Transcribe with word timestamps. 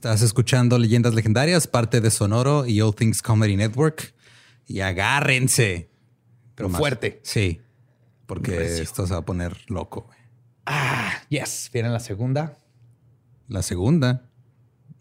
Estás 0.00 0.22
escuchando 0.22 0.78
Leyendas 0.78 1.12
Legendarias, 1.12 1.66
parte 1.66 2.00
de 2.00 2.10
Sonoro 2.10 2.64
y 2.64 2.80
All 2.80 2.94
Things 2.94 3.20
Comedy 3.20 3.54
Network. 3.54 4.14
Y 4.66 4.80
agárrense. 4.80 5.90
Pero 6.54 6.70
fuerte. 6.70 7.20
Sí. 7.22 7.60
Porque 8.24 8.80
esto 8.80 9.06
se 9.06 9.12
va 9.12 9.18
a 9.18 9.24
poner 9.26 9.58
loco. 9.66 10.08
Ah, 10.64 11.12
yes. 11.28 11.68
Viene 11.70 11.90
la 11.90 12.00
segunda. 12.00 12.56
La 13.46 13.60
segunda. 13.60 14.22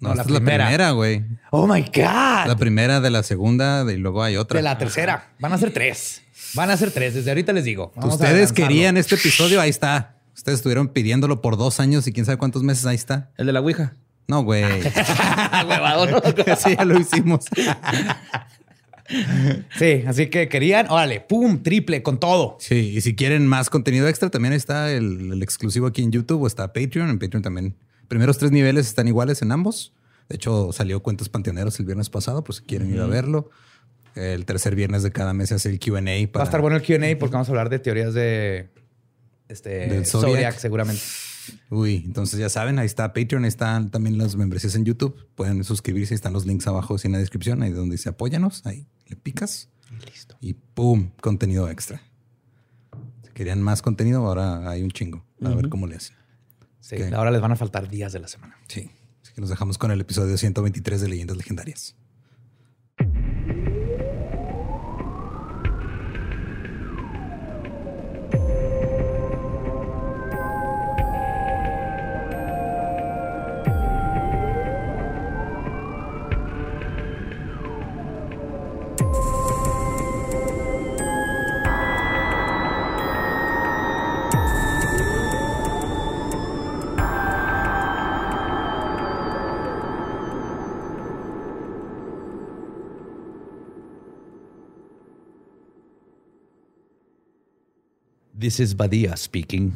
No, 0.02 0.10
No, 0.10 0.16
la 0.16 0.22
esta 0.24 0.24
es 0.24 0.32
la 0.32 0.40
primera. 0.42 0.66
primera, 0.66 0.92
güey. 0.92 1.24
Oh 1.52 1.66
my 1.66 1.82
God. 1.82 2.48
La 2.48 2.58
primera 2.60 3.00
de 3.00 3.10
la 3.10 3.24
segunda 3.24 3.90
y 3.90 3.96
luego 3.96 4.22
hay 4.22 4.36
otra. 4.36 4.58
de 4.58 4.64
la 4.64 4.78
tercera. 4.78 5.32
Van 5.40 5.54
a 5.54 5.58
ser 5.58 5.72
tres. 5.72 6.24
Van 6.56 6.70
a 6.72 6.76
ser 6.76 6.92
tres. 6.92 7.14
Desde 7.14 7.32
ahorita 7.32 7.54
les 7.54 7.64
digo. 7.64 7.94
Vamos 7.96 8.16
Ustedes 8.16 8.52
querían 8.52 8.98
este 8.98 9.16
episodio, 9.16 9.62
ahí 9.62 9.70
está. 9.70 10.18
Ustedes 10.36 10.58
estuvieron 10.58 10.90
pidiéndolo 10.90 11.40
por 11.40 11.56
dos 11.56 11.80
años 11.80 12.06
y 12.06 12.12
quién 12.12 12.26
sabe 12.26 12.38
cuántos 12.38 12.64
meses, 12.64 12.86
ahí 12.86 12.98
está. 12.98 13.32
El 13.38 13.46
de 13.46 13.54
la 13.54 13.62
Ouija. 13.62 13.96
No, 14.30 14.44
güey. 14.44 14.64
Huevado, 15.68 16.22
sí, 16.58 16.76
ya 16.78 16.86
lo 16.86 16.98
hicimos. 17.00 17.46
Sí, 19.78 20.04
así 20.06 20.28
que 20.28 20.48
querían. 20.50 20.86
Órale, 20.90 21.20
pum, 21.22 21.64
triple 21.64 22.04
con 22.04 22.20
todo. 22.20 22.58
Sí, 22.60 22.94
y 22.96 23.02
si 23.02 23.16
quieren 23.16 23.48
más 23.48 23.70
contenido 23.72 24.08
extra, 24.08 24.30
también 24.30 24.54
está 24.54 24.92
el, 24.92 25.32
el 25.34 25.42
exclusivo 25.44 25.88
aquí 25.88 26.04
en 26.04 26.12
YouTube 26.12 26.44
o 26.44 26.48
está 26.48 26.72
Patreon. 26.74 27.10
En 27.10 27.18
Patreon 27.18 27.42
también. 27.42 27.76
Primeros 28.08 28.38
tres 28.38 28.52
niveles 28.52 28.86
están 28.88 29.08
iguales 29.08 29.42
en 29.42 29.52
ambos. 29.52 29.94
De 30.30 30.36
hecho, 30.36 30.72
salió 30.74 31.02
Cuentos 31.02 31.28
Panteoneros 31.28 31.80
el 31.80 31.88
viernes 31.88 32.10
pasado, 32.10 32.44
por 32.44 32.54
si 32.54 32.62
quieren 32.62 32.94
ir 32.94 33.00
a 33.02 33.08
verlo. 33.08 33.50
El 34.14 34.46
tercer 34.46 34.76
viernes 34.76 35.02
de 35.02 35.12
cada 35.12 35.34
mes 35.34 35.50
se 35.50 35.56
hace 35.56 35.70
el 35.70 35.80
QA. 35.80 36.02
Va 36.02 36.32
para- 36.32 36.44
a 36.44 36.46
estar 36.46 36.62
bueno 36.62 36.78
el 36.78 36.84
QA 36.84 37.18
porque 37.20 37.34
vamos 37.34 37.48
a 37.48 37.52
hablar 37.52 37.70
de 37.70 37.80
teorías 37.80 38.14
de 38.14 38.70
este 39.48 40.06
Zodiac. 40.06 40.30
Zodiac. 40.34 40.58
seguramente. 40.60 41.02
Uy, 41.70 42.04
entonces 42.06 42.40
ya 42.40 42.50
saben, 42.50 42.80
ahí 42.80 42.86
está 42.86 43.14
Patreon, 43.14 43.44
ahí 43.44 43.50
están 43.50 43.92
también 43.92 44.18
las 44.18 44.36
membresías 44.36 44.76
en 44.76 44.86
YouTube. 44.86 45.28
Pueden 45.36 45.64
suscribirse, 45.64 46.16
están 46.16 46.34
los 46.34 46.46
links 46.46 46.68
abajo 46.68 46.96
en 47.04 47.12
la 47.12 47.18
descripción, 47.18 47.62
ahí 47.64 47.72
donde 47.72 47.94
dice 47.94 48.10
apóyanos, 48.10 48.66
ahí 48.66 48.88
le 49.08 49.16
picas. 49.16 49.70
Listo. 50.06 50.38
Y 50.40 50.54
¡pum! 50.54 51.12
Contenido 51.22 51.70
extra. 51.70 52.02
Si 53.24 53.32
querían 53.34 53.62
más 53.62 53.82
contenido, 53.82 54.26
ahora 54.26 54.70
hay 54.70 54.84
un 54.84 54.92
chingo. 54.92 55.26
A 55.44 55.50
ver 55.50 55.70
cómo 55.70 55.88
le 55.88 55.96
hacen. 55.96 56.16
Sí, 56.80 56.96
ahora 57.14 57.32
les 57.32 57.42
van 57.42 57.52
a 57.52 57.56
faltar 57.56 57.90
días 57.90 58.14
de 58.14 58.20
la 58.20 58.28
semana. 58.28 58.58
Sí. 58.68 58.90
Así 59.22 59.34
que 59.34 59.42
nos 59.42 59.50
dejamos 59.50 59.78
con 59.78 59.92
el 59.92 60.00
episodio 60.02 60.38
123 60.38 61.02
de 61.02 61.10
Leyendas 61.10 61.38
Legendarias. 61.38 61.96
This 98.50 98.62
is 98.62 98.76
Badia 98.76 99.16
speaking. 99.16 99.74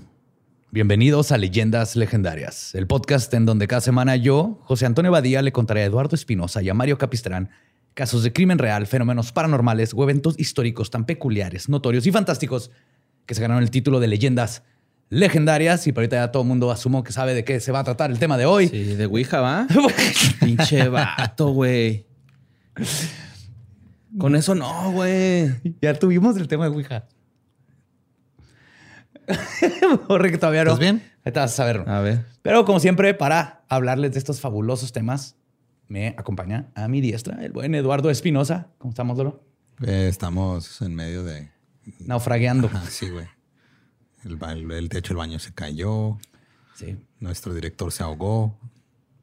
Bienvenidos 0.72 1.32
a 1.32 1.38
Leyendas 1.38 1.96
Legendarias, 1.96 2.74
el 2.74 2.88
podcast 2.88 3.32
en 3.36 3.46
donde 3.46 3.68
cada 3.68 3.82
semana 3.82 4.16
yo, 4.16 4.62
José 4.64 4.88
Antonio 4.88 5.12
Badía, 5.12 5.44
le 5.44 5.52
contaré 5.52 5.84
a 5.84 5.86
Eduardo 5.86 6.16
Espinosa 6.16 6.60
y 6.64 6.70
a 6.70 6.74
Mario 6.74 6.98
Capistrán 6.98 7.52
casos 7.94 8.24
de 8.24 8.34
crimen 8.34 8.58
real, 8.58 8.88
fenómenos 8.88 9.32
paranormales 9.32 9.94
o 9.94 10.02
eventos 10.02 10.40
históricos 10.40 10.90
tan 10.90 11.06
peculiares, 11.06 11.70
notorios 11.70 12.08
y 12.08 12.12
fantásticos 12.12 12.72
que 13.28 13.36
se 13.36 13.44
ganaron 13.44 13.62
el 13.62 13.70
título 13.70 14.00
de 14.00 14.08
Leyendas 14.08 14.64
Legendarias. 15.12 15.86
Y 15.86 15.92
por 15.92 16.02
ahorita 16.02 16.16
ya 16.16 16.32
todo 16.32 16.42
el 16.42 16.50
mundo 16.50 16.72
asumo 16.72 17.04
que 17.04 17.12
sabe 17.12 17.36
de 17.36 17.44
qué 17.44 17.60
se 17.60 17.72
va 17.72 17.82
a 17.82 17.84
tratar 17.84 18.10
el 18.10 18.18
tema 18.18 18.40
de 18.40 18.48
hoy. 18.48 18.70
Sí, 18.70 18.96
de 18.96 19.06
Ouija, 19.06 19.40
¿va? 19.40 19.68
Pinche 20.40 20.88
vato, 20.90 21.50
güey. 21.50 22.08
Con 24.18 24.36
eso 24.36 24.56
no, 24.56 24.92
güey. 24.94 25.52
Ya 25.80 25.94
tuvimos 25.94 26.38
el 26.38 26.48
tema 26.48 26.68
de 26.68 26.76
Ouija. 26.76 27.06
Borre 30.08 30.32
que 30.32 30.38
todavía 30.38 30.64
no. 30.64 30.72
¿Estás 30.72 30.80
bien? 30.80 31.04
Ahorita 31.26 31.42
vas 31.42 31.54
a 31.54 31.56
saberlo. 31.56 31.88
A 31.88 32.00
ver. 32.02 32.26
Pero 32.42 32.66
como 32.66 32.80
siempre, 32.80 33.14
para 33.14 33.64
hablarles 33.70 34.14
de 34.14 34.20
estos 34.20 34.40
fabulosos 34.42 34.92
temas, 34.92 35.36
me 35.88 36.10
acompaña 36.18 36.72
a 36.76 36.88
mi 36.88 37.02
diestra 37.02 37.44
el 37.46 37.52
buen 37.52 37.76
Eduardo 37.76 38.10
Espinosa. 38.10 38.68
¿Cómo 38.78 38.92
estamos, 38.92 39.18
Lolo? 39.18 39.44
Eh, 39.86 40.08
estamos 40.10 40.82
en 40.82 40.96
medio 40.96 41.24
de. 41.24 41.50
Naufragueando. 42.00 42.70
Ah, 42.74 42.84
sí, 42.90 43.10
güey. 43.10 43.26
El, 44.24 44.38
el- 44.42 44.72
el 44.72 44.90
techo 44.90 45.10
del 45.10 45.18
baño 45.18 45.40
se 45.40 45.54
cayó. 45.54 46.18
Sí. 46.76 46.98
Nuestro 47.20 47.54
director 47.54 47.92
se 47.92 48.04
ahogó. 48.04 48.58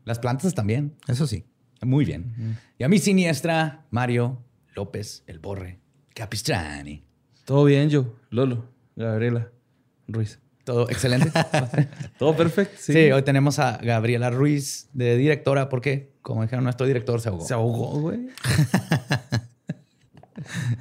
Las 0.05 0.19
plantas 0.19 0.55
también. 0.55 0.95
Eso 1.09 1.27
sí. 1.27 1.45
Muy 1.83 2.05
bien. 2.05 2.59
Y 2.79 2.85
a 2.85 2.89
mi 2.89 2.99
siniestra, 2.99 3.87
Mario 3.91 4.43
López, 4.75 5.25
el 5.27 5.39
Borre 5.39 5.79
Capistrani. 6.15 7.03
Todo 7.47 7.65
bien, 7.65 7.89
yo. 7.89 8.15
Lolo. 8.31 8.67
Gabriela. 8.97 9.49
Ruiz. 10.13 10.39
Todo 10.65 10.89
excelente. 10.91 11.31
Todo 12.19 12.37
perfecto. 12.37 12.77
sí. 12.79 12.93
Sí. 12.93 13.11
hoy 13.13 13.23
tenemos 13.23 13.59
a 13.59 13.79
Gabriela 13.79 14.31
Ruiz 14.31 14.89
de 14.93 15.17
directora, 15.17 15.69
porque, 15.69 16.13
como 16.23 16.43
dijeron, 16.43 16.65
nuestro 16.65 16.87
director 16.87 17.21
se 17.21 17.29
ahogó. 17.31 17.45
Se 17.47 17.55
ahogó, 17.55 18.01
güey. 18.01 18.29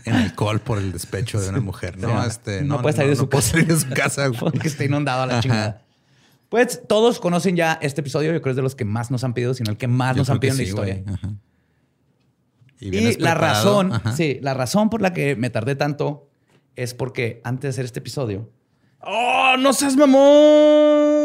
En 0.06 0.14
alcohol 0.14 0.60
por 0.62 0.78
el 0.78 0.92
despecho 0.92 1.40
de 1.42 1.50
una 1.50 1.60
mujer. 1.60 1.98
No, 1.98 2.22
Sí, 2.22 2.28
este, 2.30 2.62
no 2.62 2.82
puede 2.82 2.96
salir 2.96 3.12
de 3.12 3.16
su 3.18 3.28
puede 3.30 3.42
casa. 3.44 3.52
salir 3.52 3.68
de 3.68 3.76
su 3.80 3.90
casa. 3.90 4.28
güey. 4.28 4.40
porque 4.52 4.68
está 4.68 4.86
inundado 4.86 5.24
a 5.24 5.26
la 5.26 5.40
chingada. 5.42 5.86
Pues 6.48 6.82
todos 6.88 7.20
conocen 7.20 7.56
ya 7.56 7.78
este 7.82 8.02
episodio. 8.02 8.32
Yo 8.32 8.42
creo 8.42 8.44
que 8.44 8.50
es 8.52 8.56
de 8.56 8.62
los 8.62 8.76
que 8.76 8.86
más 8.86 9.12
nos 9.12 9.24
han 9.24 9.34
pedido, 9.34 9.54
sino 9.54 9.70
el 9.72 9.78
que 9.78 9.88
más 9.88 10.16
Yo 10.16 10.22
nos 10.22 10.30
han 10.30 10.40
pedido 10.40 10.54
en 10.54 10.58
la 10.58 10.64
historia. 10.64 11.04
Ajá. 11.14 11.30
Y, 12.80 13.18
la 13.18 13.36
razón, 13.36 13.92
Ajá. 13.92 14.14
sí, 14.16 14.40
la 14.42 14.54
razón 14.54 14.90
por 14.90 15.02
la 15.02 15.12
que 15.14 15.36
me 15.36 15.50
tardé 15.50 15.76
tanto 15.76 16.30
es 16.78 16.94
porque 16.94 17.42
antes 17.44 17.64
de 17.64 17.70
hacer 17.70 17.86
este 17.86 18.00
episodio, 18.00 18.50
¡Oh, 19.02 19.56
no 19.58 19.74
seas 19.74 19.96
mamón! 19.96 21.20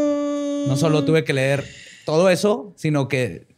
no 0.67 0.77
solo 0.77 1.05
tuve 1.05 1.25
que 1.25 1.33
leer 1.33 1.65
todo 2.05 2.31
eso, 2.31 2.73
sino 2.77 3.09
que 3.09 3.55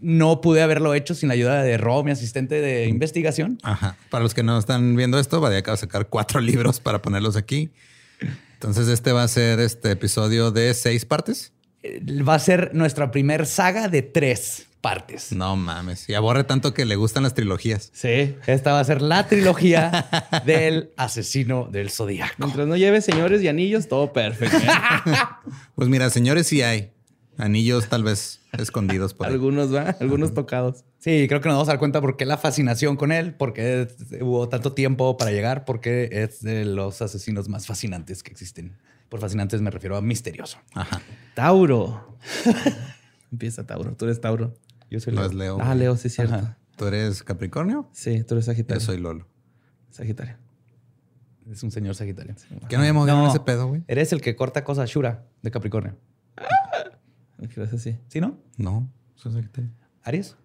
no 0.00 0.40
pude 0.40 0.62
haberlo 0.62 0.94
hecho 0.94 1.14
sin 1.14 1.28
la 1.28 1.34
ayuda 1.34 1.62
de 1.62 1.76
Ro, 1.76 2.04
mi 2.04 2.12
asistente 2.12 2.60
de 2.60 2.86
investigación. 2.86 3.58
Ajá. 3.62 3.96
Para 4.10 4.22
los 4.22 4.34
que 4.34 4.42
no 4.42 4.58
están 4.58 4.94
viendo 4.94 5.18
esto, 5.18 5.40
Badia 5.40 5.58
acaba 5.58 5.76
de 5.76 5.80
sacar 5.80 6.08
cuatro 6.08 6.40
libros 6.42 6.80
para 6.80 7.02
ponerlos 7.02 7.36
aquí. 7.36 7.70
Entonces, 8.54 8.88
este 8.88 9.12
va 9.12 9.22
a 9.22 9.28
ser 9.28 9.60
este 9.60 9.92
episodio 9.92 10.50
de 10.50 10.74
seis 10.74 11.04
partes. 11.04 11.52
Eh, 11.82 12.02
Va 12.22 12.34
a 12.34 12.38
ser 12.38 12.70
nuestra 12.74 13.10
primer 13.10 13.46
saga 13.46 13.88
de 13.88 14.02
tres 14.02 14.66
partes. 14.80 15.32
No 15.32 15.56
mames. 15.56 16.08
Y 16.08 16.14
aborre 16.14 16.44
tanto 16.44 16.72
que 16.74 16.84
le 16.84 16.96
gustan 16.96 17.22
las 17.22 17.34
trilogías. 17.34 17.90
Sí, 17.92 18.36
esta 18.46 18.72
va 18.72 18.80
a 18.80 18.84
ser 18.84 19.02
la 19.02 19.26
trilogía 19.26 20.06
del 20.46 20.90
asesino 20.96 21.68
del 21.70 21.90
zodiaco. 21.90 22.34
Mientras 22.38 22.66
no 22.66 22.76
lleves 22.76 23.04
señores 23.04 23.42
y 23.42 23.48
anillos, 23.48 23.88
todo 23.88 24.12
perfecto. 24.12 24.56
¿eh? 24.56 25.14
Pues 25.74 25.88
mira, 25.88 26.10
señores, 26.10 26.46
sí 26.46 26.62
hay 26.62 26.92
anillos 27.36 27.88
tal 27.88 28.02
vez 28.02 28.40
escondidos 28.52 29.14
por 29.14 29.26
ahí. 29.26 29.32
Algunos, 29.32 29.74
¿va? 29.74 29.96
Algunos 30.00 30.34
tocados. 30.34 30.84
Sí, 30.98 31.26
creo 31.28 31.40
que 31.40 31.48
nos 31.48 31.56
vamos 31.56 31.68
a 31.68 31.72
dar 31.72 31.78
cuenta 31.78 32.00
por 32.00 32.16
qué 32.16 32.24
la 32.26 32.36
fascinación 32.36 32.96
con 32.96 33.12
él, 33.12 33.34
por 33.34 33.52
qué 33.52 33.88
hubo 34.20 34.48
tanto 34.48 34.72
tiempo 34.72 35.16
para 35.16 35.30
llegar, 35.30 35.64
porque 35.64 36.08
es 36.10 36.42
de 36.42 36.64
los 36.64 37.00
asesinos 37.00 37.48
más 37.48 37.66
fascinantes 37.66 38.22
que 38.22 38.32
existen. 38.32 38.76
Por 39.08 39.20
fascinantes 39.20 39.60
me 39.62 39.70
refiero 39.70 39.96
a 39.96 40.02
misterioso. 40.02 40.58
Ajá. 40.74 41.00
Tauro. 41.34 42.16
Empieza 43.32 43.66
Tauro. 43.66 43.94
Tú 43.96 44.04
eres 44.04 44.20
Tauro. 44.20 44.54
Yo 44.90 45.00
soy 45.00 45.14
No 45.14 45.20
Leo. 45.22 45.30
es 45.30 45.34
Leo. 45.36 45.58
Ah. 45.60 45.74
Leo, 45.74 45.96
sí, 45.96 46.08
es 46.08 46.14
cierto. 46.14 46.34
Ajá. 46.34 46.58
¿Tú 46.76 46.86
eres 46.86 47.22
Capricornio? 47.22 47.88
Sí, 47.92 48.22
tú 48.24 48.34
eres 48.34 48.46
Yo 48.46 48.52
Sagitario. 48.52 48.80
soy 48.80 48.98
Lolo. 48.98 49.26
Sagitario. 49.90 50.36
Es 51.50 51.62
un 51.62 51.70
señor 51.70 51.94
sagitario. 51.94 52.34
¿Qué 52.68 52.76
no 52.76 52.82
habíamos 52.82 53.08
en 53.08 53.24
ese 53.24 53.40
pedo, 53.40 53.66
güey? 53.68 53.82
Eres 53.88 54.12
el 54.12 54.20
que 54.20 54.36
corta 54.36 54.64
cosas 54.64 54.90
Shura 54.90 55.24
de 55.42 55.50
Capricornio. 55.50 55.96
¿Qué 57.38 57.60
eres 57.60 57.72
así? 57.72 57.96
¿Sí, 58.08 58.20
no? 58.20 58.38
No, 58.58 58.90
soy 59.14 59.32
Sagitario. 59.32 59.70
¿Aries? 60.02 60.36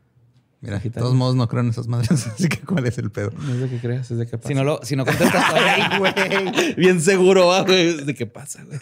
Mira, 0.63 0.79
de 0.79 0.89
todos 0.89 1.13
modos 1.13 1.35
no 1.35 1.45
creo 1.49 1.61
en 1.61 1.69
esas 1.69 1.89
madres, 1.89 2.09
así 2.27 2.47
que 2.47 2.59
¿cuál 2.59 2.87
es 2.87 2.97
el 2.97 3.11
pedo? 3.11 3.31
No 3.37 3.53
es 3.53 3.59
de 3.59 3.69
que 3.69 3.79
creas, 3.79 4.09
es 4.09 4.17
de 4.17 4.25
que 4.25 4.37
pasa. 4.37 4.47
Si 4.47 4.53
no, 4.53 4.63
lo, 4.63 4.79
si 4.81 4.95
no 4.95 5.05
contestas 5.05 5.49
todavía, 5.49 5.99
güey. 5.99 6.73
Bien 6.75 7.01
seguro, 7.01 7.51
ah, 7.51 7.63
güey. 7.63 7.89
Es 7.89 8.05
de 8.05 8.15
qué 8.15 8.25
pasa, 8.25 8.63
güey. 8.63 8.79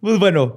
Pues 0.00 0.20
bueno, 0.20 0.56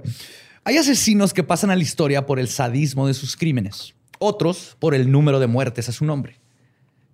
hay 0.64 0.78
asesinos 0.78 1.34
que 1.34 1.44
pasan 1.44 1.72
a 1.72 1.76
la 1.76 1.82
historia 1.82 2.28
por 2.28 2.40
el 2.40 2.50
sadismo 2.50 3.08
de 3.08 3.16
sus 3.16 3.36
crímenes, 3.36 3.96
otros 4.20 4.78
por 4.78 4.94
el 4.94 5.12
número 5.12 5.40
de 5.40 5.48
muertes 5.48 5.90
a 5.90 5.92
su 5.92 6.06
nombre. 6.06 6.40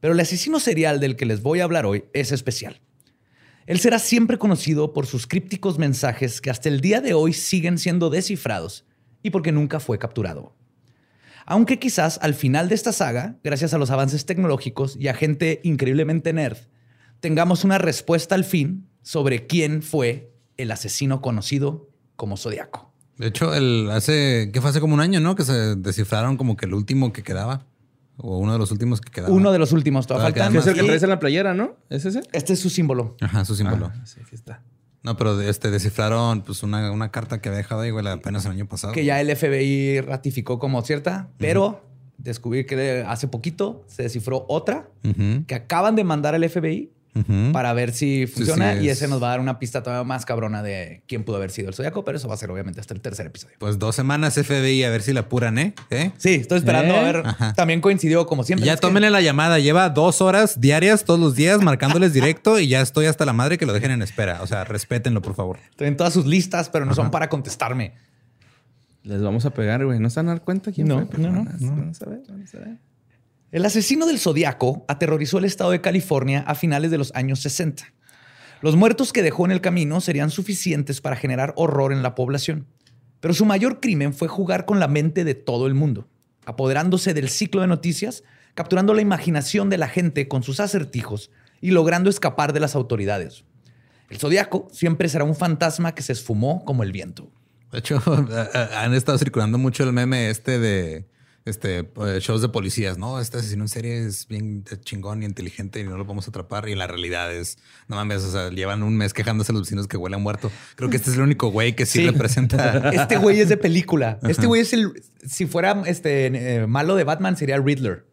Pero 0.01 0.13
el 0.13 0.19
asesino 0.19 0.59
serial 0.59 1.00
del 1.00 1.15
que 1.15 1.25
les 1.25 1.42
voy 1.42 1.62
a 1.62 1.63
hablar 1.63 1.86
hoy 1.86 2.04
es 2.12 2.33
especial. 2.33 2.81
Él 3.68 3.80
será 3.80 4.00
siempre 4.00 4.38
conocido 4.38 4.92
por 4.92 5.06
sus 5.06 5.27
crípticos 5.27 5.77
mensajes 5.77 6.42
que 6.42 6.50
hasta 6.50 6.68
el 6.68 6.81
día 6.81 7.00
de 7.00 7.13
hoy 7.13 7.31
siguen 7.31 7.77
siendo 7.77 8.09
descifrados 8.09 8.83
y 9.24 9.30
porque 9.30 9.54
nunca 9.54 9.80
fue 9.80 9.98
capturado. 9.98 10.56
Aunque 11.50 11.80
quizás 11.80 12.20
al 12.22 12.34
final 12.34 12.68
de 12.68 12.76
esta 12.76 12.92
saga, 12.92 13.38
gracias 13.42 13.74
a 13.74 13.78
los 13.78 13.90
avances 13.90 14.26
tecnológicos 14.26 14.98
y 15.00 15.08
a 15.08 15.14
gente 15.14 15.62
increíblemente 15.64 16.34
nerd, 16.34 16.58
tengamos 17.22 17.64
una 17.64 17.78
respuesta 17.78 18.36
al 18.36 18.44
fin 18.44 18.90
sobre 19.02 19.48
quién 19.48 19.82
fue 19.82 20.34
el 20.58 20.72
asesino 20.72 21.22
conocido 21.22 21.90
como 22.18 22.36
Zodiaco. 22.36 22.94
De 23.16 23.28
hecho, 23.28 23.56
el 23.56 23.90
hace, 23.92 24.50
que 24.54 24.60
fue 24.60 24.72
hace 24.72 24.82
como 24.82 24.94
un 24.94 25.00
año, 25.00 25.22
¿no? 25.22 25.36
Que 25.36 25.44
se 25.44 25.78
descifraron 25.78 26.36
como 26.36 26.58
que 26.58 26.66
el 26.66 26.74
último 26.74 27.14
que 27.14 27.24
quedaba. 27.24 27.66
O 28.18 28.40
uno 28.40 28.52
de 28.52 28.60
los 28.60 28.72
últimos 28.72 29.00
que 29.00 29.10
quedaba. 29.10 29.34
Uno 29.34 29.54
de 29.54 29.60
los 29.60 29.72
últimos, 29.72 30.06
todavía 30.06 30.26
faltan. 30.26 30.52
Que 30.52 30.60
es 30.60 30.68
el 30.68 30.74
que 30.74 30.84
traes 30.84 31.04
en 31.04 31.10
la 31.10 31.20
playera, 31.20 31.54
¿no? 31.54 31.78
¿Es 31.90 32.04
ese? 32.04 32.24
Este 32.34 32.54
es 32.54 32.60
su 32.60 32.70
símbolo. 32.70 33.16
Ajá, 33.22 33.46
su 33.46 33.56
símbolo. 33.56 33.90
Ah, 33.96 34.06
sí, 34.06 34.20
aquí 34.22 34.36
está. 34.36 34.62
No, 35.07 35.15
pero 35.15 35.39
este 35.39 35.71
descifraron 35.71 36.42
pues 36.42 36.63
una, 36.63 36.92
una 36.92 37.12
carta 37.12 37.39
que 37.39 37.48
había 37.48 37.59
dejado 37.59 37.80
ahí, 37.80 37.92
güey, 37.92 38.06
apenas 38.06 38.45
el 38.45 38.51
año 38.51 38.68
pasado. 38.68 38.92
que 38.92 39.06
ya 39.06 39.21
el 39.21 39.33
FBI 39.33 40.01
ratificó 40.01 40.59
como 40.59 40.81
cierta, 40.81 41.30
pero 41.38 41.81
descubrí 42.18 42.65
que 42.65 43.06
hace 43.07 43.30
poquito 43.30 43.86
se 43.88 44.04
descifró 44.04 44.44
otra 44.50 44.89
que 45.48 45.56
acaban 45.56 45.95
de 45.95 46.04
mandar 46.04 46.36
al 46.36 46.48
FBI 46.50 46.92
para 47.54 47.74
ver 47.74 47.92
si 47.94 48.28
funciona 48.28 48.74
sí, 48.75 48.86
y 48.86 48.90
es- 48.90 48.98
ese 48.98 49.08
nos 49.08 49.22
va 49.22 49.28
a 49.28 49.30
dar 49.31 49.40
una 49.40 49.60
pista 49.60 49.84
todavía 49.84 50.04
más 50.04 50.25
cabrona 50.25 50.64
de 50.64 51.02
quién 51.08 51.24
pudo 51.24 51.38
haber 51.38 51.52
sido 51.52 51.69
el 51.69 51.74
zodiaco, 51.75 52.04
pero 52.06 52.18
eso 52.18 52.28
va 52.28 52.34
a 52.34 52.38
ser 52.38 52.50
obviamente 52.52 52.80
hasta 52.80 52.94
el 52.94 53.02
tercer 53.02 53.25
episodio. 53.28 53.56
Pues 53.60 53.80
dos 53.80 53.96
semanas 53.96 54.36
FBI 54.38 54.84
a 54.84 54.90
ver 54.90 55.02
si 55.02 55.14
la 55.14 55.22
apuran, 55.22 55.58
¿eh? 55.58 55.74
¿Eh? 55.90 56.12
Sí, 56.18 56.36
estoy 56.36 56.58
esperando 56.60 56.94
¿Eh? 56.94 56.98
a 57.00 57.04
ver. 57.04 57.24
Ajá. 57.25 57.54
También 57.54 57.81
coincidió 57.81 58.25
como 58.28 58.44
siempre. 58.44 58.66
ya 58.66 58.75
que 58.75 58.81
tómenle 58.81 59.10
la 59.10 59.22
llamada. 59.22 59.60
Lleva 59.60 59.90
dos 59.90 60.22
horas 60.22 60.60
diarias 60.62 61.04
todos 61.06 61.19
los 61.19 61.36
días 61.36 61.62
marcándoles 61.62 62.14
directo 62.14 62.60
y 62.60 62.68
ya 62.68 62.81
estoy 62.81 63.06
hasta 63.08 63.25
la 63.25 63.34
madre 63.34 63.58
que 63.58 63.66
lo 63.66 63.74
dejen 63.74 63.92
en 63.92 64.02
espera. 64.02 64.42
O 64.42 64.48
sea, 64.48 64.64
respétenlo, 64.64 65.22
por 65.22 65.36
favor. 65.36 65.60
Estoy 65.69 65.88
en 65.88 65.98
todas 65.98 66.14
sus 66.14 66.25
listas, 66.25 66.69
pero 66.69 66.86
no 66.86 66.94
son 66.96 67.12
para 67.12 67.30
contestarme. 67.30 67.94
Les 69.04 69.22
vamos 69.22 69.46
a 69.46 69.52
pegar, 69.52 69.86
güey. 69.86 70.00
¿No 70.00 70.10
se 70.10 70.19
van 70.19 70.28
a 70.28 70.31
dar 70.31 70.42
cuenta 70.42 70.72
quién 70.74 70.88
No, 70.88 70.96
fue? 70.98 71.06
Pero 71.06 71.24
no, 71.24 71.30
no, 71.31 71.46
van 71.46 71.48
a- 71.48 71.58
van 71.68 71.92
a. 71.92 72.78
El 73.50 73.66
asesino 73.66 74.06
del 74.06 74.20
zodiaco 74.20 74.84
aterrorizó 74.90 75.38
el 75.38 75.46
estado 75.46 75.72
de 75.72 75.80
California 75.80 76.44
a 76.48 76.54
finales 76.54 76.92
de 76.92 76.98
los 76.98 77.16
años 77.16 77.40
60. 77.40 77.94
Los 78.62 78.76
muertos 78.76 79.14
que 79.14 79.24
dejó 79.24 79.46
en 79.46 79.52
el 79.52 79.62
camino 79.62 80.02
serían 80.02 80.32
suficientes 80.32 81.00
para 81.00 81.16
generar 81.16 81.54
horror 81.56 81.94
en 81.94 82.04
la 82.04 82.14
población. 82.14 82.68
Pero 83.22 83.34
su 83.34 83.46
mayor 83.46 83.80
crimen 83.80 84.14
fue 84.14 84.28
jugar 84.28 84.66
con 84.66 84.82
la 84.82 84.90
mente 84.90 85.24
de 85.24 85.34
todo 85.34 85.66
el 85.68 85.76
mundo, 85.76 86.10
apoderándose 86.46 87.14
del 87.14 87.30
ciclo 87.30 87.62
de 87.62 87.68
noticias, 87.68 88.24
capturando 88.54 88.94
la 88.94 89.02
imaginación 89.02 89.70
de 89.70 89.78
la 89.78 89.88
gente 89.88 90.28
con 90.28 90.44
sus 90.44 90.60
acertijos 90.60 91.32
y 91.62 91.72
logrando 91.72 92.10
escapar 92.10 92.52
de 92.52 92.60
las 92.60 92.76
autoridades. 92.76 93.46
El 94.10 94.18
zodiaco 94.18 94.68
siempre 94.74 95.08
será 95.08 95.24
un 95.24 95.36
fantasma 95.36 95.96
que 95.96 96.02
se 96.02 96.12
esfumó 96.12 96.66
como 96.66 96.84
el 96.84 96.92
viento. 96.92 97.32
De 97.72 97.80
hecho, 97.80 98.02
han 98.76 98.94
estado 98.94 99.18
circulando 99.18 99.58
mucho 99.58 99.86
el 99.86 99.94
meme 99.94 100.30
este 100.30 100.60
de 100.60 101.06
este 101.50 101.80
eh, 101.80 102.20
shows 102.20 102.42
de 102.42 102.50
policías, 102.50 102.98
¿no? 102.98 103.20
Este 103.20 103.38
asesino 103.38 103.64
en 103.64 103.68
serie 103.70 104.06
es 104.06 104.28
bien 104.28 104.64
chingón 104.84 105.24
y 105.24 105.26
inteligente 105.26 105.80
y 105.80 105.84
no 105.84 105.98
lo 105.98 106.06
vamos 106.06 106.28
a 106.28 106.30
atrapar. 106.30 106.68
Y 106.70 106.76
la 106.76 106.88
realidad 106.88 107.34
es, 107.34 107.58
no 107.88 107.96
mames, 107.96 108.24
o 108.24 108.32
sea, 108.32 108.50
llevan 108.50 108.84
un 108.84 108.96
mes 108.98 109.14
quejándose 109.14 109.52
a 109.52 109.54
los 109.54 109.64
vecinos 109.64 109.88
que 109.88 109.98
huele 109.98 110.16
a 110.16 110.20
muerto. 110.20 110.52
Creo 110.76 110.90
que 110.90 110.98
este 110.98 111.10
es 111.10 111.16
el 111.18 111.22
único 111.24 111.50
güey 111.50 111.76
que 111.76 111.86
sí, 111.86 112.00
Sí. 112.00 112.10
representa. 112.10 112.90
Este 112.94 113.18
güey 113.18 113.40
es 113.40 113.50
de 113.50 113.58
película. 113.58 114.20
Este 114.28 114.46
güey 114.48 114.62
es 114.62 114.74
el. 114.74 114.92
Si 115.26 115.46
fuera 115.46 115.84
este 115.86 116.28
eh, 116.28 116.68
malo 116.68 116.96
de 116.96 117.04
Batman, 117.04 117.38
sería 117.38 117.58
Riddler. 117.58 118.06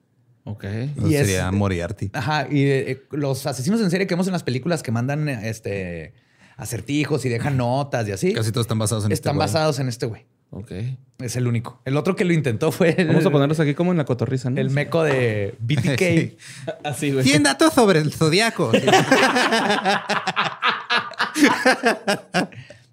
Ok. 0.45 0.65
y 1.07 1.15
es- 1.15 1.27
sería 1.27 1.51
Moriarty. 1.51 2.11
Ajá, 2.13 2.47
y 2.51 2.65
eh, 2.65 3.03
los 3.13 3.47
asesinos 3.47 3.81
en 3.81 3.91
serie 3.91 4.07
que 4.07 4.15
vemos 4.15 4.27
en 4.27 4.33
las 4.35 4.43
películas 4.43 4.83
que 4.83 4.93
mandan 4.93 5.29
este 5.29 6.13
acertijos 6.57 7.25
y 7.25 7.29
dejan 7.29 7.57
notas 7.57 8.07
y 8.09 8.13
así, 8.13 8.33
Casi 8.33 8.53
todos 8.53 8.65
están 8.67 8.79
basados 8.79 9.05
en 9.07 9.13
este 9.13 9.21
están 9.29 9.39
basados 9.39 9.79
en 9.81 9.89
este 9.89 10.07
güey. 10.07 10.27
Ok. 10.57 10.71
Es 11.19 11.35
el 11.37 11.47
único. 11.49 11.81
El 11.85 11.97
otro 11.97 12.15
que 12.17 12.25
lo 12.25 12.33
intentó 12.33 12.71
fue 12.73 12.95
el, 12.97 13.09
Vamos 13.09 13.27
a 13.27 13.31
ponerlos 13.31 13.59
aquí 13.61 13.75
como 13.75 13.91
en 13.93 13.99
la 13.99 14.05
cotorriza, 14.05 14.51
¿no? 14.51 14.61
el 14.61 14.71
meco 14.71 15.03
de 15.03 15.55
BTK. 15.59 15.99
Sí. 15.99 16.37
Así, 16.85 17.13
güey. 17.13 17.25
100 17.25 17.43
datos 17.43 17.73
sobre 17.75 17.99
el 18.01 18.13
zodiaco. 18.13 18.71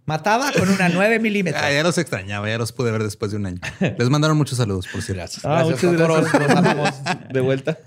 Mataba 0.06 0.52
con 0.52 0.68
una 0.70 0.90
9 0.90 1.20
milímetros. 1.20 1.64
Ah, 1.64 1.72
ya 1.72 1.84
los 1.84 1.98
extrañaba, 1.98 2.50
ya 2.50 2.58
los 2.58 2.72
pude 2.72 2.92
ver 2.92 3.04
después 3.04 3.32
de 3.32 3.38
un 3.38 3.46
año. 3.46 3.62
Les 3.80 4.10
mandaron 4.10 4.36
muchos 4.36 4.58
saludos, 4.58 4.88
por 4.92 5.02
cierto. 5.02 5.20
Gracias. 5.20 5.46
Ah, 5.46 5.64
Gracias, 5.64 5.84
muchas 5.84 6.08
gracias. 6.10 6.42
Los 6.42 6.52
amamos. 6.58 6.90
De 7.32 7.40
vuelta. 7.40 7.78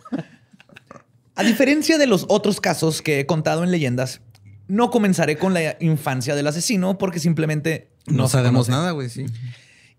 A 1.35 1.43
diferencia 1.43 1.99
de 1.99 2.07
los 2.07 2.27
otros 2.29 2.61
casos 2.61 3.03
que 3.03 3.19
he 3.21 3.27
contado 3.27 3.65
en 3.65 3.71
leyendas, 3.73 4.21
no 4.69 4.91
comenzaré 4.91 5.37
con 5.37 5.53
la 5.53 5.77
infancia 5.81 6.35
del 6.37 6.47
asesino 6.47 6.97
porque 6.97 7.19
simplemente 7.19 7.91
No, 8.07 8.17
no, 8.23 8.29
sabemos 8.29 8.67
conoce. 8.67 8.71
nada, 8.71 8.91
güey, 8.93 9.11
sí. 9.11 9.27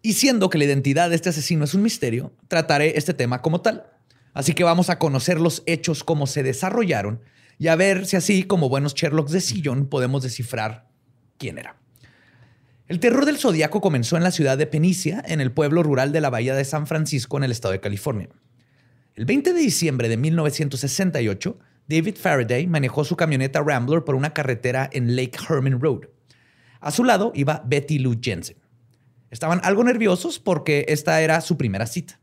Y 0.05 0.13
siendo 0.13 0.51
que 0.51 0.59
la 0.59 0.65
identidad 0.65 1.09
de 1.09 1.15
este 1.15 1.29
asesino 1.29 1.63
es 1.63 1.73
un 1.73 1.81
misterio, 1.81 2.31
trataré 2.47 2.95
este 2.95 3.15
tema 3.15 3.41
como 3.41 3.61
tal. 3.61 3.87
Así 4.35 4.53
que 4.53 4.63
vamos 4.63 4.91
a 4.91 4.99
conocer 4.99 5.41
los 5.41 5.63
hechos, 5.65 6.03
cómo 6.03 6.27
se 6.27 6.43
desarrollaron 6.43 7.21
y 7.57 7.69
a 7.69 7.75
ver 7.75 8.05
si 8.05 8.15
así, 8.15 8.43
como 8.43 8.69
buenos 8.69 8.93
Sherlocks 8.93 9.31
de 9.31 9.41
sillón, 9.41 9.87
podemos 9.87 10.21
descifrar 10.21 10.87
quién 11.39 11.57
era. 11.57 11.77
El 12.87 12.99
terror 12.99 13.25
del 13.25 13.39
zodiaco 13.39 13.81
comenzó 13.81 14.15
en 14.15 14.21
la 14.21 14.29
ciudad 14.29 14.59
de 14.59 14.67
Penicia, 14.67 15.23
en 15.25 15.41
el 15.41 15.51
pueblo 15.51 15.81
rural 15.81 16.11
de 16.11 16.21
la 16.21 16.29
bahía 16.29 16.53
de 16.53 16.65
San 16.65 16.85
Francisco, 16.85 17.37
en 17.37 17.45
el 17.45 17.51
estado 17.51 17.71
de 17.71 17.79
California. 17.79 18.29
El 19.15 19.25
20 19.25 19.53
de 19.53 19.59
diciembre 19.59 20.07
de 20.07 20.17
1968, 20.17 21.57
David 21.87 22.17
Faraday 22.21 22.67
manejó 22.67 23.05
su 23.05 23.15
camioneta 23.15 23.63
Rambler 23.63 24.03
por 24.03 24.13
una 24.13 24.35
carretera 24.35 24.87
en 24.93 25.15
Lake 25.15 25.39
Herman 25.49 25.81
Road. 25.81 26.01
A 26.79 26.91
su 26.91 27.03
lado 27.03 27.31
iba 27.33 27.63
Betty 27.65 27.97
Lou 27.97 28.15
Jensen. 28.21 28.57
Estaban 29.31 29.59
algo 29.63 29.83
nerviosos 29.83 30.39
porque 30.39 30.85
esta 30.89 31.21
era 31.21 31.41
su 31.41 31.57
primera 31.57 31.87
cita. 31.87 32.19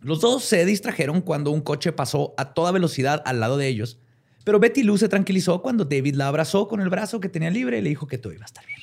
Los 0.00 0.20
dos 0.20 0.44
se 0.44 0.64
distrajeron 0.64 1.20
cuando 1.20 1.50
un 1.50 1.60
coche 1.60 1.92
pasó 1.92 2.34
a 2.36 2.52
toda 2.52 2.72
velocidad 2.72 3.22
al 3.24 3.40
lado 3.40 3.56
de 3.56 3.68
ellos, 3.68 3.98
pero 4.44 4.60
Betty 4.60 4.82
Lou 4.82 4.98
se 4.98 5.08
tranquilizó 5.08 5.62
cuando 5.62 5.84
David 5.84 6.14
la 6.14 6.28
abrazó 6.28 6.68
con 6.68 6.80
el 6.80 6.88
brazo 6.88 7.18
que 7.20 7.28
tenía 7.28 7.50
libre 7.50 7.78
y 7.78 7.82
le 7.82 7.88
dijo 7.88 8.06
que 8.06 8.18
todo 8.18 8.32
iba 8.32 8.44
a 8.44 8.46
estar 8.46 8.64
bien. 8.66 8.78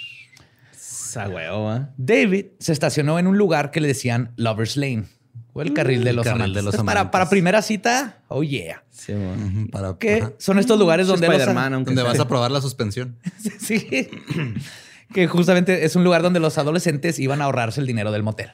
David 1.98 2.48
se 2.60 2.74
estacionó 2.74 3.20
en 3.20 3.28
un 3.28 3.38
lugar 3.38 3.72
que 3.72 3.80
le 3.80 3.88
decían 3.88 4.34
Lover's 4.36 4.76
Lane 4.76 5.06
o 5.54 5.62
el 5.62 5.74
carril 5.74 6.04
de 6.04 6.10
el 6.10 6.16
los 6.16 6.26
carril 6.26 6.42
amantes. 6.42 6.66
de 6.66 6.78
los 6.78 7.12
para, 7.12 7.30
primera 7.30 7.62
cita, 7.62 8.24
oh 8.28 8.44
yeah. 8.44 8.84
Sí. 8.90 9.14
Ujú, 9.14 9.70
Para, 9.70 9.98
Que 9.98 10.16
ajá. 10.16 10.34
son 10.40 10.58
estos 10.58 10.80
lugares 10.80 11.08
donde 11.08 11.28
los, 11.28 11.46
Donde 11.46 12.02
vas 12.04 12.20
a 12.20 12.28
probar 12.28 12.52
la 12.52 12.62
suspensión. 12.62 13.18
sí. 13.60 13.86
que 15.14 15.28
justamente 15.28 15.86
es 15.86 15.96
un 15.96 16.04
lugar 16.04 16.22
donde 16.22 16.40
los 16.40 16.58
adolescentes 16.58 17.20
iban 17.20 17.42
a 17.42 17.46
ahorrarse 17.46 17.80
el 17.80 17.88
dinero 17.88 18.12
del 18.12 18.24
motel. 18.24 18.52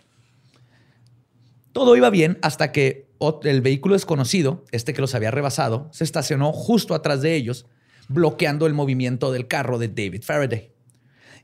Todo 1.72 1.96
iba 1.96 2.10
bien 2.10 2.38
hasta 2.42 2.72
que 2.72 3.08
el 3.44 3.62
vehículo 3.62 3.94
desconocido, 3.96 4.66
este 4.72 4.94
que 4.94 5.02
los 5.02 5.16
había 5.16 5.32
rebasado, 5.32 5.90
se 5.92 6.04
estacionó 6.04 6.52
justo 6.52 6.94
atrás 6.96 7.22
de 7.22 7.36
ellos, 7.36 7.66
bloqueando 8.08 8.66
el 8.66 8.74
movimiento 8.74 9.32
del 9.32 9.48
carro 9.48 9.78
de 9.78 9.88
David 9.88 10.24
Faraday. 10.24 10.72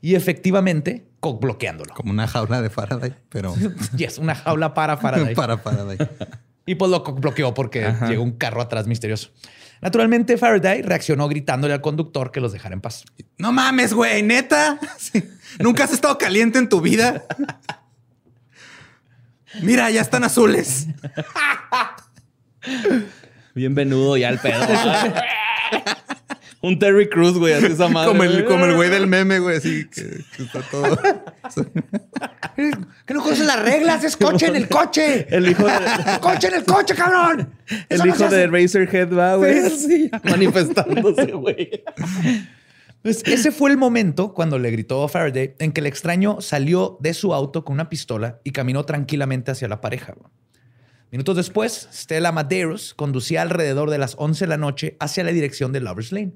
Y 0.02 0.14
efectivamente, 0.14 1.06
bloqueándolo. 1.34 1.94
Como 1.94 2.10
una 2.12 2.26
jaula 2.28 2.62
de 2.62 2.70
Faraday, 2.70 3.14
pero 3.28 3.54
Yes, 3.96 4.18
una 4.18 4.34
jaula 4.34 4.74
para 4.74 4.96
Faraday. 4.98 5.34
para 5.34 5.58
Faraday. 5.58 5.98
Y 6.66 6.74
pues 6.76 6.90
lo 6.90 7.02
bloqueó 7.02 7.54
porque 7.54 7.84
Ajá. 7.84 8.08
llegó 8.08 8.22
un 8.22 8.32
carro 8.32 8.60
atrás 8.60 8.86
misterioso. 8.86 9.30
Naturalmente, 9.80 10.38
Faraday 10.38 10.82
reaccionó 10.82 11.28
gritándole 11.28 11.74
al 11.74 11.80
conductor 11.80 12.30
que 12.32 12.40
los 12.40 12.52
dejara 12.52 12.74
en 12.74 12.80
paz. 12.80 13.04
No 13.38 13.52
mames, 13.52 13.92
güey, 13.92 14.22
neta. 14.22 14.78
Sí. 14.98 15.22
Nunca 15.58 15.84
has 15.84 15.92
estado 15.92 16.18
caliente 16.18 16.58
en 16.58 16.68
tu 16.68 16.80
vida. 16.80 17.24
Mira, 19.62 19.90
ya 19.90 20.00
están 20.00 20.24
azules. 20.24 20.86
Bien 23.54 23.74
venudo 23.74 24.16
ya 24.16 24.28
el 24.28 24.38
pedo. 24.38 24.66
Un 26.66 26.80
Terry 26.80 27.08
Cruz, 27.08 27.38
güey, 27.38 27.52
así 27.52 27.66
esa 27.66 27.88
madre. 27.90 28.08
Como 28.08 28.24
el, 28.24 28.44
como 28.44 28.64
el 28.64 28.74
güey 28.74 28.90
del 28.90 29.06
meme, 29.06 29.38
güey, 29.38 29.58
así 29.58 29.86
que, 29.94 30.02
que 30.36 30.42
está 30.42 30.60
todo. 30.62 30.98
¿Que 33.06 33.14
no 33.14 33.22
conoces 33.22 33.46
las 33.46 33.62
reglas? 33.62 34.02
Es 34.02 34.16
coche 34.16 34.46
en 34.46 34.56
el 34.56 34.68
coche. 34.68 35.26
El 35.30 35.48
hijo 35.48 35.64
de, 35.64 35.74
¡Coche 36.20 36.48
en 36.48 36.54
el 36.54 36.64
coche, 36.64 36.94
cabrón! 36.94 37.52
Eso 37.66 37.84
el 37.88 37.98
no 37.98 38.06
hijo 38.06 38.28
de 38.28 38.44
hace. 38.44 38.46
Razorhead 38.48 39.16
va, 39.16 39.36
güey. 39.36 39.70
Sí, 39.70 39.78
sí. 39.78 40.10
Manifestándose, 40.24 41.32
güey. 41.32 41.84
Pues 43.02 43.22
ese 43.24 43.52
fue 43.52 43.70
el 43.70 43.76
momento 43.76 44.34
cuando 44.34 44.58
le 44.58 44.70
gritó 44.72 45.04
a 45.04 45.08
Faraday 45.08 45.54
en 45.60 45.70
que 45.70 45.80
el 45.80 45.86
extraño 45.86 46.40
salió 46.40 46.96
de 47.00 47.14
su 47.14 47.32
auto 47.32 47.64
con 47.64 47.74
una 47.74 47.88
pistola 47.88 48.40
y 48.42 48.50
caminó 48.50 48.84
tranquilamente 48.84 49.52
hacia 49.52 49.68
la 49.68 49.80
pareja. 49.80 50.14
Minutos 51.12 51.36
después, 51.36 51.88
Stella 51.92 52.32
Madeiros 52.32 52.94
conducía 52.94 53.42
alrededor 53.42 53.90
de 53.90 53.98
las 53.98 54.16
11 54.18 54.44
de 54.44 54.48
la 54.48 54.56
noche 54.56 54.96
hacia 54.98 55.22
la 55.22 55.30
dirección 55.30 55.72
de 55.72 55.80
Lovers 55.80 56.10
Lane. 56.10 56.32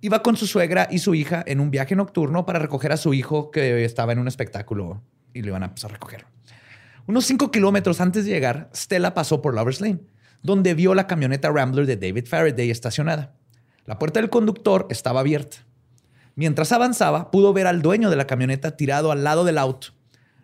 Iba 0.00 0.22
con 0.22 0.36
su 0.36 0.46
suegra 0.46 0.86
y 0.90 0.98
su 0.98 1.14
hija 1.14 1.42
en 1.46 1.58
un 1.58 1.70
viaje 1.70 1.96
nocturno 1.96 2.46
para 2.46 2.60
recoger 2.60 2.92
a 2.92 2.96
su 2.96 3.14
hijo 3.14 3.50
que 3.50 3.84
estaba 3.84 4.12
en 4.12 4.20
un 4.20 4.28
espectáculo 4.28 5.02
y 5.34 5.42
lo 5.42 5.48
iban 5.48 5.64
a, 5.64 5.70
pues, 5.70 5.84
a 5.84 5.88
recoger. 5.88 6.26
Unos 7.06 7.24
5 7.24 7.50
kilómetros 7.50 8.00
antes 8.00 8.24
de 8.24 8.30
llegar, 8.30 8.70
Stella 8.74 9.14
pasó 9.14 9.42
por 9.42 9.54
Lovers 9.54 9.80
Lane, 9.80 10.00
donde 10.42 10.74
vio 10.74 10.94
la 10.94 11.06
camioneta 11.06 11.50
Rambler 11.50 11.86
de 11.86 11.96
David 11.96 12.26
Faraday 12.26 12.70
estacionada. 12.70 13.34
La 13.86 13.98
puerta 13.98 14.20
del 14.20 14.30
conductor 14.30 14.86
estaba 14.90 15.20
abierta. 15.20 15.58
Mientras 16.36 16.70
avanzaba, 16.70 17.32
pudo 17.32 17.52
ver 17.52 17.66
al 17.66 17.82
dueño 17.82 18.10
de 18.10 18.16
la 18.16 18.26
camioneta 18.26 18.76
tirado 18.76 19.10
al 19.10 19.24
lado 19.24 19.44
del 19.44 19.58
auto. 19.58 19.88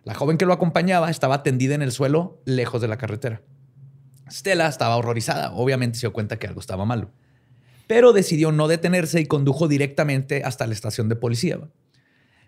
La 0.03 0.13
joven 0.13 0.37
que 0.37 0.45
lo 0.45 0.53
acompañaba 0.53 1.09
estaba 1.09 1.43
tendida 1.43 1.75
en 1.75 1.81
el 1.81 1.93
suelo, 1.93 2.41
lejos 2.43 2.81
de 2.81 2.89
la 2.89 2.97
carretera. 2.97 3.41
Stella 4.29 4.67
estaba 4.67 4.97
horrorizada. 4.97 5.53
Obviamente 5.53 5.97
se 5.97 6.07
dio 6.07 6.13
cuenta 6.13 6.37
que 6.37 6.47
algo 6.47 6.59
estaba 6.59 6.83
malo. 6.83 7.11
Pero 7.87 8.13
decidió 8.13 8.51
no 8.51 8.67
detenerse 8.67 9.19
y 9.21 9.25
condujo 9.25 9.67
directamente 9.67 10.43
hasta 10.43 10.65
la 10.67 10.73
estación 10.73 11.09
de 11.09 11.15
policía. 11.15 11.59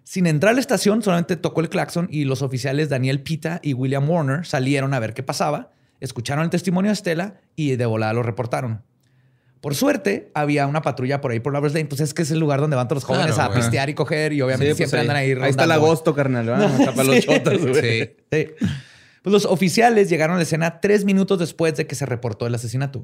Sin 0.04 0.26
entrar 0.26 0.52
a 0.52 0.54
la 0.54 0.60
estación, 0.62 1.02
solamente 1.04 1.36
tocó 1.36 1.62
el 1.62 1.70
claxon 1.70 2.08
y 2.10 2.24
los 2.26 2.42
oficiales 2.42 2.90
Daniel 2.90 3.22
Pita 3.22 3.60
y 3.62 3.74
William 3.74 4.10
Warner 4.10 4.46
salieron 4.46 4.94
a 4.94 5.00
ver 5.00 5.14
qué 5.14 5.22
pasaba, 5.22 5.72
escucharon 6.00 6.44
el 6.46 6.50
testimonio 6.50 6.92
de 6.92 6.96
Stella 6.96 7.42
y 7.56 7.76
de 7.76 7.86
volada 7.86 8.14
lo 8.14 8.24
reportaron. 8.24 8.84
Por 9.60 9.76
suerte, 9.76 10.32
había 10.34 10.66
una 10.68 10.82
patrulla 10.82 11.20
por 11.20 11.32
ahí 11.32 11.40
por 11.40 11.52
Lovers 11.52 11.74
Lane. 11.74 11.88
Pues 11.88 12.00
es 12.00 12.14
que 12.14 12.22
es 12.22 12.32
el 12.32 12.40
lugar 12.40 12.62
donde 12.62 12.76
van 12.76 12.88
todos 12.88 13.02
los 13.02 13.06
jóvenes 13.06 13.34
Claro, 13.36 13.52
a 13.52 13.54
güey. 13.54 13.60
pistear 13.60 13.90
y 13.90 13.96
coger 13.96 14.32
y 14.32 14.42
obviamente 14.42 14.74
Sí, 14.76 14.78
pues 14.78 14.90
siempre 14.90 15.00
andan 15.02 15.18
ahí 15.18 15.32
Ahí 15.32 15.50
está 15.50 15.64
el 15.66 15.72
agosto, 15.72 16.14
carnal. 16.14 16.46
¿verdad? 16.46 16.96
Los 17.04 17.20
chotas, 17.26 17.58
güey. 17.58 18.16
Sí. 18.32 18.48
Pues 19.24 19.34
los 19.34 19.46
oficiales 19.46 20.10
llegaron 20.10 20.36
a 20.36 20.38
la 20.38 20.44
escena 20.44 20.80
tres 20.80 21.04
minutos 21.04 21.40
después 21.40 21.76
de 21.76 21.86
que 21.88 21.96
se 21.96 22.06
reportó 22.06 22.48
el 22.48 22.56
asesinato, 22.56 23.04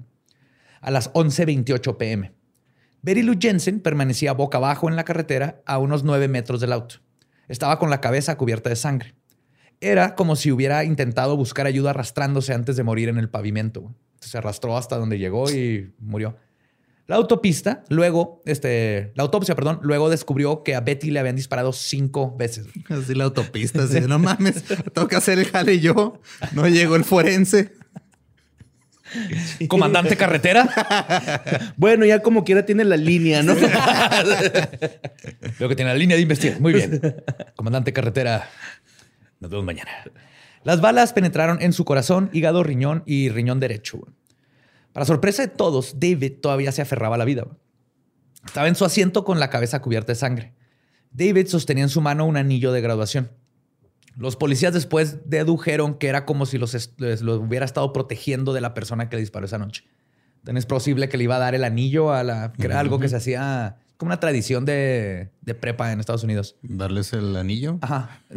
a 0.83 0.91
las 0.91 1.11
11.28 1.13 1.97
pm. 1.97 2.33
Betty 3.01 3.23
Lou 3.23 3.35
Jensen 3.39 3.79
permanecía 3.79 4.33
boca 4.33 4.57
abajo 4.57 4.89
en 4.89 4.95
la 4.95 5.05
carretera 5.05 5.61
a 5.65 5.77
unos 5.79 6.03
nueve 6.03 6.27
metros 6.27 6.61
del 6.61 6.73
auto. 6.73 6.95
Estaba 7.47 7.79
con 7.79 7.89
la 7.89 8.01
cabeza 8.01 8.37
cubierta 8.37 8.69
de 8.69 8.75
sangre. 8.75 9.15
Era 9.81 10.15
como 10.15 10.35
si 10.35 10.51
hubiera 10.51 10.83
intentado 10.83 11.35
buscar 11.35 11.65
ayuda 11.65 11.89
arrastrándose 11.89 12.53
antes 12.53 12.75
de 12.75 12.83
morir 12.83 13.09
en 13.09 13.17
el 13.17 13.29
pavimento. 13.29 13.93
Se 14.19 14.37
arrastró 14.37 14.77
hasta 14.77 14.97
donde 14.97 15.19
llegó 15.19 15.49
y 15.49 15.93
murió. 15.99 16.37
La 17.05 17.17
autopista, 17.17 17.83
luego, 17.89 18.41
este, 18.45 19.11
la 19.15 19.23
autopsia, 19.23 19.55
perdón, 19.55 19.79
luego 19.83 20.09
descubrió 20.09 20.63
que 20.63 20.73
a 20.73 20.79
Betty 20.79 21.11
le 21.11 21.19
habían 21.19 21.35
disparado 21.35 21.73
cinco 21.73 22.33
veces. 22.37 22.67
Así 22.89 23.13
la 23.13 23.25
autopista, 23.25 23.83
así 23.83 23.99
no 24.01 24.19
mames, 24.19 24.63
que 25.09 25.15
hacer 25.15 25.39
el 25.39 25.45
jale 25.45 25.81
yo. 25.81 26.21
No 26.53 26.67
llegó 26.67 26.95
el 26.95 27.03
forense. 27.03 27.73
Comandante 29.67 30.17
carretera. 30.17 31.73
Bueno, 31.77 32.05
ya 32.05 32.21
como 32.21 32.43
quiera 32.43 32.65
tiene 32.65 32.83
la 32.83 32.97
línea, 32.97 33.43
¿no? 33.43 33.55
Veo 35.59 35.69
que 35.69 35.75
tiene 35.75 35.91
la 35.91 35.97
línea 35.97 36.15
de 36.15 36.23
investigación. 36.23 36.61
Muy 36.61 36.73
bien. 36.73 37.01
Comandante 37.55 37.93
carretera. 37.93 38.49
Nos 39.39 39.51
vemos 39.51 39.65
mañana. 39.65 39.91
Las 40.63 40.81
balas 40.81 41.13
penetraron 41.13 41.61
en 41.61 41.73
su 41.73 41.85
corazón, 41.85 42.29
hígado, 42.31 42.63
riñón 42.63 43.03
y 43.05 43.29
riñón 43.29 43.59
derecho. 43.59 43.99
Para 44.93 45.05
sorpresa 45.05 45.41
de 45.41 45.49
todos, 45.49 45.99
David 45.99 46.33
todavía 46.41 46.71
se 46.71 46.81
aferraba 46.81 47.15
a 47.15 47.17
la 47.17 47.25
vida. 47.25 47.47
Estaba 48.45 48.67
en 48.67 48.75
su 48.75 48.85
asiento 48.85 49.23
con 49.23 49.39
la 49.39 49.49
cabeza 49.49 49.81
cubierta 49.81 50.11
de 50.11 50.15
sangre. 50.15 50.53
David 51.11 51.47
sostenía 51.47 51.83
en 51.83 51.89
su 51.89 52.01
mano 52.01 52.25
un 52.25 52.37
anillo 52.37 52.71
de 52.71 52.81
graduación. 52.81 53.31
Los 54.17 54.35
policías 54.35 54.73
después 54.73 55.17
dedujeron 55.29 55.95
que 55.95 56.07
era 56.07 56.25
como 56.25 56.45
si 56.45 56.57
los, 56.57 56.73
hubiera 56.99 57.65
estado 57.65 57.91
protegiendo 57.93 58.53
de 58.53 58.61
la 58.61 58.73
persona 58.73 59.09
que 59.09 59.15
le 59.15 59.21
disparó 59.21 59.45
esa 59.45 59.57
noche. 59.57 59.85
Entonces 60.39 60.63
es 60.63 60.65
posible 60.65 61.09
que 61.09 61.17
le 61.17 61.23
iba 61.23 61.35
a 61.37 61.39
dar 61.39 61.55
el 61.55 61.63
anillo 61.63 62.11
a 62.13 62.23
la... 62.23 62.51
que 62.53 62.65
era 62.65 62.79
algo 62.79 62.99
que 62.99 63.09
se 63.09 63.15
hacía 63.15 63.77
como 63.97 64.09
una 64.09 64.19
tradición 64.19 64.65
de, 64.65 65.29
de 65.41 65.55
prepa 65.55 65.91
en 65.91 65.99
Estados 65.99 66.23
Unidos. 66.23 66.57
Darles 66.61 67.13
el 67.13 67.35
anillo. 67.37 67.77
Ajá. 67.81 68.19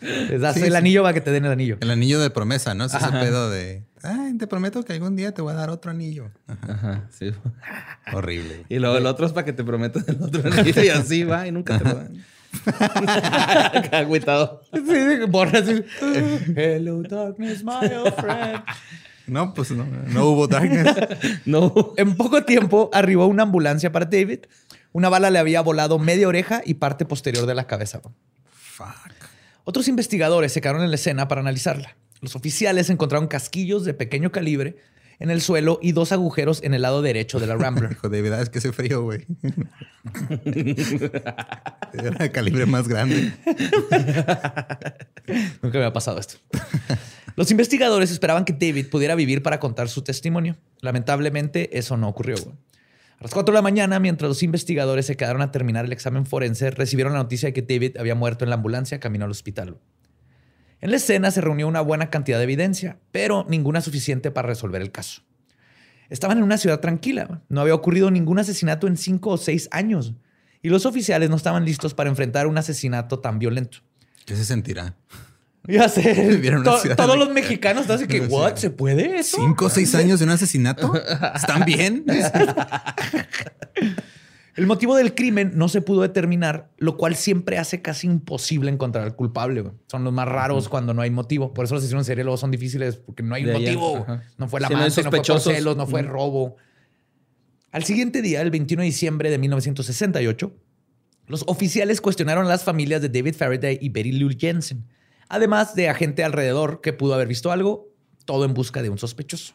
Les 0.00 0.40
das 0.40 0.54
Sí, 0.54 0.62
el 0.62 0.70
sí. 0.70 0.76
anillo 0.76 1.02
para 1.02 1.12
que 1.12 1.20
te 1.20 1.30
den 1.32 1.44
el 1.44 1.50
anillo. 1.52 1.76
El 1.80 1.90
anillo 1.90 2.20
de 2.20 2.30
promesa, 2.30 2.74
¿no? 2.74 2.84
Es 2.84 2.94
ese 2.94 3.10
pedo 3.10 3.50
de, 3.50 3.84
ay, 4.02 4.34
te 4.38 4.46
prometo 4.46 4.84
que 4.84 4.92
algún 4.92 5.16
día 5.16 5.32
te 5.34 5.42
voy 5.42 5.52
a 5.52 5.56
dar 5.56 5.70
otro 5.70 5.90
anillo. 5.90 6.30
Ajá. 6.46 6.72
Ajá, 6.72 7.08
sí. 7.10 7.32
Horrible. 8.12 8.64
Y 8.68 8.78
luego 8.78 8.96
el 8.96 9.06
otro 9.06 9.26
es 9.26 9.32
para 9.32 9.44
que 9.44 9.52
te 9.52 9.64
prometan 9.64 10.04
el 10.06 10.22
otro 10.22 10.42
anillo 10.52 10.84
y 10.84 10.88
así 10.88 11.24
va 11.24 11.48
y 11.48 11.52
nunca 11.52 11.78
te 11.78 11.84
lo 11.84 11.94
dan. 11.94 12.24
Agüitado. 13.92 14.62
Sí, 14.72 15.26
borra 15.28 15.60
así. 15.60 15.82
Hello, 16.56 17.02
darkness, 17.02 17.62
my 17.64 17.86
old 17.94 18.14
friend. 18.14 18.62
No, 19.26 19.52
pues 19.52 19.70
no, 19.70 19.84
no 19.84 20.26
hubo 20.26 20.46
darkness. 20.48 20.94
No. 21.44 21.94
En 21.96 22.16
poco 22.16 22.44
tiempo 22.44 22.90
arribó 22.92 23.26
una 23.26 23.42
ambulancia 23.44 23.92
para 23.92 24.06
David. 24.06 24.40
Una 24.92 25.08
bala 25.08 25.30
le 25.30 25.38
había 25.38 25.60
volado 25.60 25.98
media 25.98 26.28
oreja 26.28 26.62
y 26.64 26.74
parte 26.74 27.04
posterior 27.04 27.46
de 27.46 27.54
la 27.54 27.66
cabeza. 27.66 28.00
Fuck. 28.50 29.12
Otros 29.64 29.86
investigadores 29.88 30.52
se 30.52 30.60
quedaron 30.62 30.82
en 30.82 30.90
la 30.90 30.96
escena 30.96 31.28
para 31.28 31.42
analizarla. 31.42 31.96
Los 32.20 32.34
oficiales 32.36 32.88
encontraron 32.90 33.28
casquillos 33.28 33.84
de 33.84 33.94
pequeño 33.94 34.32
calibre 34.32 34.76
en 35.20 35.30
el 35.30 35.40
suelo 35.40 35.78
y 35.82 35.92
dos 35.92 36.12
agujeros 36.12 36.62
en 36.62 36.74
el 36.74 36.82
lado 36.82 37.02
derecho 37.02 37.40
de 37.40 37.46
la 37.46 37.56
Rambler. 37.58 37.92
Hijo 37.92 38.08
de 38.08 38.22
verdad, 38.22 38.42
es 38.42 38.50
que 38.50 38.58
hace 38.58 38.72
frío, 38.72 39.02
güey. 39.02 39.26
Era 41.92 42.10
de 42.10 42.30
calibre 42.32 42.66
más 42.66 42.88
grande. 42.88 43.32
Nunca 45.62 45.78
me 45.78 45.84
había 45.84 45.92
pasado 45.92 46.18
esto. 46.18 46.36
Los 47.36 47.50
investigadores 47.50 48.10
esperaban 48.10 48.44
que 48.44 48.52
David 48.52 48.88
pudiera 48.90 49.14
vivir 49.14 49.42
para 49.42 49.60
contar 49.60 49.88
su 49.88 50.02
testimonio. 50.02 50.56
Lamentablemente, 50.80 51.78
eso 51.78 51.96
no 51.96 52.08
ocurrió. 52.08 52.36
güey. 52.42 52.56
A 53.20 53.24
las 53.24 53.32
4 53.32 53.52
de 53.52 53.56
la 53.58 53.62
mañana, 53.62 53.98
mientras 53.98 54.28
los 54.28 54.42
investigadores 54.44 55.06
se 55.06 55.16
quedaron 55.16 55.42
a 55.42 55.50
terminar 55.50 55.84
el 55.84 55.92
examen 55.92 56.24
forense, 56.24 56.70
recibieron 56.70 57.14
la 57.14 57.18
noticia 57.18 57.48
de 57.48 57.52
que 57.52 57.62
David 57.62 57.96
había 57.96 58.14
muerto 58.14 58.44
en 58.44 58.50
la 58.50 58.56
ambulancia 58.56 59.00
camino 59.00 59.24
al 59.24 59.32
hospital. 59.32 59.76
En 60.80 60.90
la 60.90 60.96
escena 60.96 61.30
se 61.30 61.40
reunió 61.40 61.66
una 61.66 61.80
buena 61.80 62.08
cantidad 62.10 62.38
de 62.38 62.44
evidencia, 62.44 62.98
pero 63.10 63.44
ninguna 63.48 63.80
suficiente 63.80 64.30
para 64.30 64.48
resolver 64.48 64.80
el 64.80 64.92
caso. 64.92 65.22
Estaban 66.10 66.38
en 66.38 66.44
una 66.44 66.56
ciudad 66.58 66.80
tranquila. 66.80 67.42
No 67.48 67.60
había 67.60 67.74
ocurrido 67.74 68.10
ningún 68.10 68.38
asesinato 68.38 68.86
en 68.86 68.96
cinco 68.96 69.30
o 69.30 69.36
seis 69.36 69.68
años. 69.72 70.14
Y 70.62 70.70
los 70.70 70.86
oficiales 70.86 71.30
no 71.30 71.36
estaban 71.36 71.64
listos 71.64 71.94
para 71.94 72.08
enfrentar 72.10 72.46
un 72.46 72.56
asesinato 72.58 73.18
tan 73.18 73.38
violento. 73.38 73.78
¿Qué 74.24 74.34
se 74.36 74.44
sentirá? 74.44 74.94
Ya 75.66 75.88
sé. 75.88 76.40
To- 76.64 76.80
todos 76.96 77.12
de- 77.12 77.18
los 77.18 77.30
mexicanos 77.30 77.82
están 77.82 77.96
así 77.96 78.06
que, 78.06 78.20
¿what? 78.28 78.56
¿Se 78.56 78.70
puede 78.70 79.18
eso? 79.18 79.36
¿Cinco 79.38 79.66
o 79.66 79.68
seis 79.68 79.94
años 79.96 80.18
de 80.20 80.24
un 80.24 80.30
asesinato? 80.30 80.92
¿Están 81.34 81.64
bien? 81.64 82.04
El 84.58 84.66
motivo 84.66 84.96
del 84.96 85.14
crimen 85.14 85.52
no 85.54 85.68
se 85.68 85.82
pudo 85.82 86.02
determinar, 86.02 86.72
lo 86.78 86.96
cual 86.96 87.14
siempre 87.14 87.58
hace 87.58 87.80
casi 87.80 88.08
imposible 88.08 88.68
encontrar 88.72 89.04
al 89.04 89.14
culpable. 89.14 89.60
güey. 89.60 89.74
Son 89.86 90.02
los 90.02 90.12
más 90.12 90.26
raros 90.26 90.68
cuando 90.68 90.92
no 90.92 91.00
hay 91.00 91.10
motivo. 91.10 91.54
Por 91.54 91.64
eso 91.64 91.76
los 91.76 91.84
asesinos 91.84 92.00
en 92.00 92.06
serie 92.06 92.24
luego 92.24 92.38
son 92.38 92.50
difíciles 92.50 92.96
porque 92.96 93.22
no 93.22 93.36
hay 93.36 93.44
un 93.44 93.52
De 93.52 93.52
motivo. 93.52 94.04
No 94.36 94.48
fue 94.48 94.58
la 94.60 94.66
hay 94.66 94.74
amante, 94.74 95.04
no, 95.04 95.10
fue 95.10 95.22
por 95.22 95.40
celos, 95.40 95.76
no 95.76 95.86
fue 95.86 96.02
robo. 96.02 96.56
Al 97.70 97.84
siguiente 97.84 98.20
día, 98.20 98.42
el 98.42 98.50
21 98.50 98.80
de 98.80 98.86
diciembre 98.86 99.30
de 99.30 99.38
1968, 99.38 100.52
los 101.28 101.44
oficiales 101.46 102.00
cuestionaron 102.00 102.46
a 102.46 102.48
las 102.48 102.64
familias 102.64 103.00
de 103.00 103.10
David 103.10 103.36
Faraday 103.36 103.78
y 103.80 103.90
Betty 103.90 104.10
Lou 104.10 104.30
Jensen, 104.36 104.88
además 105.28 105.76
de 105.76 105.88
agente 105.88 106.24
alrededor 106.24 106.80
que 106.80 106.92
pudo 106.92 107.14
haber 107.14 107.28
visto 107.28 107.52
algo, 107.52 107.92
todo 108.24 108.44
en 108.44 108.54
busca 108.54 108.82
de 108.82 108.90
un 108.90 108.98
sospechoso. 108.98 109.54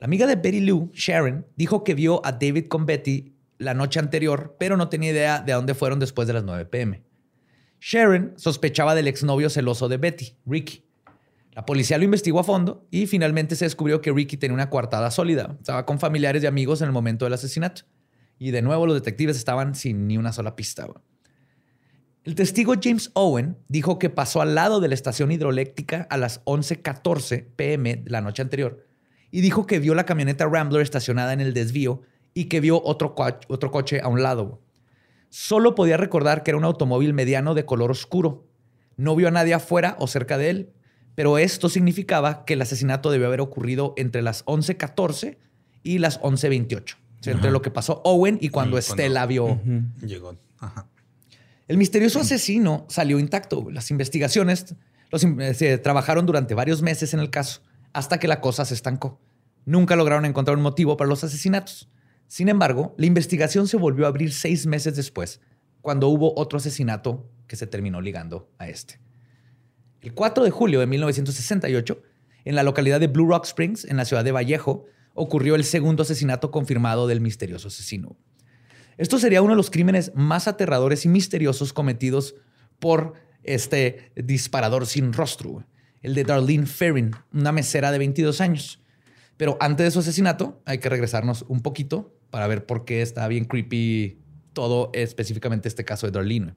La 0.00 0.06
amiga 0.06 0.26
de 0.26 0.34
Betty 0.34 0.62
Lou, 0.62 0.90
Sharon, 0.92 1.46
dijo 1.54 1.84
que 1.84 1.94
vio 1.94 2.26
a 2.26 2.32
David 2.32 2.66
con 2.66 2.86
Betty 2.86 3.35
la 3.58 3.74
noche 3.74 4.00
anterior, 4.00 4.56
pero 4.58 4.76
no 4.76 4.88
tenía 4.88 5.10
idea 5.10 5.40
de 5.40 5.52
a 5.52 5.56
dónde 5.56 5.74
fueron 5.74 5.98
después 5.98 6.28
de 6.28 6.34
las 6.34 6.44
9 6.44 6.66
pm. 6.66 7.02
Sharon 7.80 8.34
sospechaba 8.36 8.94
del 8.94 9.08
exnovio 9.08 9.50
celoso 9.50 9.88
de 9.88 9.96
Betty, 9.96 10.36
Ricky. 10.46 10.84
La 11.52 11.64
policía 11.64 11.98
lo 11.98 12.04
investigó 12.04 12.40
a 12.40 12.44
fondo 12.44 12.86
y 12.90 13.06
finalmente 13.06 13.56
se 13.56 13.64
descubrió 13.64 14.00
que 14.00 14.12
Ricky 14.12 14.36
tenía 14.36 14.54
una 14.54 14.68
coartada 14.68 15.10
sólida. 15.10 15.56
Estaba 15.58 15.86
con 15.86 15.98
familiares 15.98 16.42
y 16.42 16.46
amigos 16.46 16.82
en 16.82 16.88
el 16.88 16.92
momento 16.92 17.24
del 17.24 17.34
asesinato. 17.34 17.82
Y 18.38 18.50
de 18.50 18.60
nuevo 18.60 18.86
los 18.86 18.94
detectives 18.94 19.36
estaban 19.36 19.74
sin 19.74 20.06
ni 20.06 20.18
una 20.18 20.32
sola 20.32 20.54
pista. 20.54 20.86
El 22.24 22.34
testigo 22.34 22.74
James 22.82 23.10
Owen 23.14 23.56
dijo 23.68 23.98
que 23.98 24.10
pasó 24.10 24.42
al 24.42 24.54
lado 24.54 24.80
de 24.80 24.88
la 24.88 24.94
estación 24.94 25.32
hidroeléctrica 25.32 26.06
a 26.10 26.16
las 26.18 26.44
11:14 26.44 27.46
pm 27.56 28.02
la 28.06 28.20
noche 28.20 28.42
anterior 28.42 28.84
y 29.30 29.40
dijo 29.40 29.66
que 29.66 29.78
vio 29.78 29.94
la 29.94 30.06
camioneta 30.06 30.46
Rambler 30.46 30.82
estacionada 30.82 31.32
en 31.32 31.40
el 31.40 31.54
desvío 31.54 32.02
y 32.36 32.44
que 32.44 32.60
vio 32.60 32.82
otro, 32.84 33.14
coach- 33.14 33.46
otro 33.48 33.70
coche 33.70 34.00
a 34.02 34.08
un 34.08 34.22
lado. 34.22 34.60
Solo 35.30 35.74
podía 35.74 35.96
recordar 35.96 36.42
que 36.42 36.50
era 36.50 36.58
un 36.58 36.64
automóvil 36.64 37.14
mediano 37.14 37.54
de 37.54 37.64
color 37.64 37.90
oscuro. 37.90 38.46
No 38.96 39.16
vio 39.16 39.28
a 39.28 39.30
nadie 39.30 39.54
afuera 39.54 39.96
o 39.98 40.06
cerca 40.06 40.36
de 40.38 40.50
él, 40.50 40.72
pero 41.14 41.38
esto 41.38 41.68
significaba 41.70 42.44
que 42.44 42.52
el 42.54 42.62
asesinato 42.62 43.10
debió 43.10 43.26
haber 43.26 43.40
ocurrido 43.40 43.94
entre 43.96 44.20
las 44.20 44.44
11:14 44.44 45.38
y 45.82 45.98
las 45.98 46.20
11:28. 46.20 46.96
O 47.20 47.22
sea, 47.22 47.32
entre 47.32 47.50
lo 47.50 47.62
que 47.62 47.70
pasó 47.70 48.02
Owen 48.04 48.38
y 48.40 48.50
cuando 48.50 48.78
Y 48.78 48.82
cuando- 48.82 49.02
Estela 49.02 49.24
vio 49.26 49.58
Llegó. 50.02 50.36
Ajá. 50.58 50.88
el 51.68 51.78
misterioso 51.78 52.20
asesino 52.20 52.84
salió 52.90 53.18
intacto. 53.18 53.66
Las 53.70 53.90
investigaciones 53.90 54.74
Los 55.10 55.24
eh, 55.24 55.54
se 55.54 55.78
trabajaron 55.78 56.26
durante 56.26 56.54
varios 56.54 56.82
meses 56.82 57.14
en 57.14 57.20
el 57.20 57.30
caso 57.30 57.62
hasta 57.94 58.18
que 58.18 58.28
la 58.28 58.40
cosa 58.42 58.64
se 58.66 58.74
estancó. 58.74 59.20
Nunca 59.64 59.96
lograron 59.96 60.24
encontrar 60.26 60.56
un 60.56 60.62
motivo 60.62 60.96
para 60.96 61.08
los 61.08 61.24
asesinatos. 61.24 61.88
Sin 62.28 62.48
embargo, 62.48 62.94
la 62.98 63.06
investigación 63.06 63.68
se 63.68 63.76
volvió 63.76 64.06
a 64.06 64.08
abrir 64.08 64.32
seis 64.32 64.66
meses 64.66 64.96
después, 64.96 65.40
cuando 65.80 66.08
hubo 66.08 66.38
otro 66.38 66.58
asesinato 66.58 67.30
que 67.46 67.56
se 67.56 67.66
terminó 67.66 68.00
ligando 68.00 68.50
a 68.58 68.68
este. 68.68 69.00
El 70.00 70.14
4 70.14 70.44
de 70.44 70.50
julio 70.50 70.80
de 70.80 70.86
1968, 70.86 72.02
en 72.44 72.54
la 72.54 72.62
localidad 72.62 73.00
de 73.00 73.06
Blue 73.06 73.28
Rock 73.28 73.44
Springs, 73.46 73.84
en 73.84 73.96
la 73.96 74.04
ciudad 74.04 74.24
de 74.24 74.32
Vallejo, 74.32 74.86
ocurrió 75.14 75.54
el 75.54 75.64
segundo 75.64 76.02
asesinato 76.02 76.50
confirmado 76.50 77.06
del 77.06 77.20
misterioso 77.20 77.68
asesino. 77.68 78.16
Esto 78.98 79.18
sería 79.18 79.42
uno 79.42 79.52
de 79.52 79.56
los 79.56 79.70
crímenes 79.70 80.12
más 80.14 80.48
aterradores 80.48 81.04
y 81.04 81.08
misteriosos 81.08 81.72
cometidos 81.72 82.34
por 82.78 83.14
este 83.42 84.12
disparador 84.16 84.86
sin 84.86 85.12
rostro, 85.12 85.64
el 86.02 86.14
de 86.14 86.24
Darlene 86.24 86.66
Ferrin, 86.66 87.12
una 87.32 87.52
mesera 87.52 87.92
de 87.92 87.98
22 87.98 88.40
años. 88.40 88.82
Pero 89.36 89.56
antes 89.60 89.84
de 89.84 89.90
su 89.90 89.98
asesinato, 89.98 90.62
hay 90.64 90.78
que 90.78 90.88
regresarnos 90.88 91.44
un 91.48 91.60
poquito 91.60 92.15
para 92.30 92.46
ver 92.46 92.66
por 92.66 92.84
qué 92.84 93.02
está 93.02 93.26
bien 93.28 93.44
creepy 93.44 94.18
todo, 94.52 94.90
específicamente 94.94 95.68
este 95.68 95.84
caso 95.84 96.06
de 96.06 96.12
Darlene. 96.12 96.54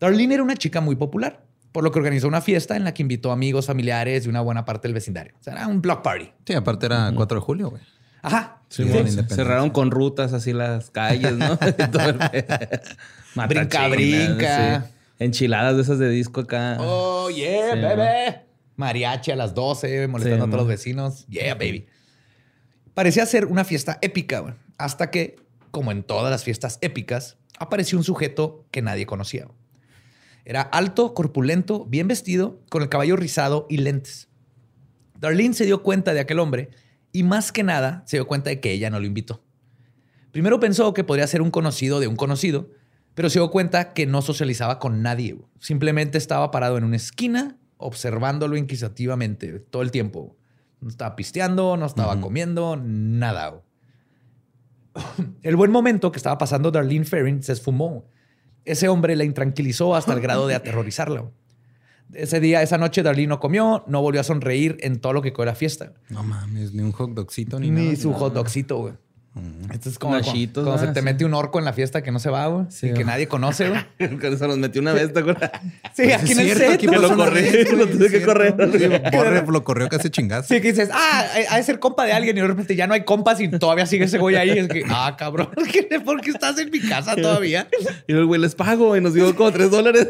Darlene 0.00 0.34
era 0.34 0.42
una 0.42 0.56
chica 0.56 0.80
muy 0.80 0.96
popular, 0.96 1.44
por 1.70 1.84
lo 1.84 1.90
que 1.92 1.98
organizó 1.98 2.28
una 2.28 2.40
fiesta 2.40 2.76
en 2.76 2.84
la 2.84 2.92
que 2.94 3.02
invitó 3.02 3.30
amigos, 3.32 3.66
familiares 3.66 4.26
y 4.26 4.28
una 4.28 4.40
buena 4.40 4.64
parte 4.64 4.88
del 4.88 4.94
vecindario. 4.94 5.34
O 5.38 5.42
sea, 5.42 5.52
era 5.54 5.66
un 5.68 5.80
block 5.80 6.02
party. 6.02 6.30
Sí, 6.46 6.54
aparte 6.54 6.86
era 6.86 7.12
4 7.14 7.38
de 7.38 7.42
julio, 7.44 7.70
güey. 7.70 7.82
Ajá. 8.22 8.62
Sí, 8.68 8.84
Sí. 8.84 9.18
Cerraron 9.28 9.70
con 9.70 9.90
rutas 9.90 10.32
así 10.32 10.52
las 10.52 10.90
calles, 10.90 11.32
¿no? 11.34 11.58
Brinca, 13.48 13.88
brinca. 13.88 14.80
sí. 14.82 14.88
Enchiladas 15.18 15.76
de 15.76 15.82
esas 15.82 15.98
de 15.98 16.08
disco 16.08 16.40
acá. 16.40 16.76
Oh, 16.80 17.30
yeah, 17.30 17.74
Sí, 17.74 17.80
baby. 17.80 18.36
Mariachi 18.76 19.30
a 19.30 19.36
las 19.36 19.54
12, 19.54 20.08
molestando 20.08 20.44
Sí, 20.44 20.48
a 20.48 20.50
todos 20.50 20.60
los 20.60 20.68
vecinos. 20.68 21.26
Yeah, 21.28 21.54
baby. 21.54 21.86
Parecía 22.94 23.24
ser 23.26 23.46
una 23.46 23.64
fiesta 23.64 23.98
épica, 24.02 24.56
hasta 24.76 25.10
que, 25.10 25.36
como 25.70 25.92
en 25.92 26.02
todas 26.02 26.30
las 26.30 26.44
fiestas 26.44 26.78
épicas, 26.82 27.38
apareció 27.58 27.96
un 27.96 28.04
sujeto 28.04 28.66
que 28.70 28.82
nadie 28.82 29.06
conocía. 29.06 29.48
Era 30.44 30.62
alto, 30.62 31.14
corpulento, 31.14 31.86
bien 31.86 32.08
vestido, 32.08 32.60
con 32.68 32.82
el 32.82 32.88
cabello 32.88 33.16
rizado 33.16 33.66
y 33.70 33.78
lentes. 33.78 34.28
Darlene 35.18 35.54
se 35.54 35.64
dio 35.64 35.82
cuenta 35.82 36.12
de 36.12 36.20
aquel 36.20 36.40
hombre 36.40 36.70
y 37.12 37.22
más 37.22 37.52
que 37.52 37.62
nada 37.62 38.02
se 38.06 38.16
dio 38.16 38.26
cuenta 38.26 38.50
de 38.50 38.60
que 38.60 38.72
ella 38.72 38.90
no 38.90 38.98
lo 38.98 39.06
invitó. 39.06 39.42
Primero 40.32 40.58
pensó 40.58 40.92
que 40.94 41.04
podría 41.04 41.26
ser 41.26 41.42
un 41.42 41.50
conocido 41.50 42.00
de 42.00 42.08
un 42.08 42.16
conocido, 42.16 42.70
pero 43.14 43.30
se 43.30 43.38
dio 43.38 43.50
cuenta 43.50 43.92
que 43.92 44.06
no 44.06 44.20
socializaba 44.20 44.78
con 44.78 45.02
nadie. 45.02 45.38
Simplemente 45.60 46.18
estaba 46.18 46.50
parado 46.50 46.76
en 46.76 46.84
una 46.84 46.96
esquina 46.96 47.56
observándolo 47.76 48.56
inquisitivamente 48.56 49.60
todo 49.60 49.82
el 49.82 49.90
tiempo. 49.90 50.36
No 50.82 50.88
estaba 50.88 51.14
pisteando, 51.16 51.76
no 51.76 51.86
estaba 51.86 52.20
comiendo, 52.20 52.76
nada. 52.76 53.62
El 55.42 55.56
buen 55.56 55.70
momento 55.70 56.12
que 56.12 56.18
estaba 56.18 56.36
pasando 56.38 56.70
Darlene 56.70 57.04
Ferrin 57.04 57.42
se 57.42 57.52
esfumó. 57.52 58.04
Ese 58.64 58.88
hombre 58.88 59.16
la 59.16 59.24
intranquilizó 59.24 59.94
hasta 59.94 60.12
el 60.12 60.20
grado 60.20 60.46
de 60.46 60.54
aterrorizarla. 60.54 61.30
Ese 62.12 62.40
día, 62.40 62.60
esa 62.62 62.76
noche, 62.78 63.02
Darlene 63.02 63.28
no 63.28 63.40
comió, 63.40 63.84
no 63.86 64.02
volvió 64.02 64.20
a 64.20 64.24
sonreír 64.24 64.76
en 64.80 65.00
todo 65.00 65.14
lo 65.14 65.22
que 65.22 65.32
fue 65.32 65.46
la 65.46 65.54
fiesta. 65.54 65.94
No 66.10 66.22
mames, 66.24 66.74
ni 66.74 66.82
un 66.82 66.92
hot 66.92 67.12
dogcito 67.14 67.58
ni, 67.58 67.70
Ni 67.70 67.84
nada. 67.86 67.96
su 67.96 68.12
hot 68.12 68.34
dogcito, 68.34 68.78
güey. 68.78 68.94
Esto 69.72 69.88
es 69.88 69.98
como 69.98 70.14
Nachitos, 70.14 70.62
cuando, 70.62 70.72
cuando 70.72 70.86
se 70.86 70.92
te 70.92 71.00
mete 71.00 71.24
un 71.24 71.32
orco 71.32 71.58
en 71.58 71.64
la 71.64 71.72
fiesta 71.72 72.02
que 72.02 72.10
no 72.10 72.18
se 72.18 72.28
va, 72.28 72.48
güey. 72.48 72.66
Sí, 72.68 72.86
y 72.86 72.88
que 72.90 72.94
güey. 72.96 73.06
nadie 73.06 73.28
conoce, 73.28 73.70
güey. 73.70 73.80
Se 74.36 74.46
nos 74.46 74.58
metió 74.58 74.82
una 74.82 74.92
vez, 74.92 75.12
¿te 75.12 75.20
acuerdas? 75.20 75.50
Sí, 75.94 76.02
Pues 76.04 76.14
aquí 76.14 76.32
es 76.32 76.38
en 76.38 76.40
el 76.48 76.56
cierto, 76.56 76.74
aquí 76.74 76.86
¿no? 76.86 76.92
Que 76.92 76.98
lo 76.98 77.16
corrí, 77.16 77.42
vez, 77.42 77.72
lo 77.76 77.86
tuve 77.86 78.06
es 78.06 78.12
que 78.12 78.18
cierto. 78.18 78.26
correr. 78.26 78.54
Sí, 78.72 79.16
Borre 79.16 79.44
lo 79.46 79.64
corrió 79.64 79.88
casi 79.88 80.10
chingazo. 80.10 80.48
Sí, 80.48 80.60
que 80.60 80.68
dices, 80.72 80.90
ah, 80.92 81.26
ha 81.50 81.56
de 81.56 81.62
ser 81.62 81.78
compa 81.78 82.04
de 82.04 82.12
alguien 82.12 82.36
y 82.36 82.40
de 82.42 82.46
repente 82.46 82.76
ya 82.76 82.86
no 82.86 82.92
hay 82.94 83.04
compas 83.04 83.40
y 83.40 83.48
todavía 83.48 83.86
sigue 83.86 84.04
ese 84.04 84.18
güey 84.18 84.36
ahí. 84.36 84.50
Es 84.50 84.68
que, 84.68 84.84
ah, 84.88 85.16
cabrón, 85.18 85.48
¿por 86.04 86.20
qué 86.20 86.30
estás 86.30 86.58
en 86.58 86.70
mi 86.70 86.80
casa 86.80 87.16
todavía? 87.16 87.68
Y 88.06 88.12
el 88.12 88.26
güey 88.26 88.40
les 88.40 88.54
pago 88.54 88.96
y 88.96 89.00
nos 89.00 89.14
dio 89.14 89.34
como 89.34 89.50
tres 89.50 89.70
dólares. 89.70 90.08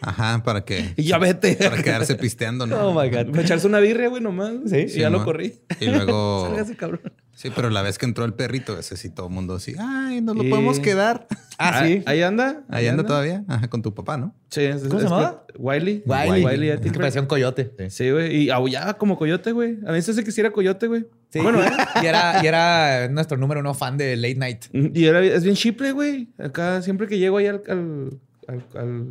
Ajá, 0.00 0.42
para 0.44 0.64
que 0.64 0.92
Y 0.96 1.04
ya 1.04 1.18
vete. 1.18 1.56
para 1.56 1.82
quedarse 1.82 2.14
pisteando, 2.14 2.66
¿no? 2.66 2.76
Oh 2.88 2.92
my 3.00 3.08
God. 3.10 3.30
Para 3.30 3.42
echarse 3.42 3.66
una 3.66 3.80
birria, 3.80 4.08
güey, 4.08 4.22
nomás. 4.22 4.52
Sí, 4.66 4.76
y 4.88 4.98
ya 5.00 5.10
lo 5.10 5.20
mo. 5.20 5.24
corrí. 5.24 5.54
Y 5.80 5.86
luego. 5.86 6.46
Sálgase, 6.48 6.76
cabrón. 6.76 7.00
Sí, 7.34 7.50
pero 7.54 7.70
la 7.70 7.82
vez 7.82 7.98
que 7.98 8.06
entró 8.06 8.24
el 8.24 8.34
perrito, 8.34 8.76
ese 8.80 8.96
sí, 8.96 9.10
todo 9.10 9.28
el 9.28 9.32
mundo 9.32 9.54
así, 9.54 9.74
ay, 9.78 10.20
nos 10.20 10.34
lo 10.36 10.42
Y- 10.42 10.50
podemos 10.50 10.80
quedar. 10.80 11.28
Ah, 11.56 11.84
sí. 11.86 12.02
Ahí 12.06 12.20
anda. 12.22 12.64
Ahí 12.68 12.88
anda 12.88 13.04
todavía, 13.06 13.44
ajá, 13.46 13.68
con 13.68 13.80
tu 13.80 13.94
papá, 13.94 14.16
¿no? 14.16 14.34
Sí, 14.50 14.62
es, 14.62 14.82
¿Cómo 14.82 14.98
se 14.98 15.04
llamaba? 15.04 15.44
Wiley. 15.56 16.02
Wiley. 16.04 16.44
Wiley. 16.44 16.80
Que 16.80 16.90
parecía 16.90 17.20
un 17.20 17.28
coyote. 17.28 17.72
Sí, 17.90 18.10
güey. 18.10 18.36
Y 18.44 18.50
aullaba 18.50 18.94
como 18.94 19.16
coyote, 19.16 19.52
güey. 19.52 19.78
A 19.86 19.92
mí 19.92 20.02
se 20.02 20.10
hace 20.10 20.24
que 20.24 20.32
sí 20.32 20.40
era 20.40 20.50
coyote, 20.50 20.88
güey. 20.88 21.06
Sí. 21.30 21.38
Bueno, 21.38 21.62
¿eh? 21.62 21.70
y, 22.02 22.06
era, 22.06 22.42
y 22.42 22.46
era 22.48 23.08
nuestro 23.08 23.36
número 23.38 23.60
uno 23.60 23.72
fan 23.74 23.96
de 23.96 24.16
Late 24.16 24.34
Night. 24.34 24.64
Y 24.72 25.04
era, 25.04 25.22
es 25.22 25.44
bien 25.44 25.54
chiple, 25.54 25.92
güey. 25.92 26.28
Acá, 26.38 26.82
siempre 26.82 27.06
que 27.06 27.18
llego 27.18 27.36
ahí 27.36 27.46
al, 27.46 27.62
al, 27.68 28.18
al- 28.48 28.66
al 28.74 29.06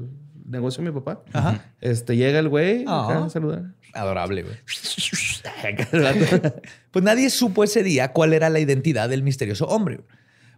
negocio 0.47 0.83
de 0.83 0.91
mi 0.91 0.99
papá, 0.99 1.21
Ajá. 1.33 1.65
este, 1.81 2.15
llega 2.15 2.39
el 2.39 2.49
güey 2.49 2.81
acá 2.83 3.19
Ah. 3.19 3.25
a 3.25 3.29
saludar. 3.29 3.63
Adorable, 3.93 4.43
güey. 4.43 4.55
pues 6.91 7.03
nadie 7.05 7.29
supo 7.29 7.63
ese 7.63 7.83
día 7.83 8.11
cuál 8.13 8.33
era 8.33 8.49
la 8.49 8.59
identidad 8.59 9.09
del 9.09 9.23
misterioso 9.23 9.65
hombre. 9.67 10.01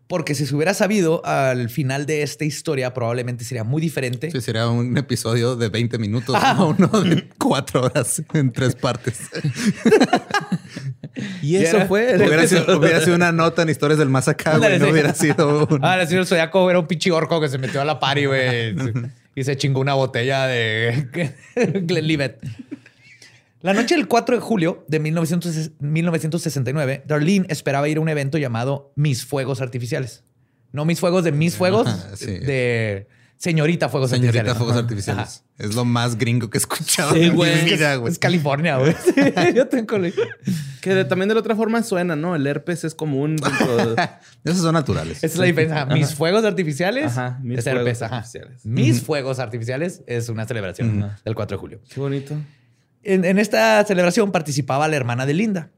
Porque 0.07 0.33
si 0.33 0.47
se 0.47 0.55
hubiera 0.55 0.73
sabido, 0.73 1.23
al 1.23 1.69
final 1.69 2.07
de 2.07 2.23
esta 2.23 2.43
historia 2.43 2.95
probablemente 2.95 3.43
sería 3.43 3.63
muy 3.63 3.79
diferente. 3.79 4.31
Sí, 4.31 4.41
sería 4.41 4.67
un 4.67 4.97
episodio 4.97 5.55
de 5.55 5.69
20 5.69 5.99
minutos, 5.99 6.35
no 6.57 6.69
uno 6.69 6.87
de 7.03 7.29
4 7.37 7.83
horas 7.83 8.21
en 8.33 8.51
tres 8.51 8.75
partes. 8.75 9.19
Y 11.41 11.57
eso 11.57 11.85
fue 11.87 12.15
hubiera, 12.15 12.47
sido, 12.47 12.77
hubiera 12.79 13.01
sido 13.01 13.15
una 13.15 13.31
nota 13.33 13.63
en 13.63 13.69
historias 13.69 13.99
del 13.99 14.07
más 14.09 14.27
acá, 14.29 14.57
güey. 14.57 14.79
No 14.79 14.87
hubiera 14.89 15.13
sido 15.13 15.67
un... 15.67 15.83
Ah, 15.83 15.99
el 16.01 16.07
señor 16.07 16.25
Zodiaco 16.25 16.69
era 16.69 16.79
un 16.79 16.87
pinche 16.87 17.11
orco 17.11 17.41
que 17.41 17.49
se 17.49 17.57
metió 17.57 17.81
a 17.81 17.85
la 17.85 17.99
party, 17.99 18.25
güey. 18.25 18.75
y 19.39 19.43
se 19.45 19.55
chingó 19.55 19.79
una 19.79 19.93
botella 19.93 20.47
de 20.47 21.33
Glenlivet. 21.83 22.39
La 23.61 23.73
noche 23.73 23.95
del 23.95 24.07
4 24.07 24.35
de 24.35 24.41
julio 24.41 24.83
de 24.89 24.99
1900 24.99 25.71
1969, 25.79 27.03
Darlene 27.07 27.45
esperaba 27.47 27.87
ir 27.87 27.97
a 27.97 28.01
un 28.01 28.09
evento 28.09 28.37
llamado 28.37 28.91
Mis 28.97 29.25
Fuegos 29.25 29.61
Artificiales. 29.61 30.25
No 30.73 30.83
Mis 30.83 30.99
Fuegos 30.99 31.23
de 31.23 31.31
Mis 31.31 31.55
Fuegos, 31.55 31.87
Ajá, 31.87 32.09
sí. 32.17 32.25
de 32.39 33.07
Señorita 33.41 33.87
Fuegos 33.87 34.09
Señorita 34.09 34.41
Artificiales. 34.41 34.57
Fuegos 34.57 34.73
Ajá. 34.75 34.81
Artificiales. 34.81 35.43
Es 35.57 35.73
lo 35.73 35.85
más 35.85 36.17
gringo 36.17 36.49
que 36.49 36.57
he 36.57 36.59
escuchado 36.59 37.13
Sí, 37.13 37.21
en 37.23 37.29
mi 37.29 37.35
güey. 37.37 37.63
vida, 37.63 37.87
Ajá. 37.91 37.95
güey. 37.95 38.11
Es 38.11 38.19
California, 38.19 38.75
güey. 38.77 38.93
Sí, 39.05 39.13
Yo 39.55 39.67
tengo... 39.69 39.95
Que 40.81 40.93
de- 40.93 41.05
también 41.05 41.29
de 41.29 41.35
la 41.35 41.39
otra 41.39 41.55
forma 41.55 41.81
suena, 41.81 42.17
¿no? 42.17 42.35
El 42.35 42.45
herpes 42.45 42.83
es 42.83 42.93
común. 42.95 43.37
de- 43.37 44.09
Esos 44.43 44.61
son 44.61 44.73
naturales. 44.73 45.17
Esa 45.19 45.27
es 45.27 45.37
la 45.37 45.45
diferencia. 45.45 45.85
Mis 45.85 46.13
fuegos 46.15 46.43
artificiales 46.43 47.05
Ajá, 47.17 47.39
mis 47.41 47.59
es 47.59 47.67
herpes, 47.67 47.81
fuegos 47.99 48.01
ajá. 48.01 48.15
artificiales. 48.17 48.65
Mis 48.65 49.01
fuegos 49.01 49.39
artificiales 49.39 50.01
es 50.05 50.27
una 50.27 50.45
celebración 50.45 51.09
del 51.23 51.33
4 51.35 51.55
de 51.55 51.61
julio. 51.61 51.81
Qué 51.89 51.99
bonito. 52.01 52.35
En, 53.03 53.23
en 53.23 53.39
esta 53.39 53.81
celebración 53.85 54.33
participaba 54.33 54.85
la 54.89 54.97
hermana 54.97 55.25
de 55.25 55.33
Linda. 55.33 55.71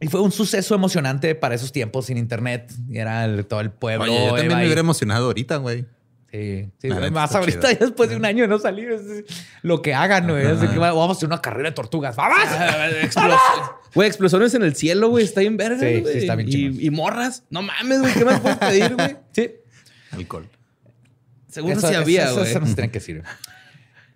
Y 0.00 0.08
fue 0.08 0.20
un 0.22 0.32
suceso 0.32 0.74
emocionante 0.74 1.34
para 1.34 1.54
esos 1.54 1.72
tiempos 1.72 2.06
sin 2.06 2.16
internet. 2.16 2.72
Y 2.88 2.96
era 2.96 3.26
el- 3.26 3.44
todo 3.44 3.60
el 3.60 3.70
pueblo. 3.70 4.04
Oye, 4.04 4.14
yo 4.26 4.30
también 4.34 4.58
me 4.58 4.64
hubiera 4.64 4.80
emocionado 4.80 5.26
ahorita, 5.26 5.56
güey. 5.58 5.84
Sí, 6.36 6.88
sí. 6.88 6.88
Ahorita, 6.90 7.68
chido. 7.68 7.86
después 7.86 8.10
de 8.10 8.16
un 8.16 8.24
año 8.24 8.42
de 8.42 8.48
no 8.48 8.58
salir. 8.58 8.90
es- 8.90 9.24
lo 9.62 9.80
que 9.82 9.94
hagan, 9.94 10.28
güey. 10.28 10.44
Vamos 10.78 11.08
a 11.08 11.12
hacer 11.12 11.26
una 11.28 11.40
carrera 11.40 11.70
de 11.70 11.74
tortugas. 11.74 12.14
¡Vamos! 12.16 12.38
Güey, 13.94 14.08
explosiones 14.08 14.54
en 14.54 14.62
el 14.62 14.74
cielo, 14.74 15.08
güey. 15.08 15.24
Está 15.24 15.40
bien 15.40 15.56
verga, 15.56 15.78
Sí, 15.80 16.00
güey. 16.00 16.12
sí, 16.12 16.18
está 16.20 16.34
bien 16.34 16.48
y, 16.50 16.86
y 16.86 16.90
morras. 16.90 17.44
No 17.50 17.62
mames, 17.62 18.00
güey. 18.00 18.12
¿Qué 18.12 18.24
más 18.24 18.40
puedes 18.40 18.58
pedir, 18.58 18.94
güey? 18.94 19.16
Sí. 19.32 19.50
Alcohol. 20.12 20.48
Seguro 21.48 21.80
sí 21.80 21.94
había, 21.94 22.24
eso- 22.26 22.36
güey. 22.36 22.50
Eso 22.50 22.60
nos 22.60 22.74
tiene 22.74 22.90
que 22.90 22.98
decir. 22.98 23.22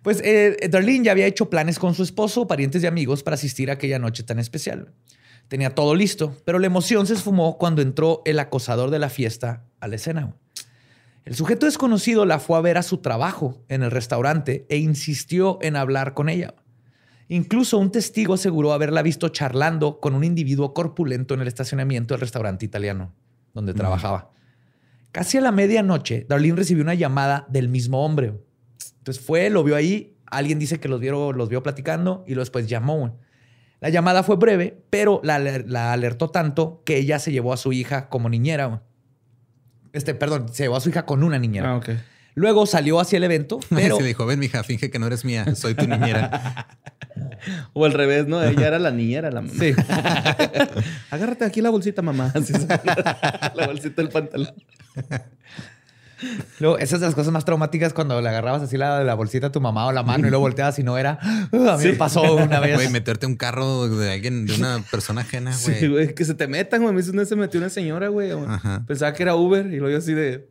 Pues 0.03 0.19
eh, 0.23 0.57
Darlene 0.69 1.05
ya 1.05 1.11
había 1.11 1.25
hecho 1.27 1.49
planes 1.49 1.77
con 1.77 1.93
su 1.93 2.03
esposo, 2.03 2.47
parientes 2.47 2.83
y 2.83 2.87
amigos 2.87 3.21
para 3.23 3.35
asistir 3.35 3.69
a 3.69 3.73
aquella 3.73 3.99
noche 3.99 4.23
tan 4.23 4.39
especial. 4.39 4.91
Tenía 5.47 5.75
todo 5.75 5.95
listo, 5.95 6.35
pero 6.45 6.59
la 6.59 6.67
emoción 6.67 7.05
se 7.07 7.13
esfumó 7.13 7.57
cuando 7.57 7.81
entró 7.81 8.21
el 8.25 8.39
acosador 8.39 8.89
de 8.89 8.99
la 8.99 9.09
fiesta 9.09 9.63
a 9.79 9.87
la 9.87 9.95
escena. 9.97 10.33
El 11.25 11.35
sujeto 11.35 11.65
desconocido 11.65 12.25
la 12.25 12.39
fue 12.39 12.57
a 12.57 12.61
ver 12.61 12.77
a 12.77 12.83
su 12.83 12.97
trabajo 12.97 13.63
en 13.67 13.83
el 13.83 13.91
restaurante 13.91 14.65
e 14.69 14.77
insistió 14.77 15.59
en 15.61 15.75
hablar 15.75 16.13
con 16.13 16.29
ella. 16.29 16.55
Incluso 17.27 17.77
un 17.77 17.91
testigo 17.91 18.33
aseguró 18.33 18.73
haberla 18.73 19.01
visto 19.01 19.29
charlando 19.29 19.99
con 19.99 20.15
un 20.15 20.23
individuo 20.23 20.73
corpulento 20.73 21.33
en 21.33 21.41
el 21.41 21.47
estacionamiento 21.47 22.13
del 22.13 22.21
restaurante 22.21 22.65
italiano 22.65 23.13
donde 23.53 23.73
trabajaba. 23.73 24.31
Casi 25.11 25.37
a 25.37 25.41
la 25.41 25.51
medianoche, 25.51 26.25
Darlene 26.27 26.55
recibió 26.55 26.83
una 26.83 26.93
llamada 26.93 27.45
del 27.49 27.69
mismo 27.69 28.05
hombre. 28.05 28.33
Entonces 28.97 29.23
fue, 29.23 29.49
lo 29.49 29.63
vio 29.63 29.75
ahí, 29.75 30.17
alguien 30.25 30.59
dice 30.59 30.79
que 30.79 30.87
los 30.87 30.99
vio, 30.99 31.33
los 31.33 31.49
vio 31.49 31.61
platicando 31.63 32.23
y 32.27 32.33
después 32.33 32.67
llamó. 32.67 33.19
La 33.81 33.89
llamada 33.89 34.23
fue 34.23 34.35
breve, 34.37 34.83
pero 34.89 35.21
la 35.23 35.35
alertó 35.91 36.29
tanto 36.29 36.81
que 36.85 36.97
ella 36.97 37.19
se 37.19 37.31
llevó 37.31 37.51
a 37.51 37.57
su 37.57 37.73
hija 37.73 38.09
como 38.09 38.29
niñera. 38.29 38.83
Este, 39.93 40.13
perdón, 40.15 40.49
se 40.53 40.63
llevó 40.63 40.77
a 40.77 40.81
su 40.81 40.89
hija 40.89 41.05
con 41.05 41.23
una 41.23 41.39
niñera. 41.39 41.71
Ah, 41.71 41.77
ok. 41.77 41.89
Luego 42.33 42.65
salió 42.65 42.99
hacia 42.99 43.17
el 43.17 43.23
evento, 43.23 43.59
pero 43.69 43.97
Se 43.97 44.03
dijo, 44.03 44.25
ven, 44.25 44.39
mija, 44.39 44.63
finge 44.63 44.89
que 44.89 44.99
no 44.99 45.07
eres 45.07 45.25
mía, 45.25 45.55
soy 45.55 45.75
tu 45.75 45.87
niñera. 45.87 46.67
O 47.73 47.85
al 47.85 47.93
revés, 47.93 48.27
¿no? 48.27 48.41
Ella 48.43 48.67
era 48.67 48.77
la 48.77 48.91
niña, 48.91 49.17
era 49.19 49.31
la 49.31 49.41
mamá. 49.41 49.53
Sí. 49.59 49.73
Agárrate 51.11 51.43
aquí 51.43 51.59
la 51.59 51.71
bolsita, 51.71 52.03
mamá. 52.03 52.31
La 53.55 53.65
bolsita 53.65 54.01
del 54.01 54.09
pantalón. 54.09 54.53
Luego, 56.59 56.77
esas 56.77 56.99
de 56.99 57.05
las 57.07 57.15
cosas 57.15 57.31
más 57.33 57.45
traumáticas 57.45 57.93
cuando 57.93 58.21
le 58.21 58.29
agarrabas 58.29 58.61
así 58.61 58.77
la, 58.77 59.03
la 59.03 59.13
bolsita 59.15 59.47
a 59.47 59.51
tu 59.51 59.61
mamá 59.61 59.85
o 59.87 59.91
la 59.91 60.03
mano 60.03 60.27
y 60.27 60.29
luego 60.29 60.41
volteabas 60.41 60.77
y 60.79 60.83
no 60.83 60.97
era. 60.97 61.17
"Uh, 61.51 61.67
a 61.69 61.77
mí 61.77 61.85
me 61.85 61.93
pasó 61.93 62.35
una 62.35 62.59
vez. 62.59 62.75
Güey, 62.75 62.89
meterte 62.89 63.25
a 63.25 63.29
un 63.29 63.35
carro 63.35 63.87
de 63.87 64.11
alguien, 64.13 64.45
de 64.45 64.55
una 64.55 64.83
persona 64.91 65.21
ajena, 65.21 65.51
güey. 65.63 65.79
Sí, 65.79 65.87
güey, 65.87 66.13
que 66.15 66.25
se 66.25 66.33
te 66.33 66.47
metan, 66.47 66.81
güey. 66.83 66.93
A 66.93 66.97
mí 66.97 67.03
una 67.09 67.25
se 67.25 67.35
metió 67.35 67.59
una 67.59 67.69
señora, 67.69 68.09
güey. 68.09 68.31
Pensaba 68.87 69.13
que 69.13 69.23
era 69.23 69.35
Uber 69.35 69.65
y 69.67 69.77
luego 69.77 69.89
yo 69.89 69.97
así 69.97 70.13
de. 70.13 70.47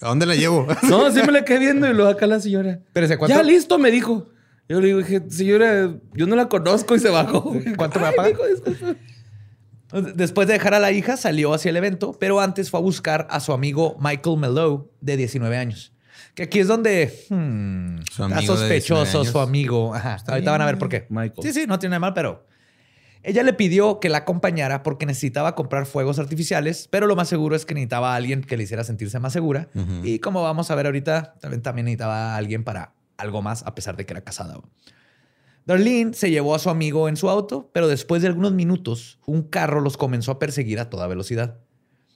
¿A 0.00 0.08
dónde 0.08 0.26
la 0.26 0.34
llevo? 0.34 0.66
No, 0.88 1.10
sí 1.12 1.20
me 1.24 1.30
la 1.32 1.44
quedé 1.44 1.60
viendo 1.60 1.88
y 1.88 1.94
luego 1.94 2.10
acá 2.10 2.26
la 2.26 2.40
señora. 2.40 2.80
¿cuánto- 2.92 3.28
Ya 3.28 3.42
listo, 3.42 3.78
me 3.78 3.90
dijo. 3.90 4.28
Yo 4.68 4.80
le 4.80 4.86
digo, 4.86 4.98
dije, 5.00 5.22
señora, 5.28 5.92
yo 6.14 6.26
no 6.26 6.34
la 6.34 6.48
conozco 6.48 6.94
y 6.96 6.98
se 6.98 7.10
bajó. 7.10 7.54
¿Cuánto 7.76 7.98
me 8.00 8.04
va 8.04 8.08
a 8.08 8.10
Ay, 8.10 8.16
pagar? 8.16 8.30
mijo, 8.32 8.46
disculpe. 8.48 8.96
Después 10.14 10.48
de 10.48 10.54
dejar 10.54 10.74
a 10.74 10.80
la 10.80 10.92
hija, 10.92 11.16
salió 11.16 11.52
hacia 11.54 11.70
el 11.70 11.76
evento, 11.76 12.16
pero 12.18 12.40
antes 12.40 12.70
fue 12.70 12.80
a 12.80 12.82
buscar 12.82 13.26
a 13.30 13.40
su 13.40 13.52
amigo 13.52 13.96
Michael 14.00 14.38
Mellow, 14.38 14.90
de 15.00 15.16
19 15.16 15.56
años. 15.56 15.92
Que 16.34 16.44
aquí 16.44 16.60
es 16.60 16.68
donde 16.68 17.12
hmm, 17.28 17.98
está 17.98 18.24
amigo 18.24 18.56
de 18.56 18.68
19 18.68 18.80
sospechoso 18.80 19.24
su 19.24 19.38
amigo. 19.38 19.94
Ajá, 19.94 20.18
ahorita 20.26 20.50
van 20.50 20.62
a 20.62 20.66
ver 20.66 20.78
por 20.78 20.88
qué. 20.88 21.06
Michael. 21.10 21.42
Sí, 21.42 21.52
sí, 21.52 21.66
no 21.66 21.78
tiene 21.78 21.92
nada 21.92 22.00
mal, 22.00 22.14
pero 22.14 22.46
ella 23.22 23.42
le 23.42 23.52
pidió 23.52 24.00
que 24.00 24.08
la 24.08 24.18
acompañara 24.18 24.82
porque 24.82 25.06
necesitaba 25.06 25.54
comprar 25.54 25.86
fuegos 25.86 26.18
artificiales, 26.18 26.88
pero 26.90 27.06
lo 27.06 27.14
más 27.14 27.28
seguro 27.28 27.54
es 27.54 27.64
que 27.64 27.74
necesitaba 27.74 28.14
a 28.14 28.16
alguien 28.16 28.42
que 28.42 28.56
le 28.56 28.64
hiciera 28.64 28.82
sentirse 28.82 29.18
más 29.20 29.32
segura. 29.32 29.68
Y 30.02 30.18
como 30.18 30.42
vamos 30.42 30.70
a 30.70 30.74
ver 30.74 30.86
ahorita, 30.86 31.34
también, 31.40 31.62
también 31.62 31.84
necesitaba 31.84 32.34
a 32.34 32.36
alguien 32.36 32.64
para 32.64 32.94
algo 33.16 33.42
más, 33.42 33.62
a 33.64 33.74
pesar 33.74 33.96
de 33.96 34.06
que 34.06 34.12
era 34.12 34.22
casada. 34.22 34.58
Darlene 35.66 36.14
se 36.14 36.30
llevó 36.30 36.54
a 36.54 36.58
su 36.58 36.70
amigo 36.70 37.08
en 37.08 37.16
su 37.16 37.30
auto, 37.30 37.70
pero 37.72 37.88
después 37.88 38.22
de 38.22 38.28
algunos 38.28 38.52
minutos, 38.52 39.18
un 39.26 39.42
carro 39.42 39.80
los 39.80 39.96
comenzó 39.96 40.32
a 40.32 40.38
perseguir 40.38 40.80
a 40.80 40.90
toda 40.90 41.06
velocidad. 41.06 41.58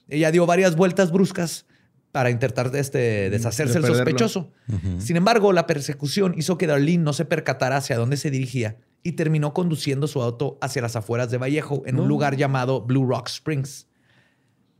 Ella 0.08 0.30
dio 0.30 0.46
varias 0.46 0.76
vueltas 0.76 1.12
bruscas 1.12 1.66
para 2.12 2.30
intentar 2.30 2.74
este, 2.74 3.28
deshacerse 3.30 3.74
de 3.80 3.86
del 3.86 3.94
sospechoso. 3.94 4.50
Sin 4.98 5.16
embargo, 5.16 5.52
la 5.52 5.66
persecución 5.66 6.34
hizo 6.36 6.56
que 6.58 6.66
Darlene 6.66 7.02
no 7.04 7.12
se 7.12 7.24
percatara 7.24 7.76
hacia 7.76 7.96
dónde 7.96 8.16
se 8.16 8.30
dirigía 8.30 8.78
y 9.02 9.12
terminó 9.12 9.52
conduciendo 9.52 10.06
su 10.08 10.22
auto 10.22 10.58
hacia 10.60 10.82
las 10.82 10.96
afueras 10.96 11.30
de 11.30 11.38
Vallejo 11.38 11.82
en 11.86 12.00
un 12.00 12.08
lugar 12.08 12.36
llamado 12.36 12.80
Blue 12.80 13.06
Rock 13.06 13.28
Springs. 13.28 13.86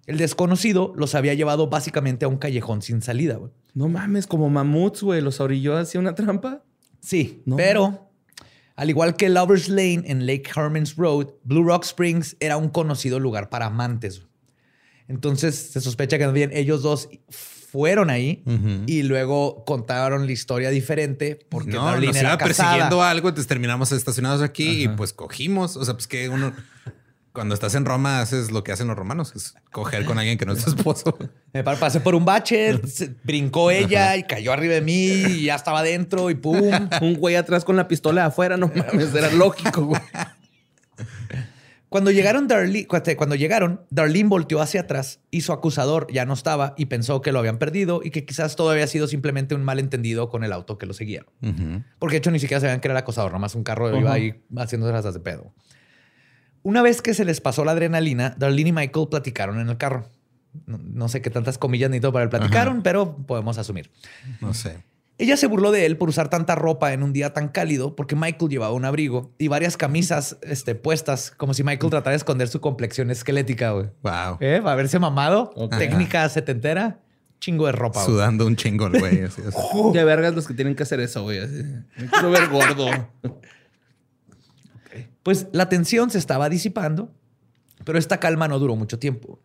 El 0.07 0.19
desconocido 0.19 0.93
los 0.97 1.15
había 1.15 1.35
llevado 1.35 1.69
básicamente 1.69 2.25
a 2.25 2.29
un 2.29 2.37
callejón 2.39 2.81
sin 2.81 3.03
salida. 3.03 3.39
No 3.75 3.89
mames, 3.89 4.27
como 4.27 4.49
mamuts, 4.49 5.03
güey. 5.03 5.21
Los 5.21 5.41
orilló 5.41 5.77
hacia 5.77 6.01
una 6.01 6.15
trampa. 6.15 6.63
Sí, 7.01 7.43
No. 7.45 7.57
pero 7.57 8.06
al 8.77 8.91
igual 8.91 9.17
que 9.17 9.29
Lovers 9.29 9.69
Lane 9.69 10.03
en 10.07 10.27
Lake 10.27 10.51
Herman's 10.55 10.97
Road, 10.97 11.29
Blue 11.45 11.65
Rock 11.65 11.85
Springs 11.85 12.37
era 12.41 12.57
un 12.57 12.69
conocido 12.69 13.19
lugar 13.19 13.49
para 13.49 13.67
amantes. 13.67 14.23
Entonces 15.09 15.55
se 15.57 15.81
sospecha 15.81 16.19
que 16.19 16.27
bien 16.29 16.51
ellos 16.53 16.83
dos 16.83 17.09
fueron 17.31 18.11
ahí 18.11 18.43
y 18.87 19.03
luego 19.03 19.65
contaron 19.65 20.27
la 20.27 20.33
historia 20.33 20.71
diferente 20.71 21.39
porque 21.49 21.73
no, 21.73 21.85
Darlene 21.85 22.07
nos 22.09 22.17
era 22.17 22.29
iba 22.31 22.39
casada. 22.39 22.69
persiguiendo 22.71 23.03
algo, 23.03 23.29
entonces 23.29 23.49
terminamos 23.49 23.93
estacionados 23.93 24.43
aquí 24.43 24.85
y 24.85 24.89
pues 24.89 25.13
cogimos. 25.13 25.77
O 25.77 25.85
sea, 25.85 25.95
pues 25.95 26.07
que 26.07 26.29
uno, 26.29 26.53
cuando 27.37 27.55
estás 27.55 27.75
en 27.75 27.85
Roma, 27.85 28.21
haces 28.23 28.51
lo 28.51 28.65
que 28.65 28.73
hacen 28.73 28.89
los 28.89 28.97
romanos, 28.97 29.33
es 29.37 29.55
coger 29.71 30.07
con 30.07 30.19
alguien 30.19 30.39
que 30.39 30.47
no 30.47 30.55
es 30.55 30.65
tu 30.65 30.71
esposo. 30.71 31.17
Me 31.53 31.63
pasé 31.63 32.01
por 32.01 32.15
un 32.15 32.25
bache, 32.25 32.81
se- 32.89 33.15
brincó 33.23 33.71
ella 33.71 34.17
y 34.17 34.23
cayó 34.25 34.53
arriba 34.55 34.73
de 34.75 34.81
mí 34.81 34.95
y 34.95 35.45
ya 35.45 35.55
estaba 35.55 35.81
adentro 35.81 36.31
y 36.31 36.35
pum. 36.35 36.89
Un 37.03 37.15
güey 37.15 37.37
atrás 37.37 37.65
con 37.65 37.77
la 37.77 37.87
pistola 37.89 38.25
afuera, 38.25 38.57
no 38.57 38.73
mames, 38.75 39.15
era 39.15 39.31
lógico, 39.31 39.85
güey. 39.85 40.01
Cuando 41.89 42.11
llegaron, 42.11 42.49
Darlene, 42.49 42.87
cuando 42.87 43.37
llegaron, 43.37 43.81
Darlene 43.91 44.29
volteó 44.29 44.61
hacia 44.61 44.81
atrás 44.83 45.21
y 45.31 45.43
su 45.43 45.53
acusador 45.53 46.09
ya 46.13 46.25
no 46.27 46.35
estaba 46.35 46.75
y 46.77 46.87
pensó 46.87 47.23
que 47.23 47.31
lo 47.33 47.39
habían 47.39 47.59
perdido 47.59 48.01
y 48.03 48.11
que 48.11 48.25
quizás 48.25 48.57
todo 48.57 48.71
había 48.71 48.87
sido 48.89 49.07
simplemente 49.07 49.55
un 49.55 49.63
malentendido 49.63 50.29
con 50.29 50.43
el 50.43 50.53
auto 50.53 50.79
que 50.79 50.87
lo 50.87 50.95
seguía. 50.95 51.25
Porque 51.99 52.15
de 52.15 52.19
hecho 52.19 52.31
ni 52.33 52.41
siquiera 52.41 52.61
sabían 52.61 52.81
que 52.81 52.89
era 52.89 52.95
el 52.95 52.99
acosador, 52.99 53.33
nomás 53.33 53.55
un 53.55 53.63
carro 53.63 53.97
iba 53.97 54.13
ahí 54.13 54.35
haciéndose 54.57 54.93
las 54.93 55.15
de 55.15 55.21
pedo. 55.21 55.53
Una 56.67 56.83
vez 56.83 57.01
que 57.01 57.15
se 57.15 57.25
les 57.25 57.41
pasó 57.41 57.65
la 57.65 57.71
adrenalina, 57.71 58.35
Darlene 58.39 58.71
y 58.71 58.73
Michael 58.73 59.07
platicaron 59.09 59.61
en 59.61 59.69
el 59.69 59.77
carro. 59.77 60.09
No, 60.67 60.81
no 60.83 61.09
sé 61.09 61.23
qué 61.23 61.31
tantas 61.31 61.59
comillas 61.59 61.93
ni 61.93 62.01
todo 62.01 62.13
para 62.13 62.25
el 62.25 62.29
platicaron, 62.29 62.83
pero 62.83 63.19
podemos 63.19 63.57
asumir. 63.57 63.93
No 64.41 64.53
sé. 64.53 64.83
Ella 65.17 65.37
se 65.37 65.47
burló 65.47 65.71
de 65.71 65.87
él 65.87 65.97
por 65.97 66.09
usar 66.09 66.29
tanta 66.29 66.57
ropa 66.57 66.93
en 66.93 67.05
un 67.05 67.13
día 67.13 67.33
tan 67.33 67.51
cálido 67.51 67.95
porque 67.95 68.17
Michael 68.17 68.51
llevaba 68.51 68.73
un 68.73 68.85
abrigo 68.85 69.33
y 69.39 69.47
varias 69.47 69.77
camisas 69.77 70.39
este, 70.43 70.75
puestas, 70.75 71.31
como 71.37 71.55
si 71.55 71.63
Michael 71.63 71.89
tratara 71.89 72.11
de 72.11 72.17
esconder 72.17 72.49
su 72.49 72.61
complexión 72.61 73.13
esquelética, 73.13 73.71
güey. 73.71 73.87
Wow. 74.03 74.39
¿Eh? 74.41 74.61
Para 74.61 74.75
verse 74.75 74.99
mamado. 74.99 75.53
Técnica 75.79 76.29
setentera. 76.29 76.99
Chingo 77.39 77.67
de 77.67 77.73
ropa, 77.73 78.03
güey. 78.03 78.13
Sudando 78.13 78.45
un 78.45 78.57
chingo 78.57 78.89
el 78.89 78.99
güey. 78.99 79.21
Qué 79.93 80.03
vergas 80.03 80.35
los 80.35 80.49
que 80.49 80.55
tienen 80.55 80.75
que 80.75 80.83
hacer 80.83 80.99
eso, 80.99 81.23
güey. 81.23 81.39
Me 81.97 82.07
quiero 82.11 82.33
ver 82.33 82.49
gordo. 82.49 82.89
Pues 85.27 85.49
la 85.51 85.69
tensión 85.69 86.09
se 86.11 86.19
estaba 86.19 86.49
disipando, 86.49 87.13
pero 87.85 87.99
esta 87.99 88.21
calma 88.21 88.47
no 88.47 88.61
duró 88.61 88.77
mucho 88.77 89.01
tiempo. 89.01 89.41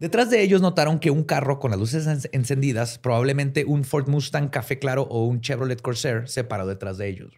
Detrás 0.00 0.30
de 0.30 0.40
ellos 0.40 0.62
notaron 0.62 0.98
que 1.00 1.10
un 1.10 1.22
carro 1.22 1.58
con 1.58 1.70
las 1.70 1.78
luces 1.78 2.06
en- 2.06 2.18
encendidas, 2.32 2.98
probablemente 2.98 3.66
un 3.66 3.84
Ford 3.84 4.08
Mustang 4.08 4.48
café 4.48 4.78
claro 4.78 5.02
o 5.02 5.26
un 5.26 5.42
Chevrolet 5.42 5.82
Corsair, 5.82 6.28
se 6.28 6.44
paró 6.44 6.66
detrás 6.66 6.96
de 6.96 7.08
ellos. 7.10 7.34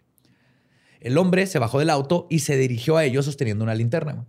El 1.01 1.17
hombre 1.17 1.47
se 1.47 1.59
bajó 1.59 1.79
del 1.79 1.89
auto 1.89 2.27
y 2.29 2.39
se 2.39 2.55
dirigió 2.55 2.95
a 2.95 3.03
ellos 3.03 3.25
sosteniendo 3.25 3.65
una 3.65 3.75
linterna. 3.75 4.25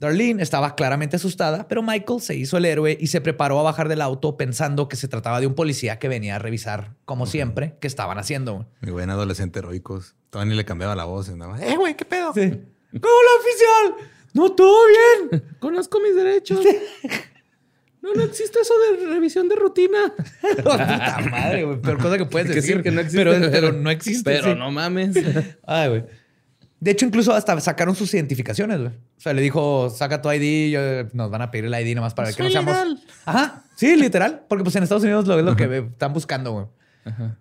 Darlene 0.00 0.42
estaba 0.42 0.74
claramente 0.74 1.16
asustada, 1.16 1.68
pero 1.68 1.82
Michael 1.82 2.22
se 2.22 2.34
hizo 2.34 2.56
el 2.56 2.64
héroe 2.64 2.96
y 2.98 3.08
se 3.08 3.20
preparó 3.20 3.60
a 3.60 3.62
bajar 3.62 3.88
del 3.90 4.00
auto 4.00 4.38
pensando 4.38 4.88
que 4.88 4.96
se 4.96 5.06
trataba 5.06 5.38
de 5.38 5.46
un 5.46 5.54
policía 5.54 5.98
que 5.98 6.08
venía 6.08 6.36
a 6.36 6.38
revisar, 6.38 6.94
como 7.04 7.26
siempre, 7.26 7.76
qué 7.78 7.88
estaban 7.88 8.16
haciendo. 8.16 8.70
Mi 8.80 8.90
buen 8.90 9.10
adolescente 9.10 9.58
heroicos. 9.58 10.16
Todavía 10.30 10.50
ni 10.52 10.56
le 10.56 10.64
cambiaba 10.64 10.94
la 10.94 11.04
voz. 11.04 11.28
y 11.28 11.32
nada 11.32 11.52
más, 11.52 11.62
Eh, 11.62 11.76
güey, 11.76 11.96
¿qué 11.96 12.04
pedo? 12.04 12.30
¡Hola, 12.30 13.30
oficial! 13.40 14.08
¡No, 14.34 14.52
todo 14.52 14.78
bien! 15.30 15.42
Conozco 15.58 16.00
mis 16.00 16.14
derechos. 16.14 16.60
No, 18.00 18.14
no 18.14 18.22
existe 18.22 18.60
eso 18.60 18.72
de 18.78 19.06
revisión 19.08 19.48
de 19.48 19.56
rutina. 19.56 19.98
Puta 20.56 21.18
madre, 21.30 21.64
güey. 21.64 21.80
Peor 21.80 21.98
cosa 22.00 22.16
que 22.16 22.24
puedes 22.26 22.48
Que 22.48 22.54
decir. 22.54 22.76
sí, 22.76 22.82
que 22.84 22.90
no 22.92 23.00
existe. 23.00 23.24
Pero, 23.24 23.50
pero 23.50 23.72
no 23.72 23.90
existe. 23.90 24.30
Pero 24.30 24.52
sí. 24.52 24.58
no 24.58 24.70
mames. 24.70 25.16
Ay, 25.66 25.88
güey. 25.88 26.04
De 26.78 26.92
hecho, 26.92 27.04
incluso 27.04 27.34
hasta 27.34 27.60
sacaron 27.60 27.96
sus 27.96 28.14
identificaciones, 28.14 28.78
güey. 28.78 28.92
O 28.92 29.20
sea, 29.20 29.32
le 29.32 29.42
dijo, 29.42 29.90
saca 29.90 30.22
tu 30.22 30.30
ID, 30.30 30.70
yo- 30.70 31.08
nos 31.12 31.28
van 31.28 31.42
a 31.42 31.50
pedir 31.50 31.64
el 31.64 31.74
ID 31.74 31.96
nomás 31.96 32.14
para 32.14 32.32
que 32.32 32.40
no 32.40 32.48
seamos... 32.50 32.76
Ajá, 33.26 33.64
sí, 33.74 33.96
literal. 33.96 34.44
Porque 34.48 34.62
pues 34.62 34.76
en 34.76 34.84
Estados 34.84 35.02
Unidos 35.02 35.26
lo 35.26 35.36
es 35.38 35.44
lo 35.44 35.56
que 35.56 35.78
están 35.78 36.12
buscando, 36.12 36.52
güey. 36.52 36.66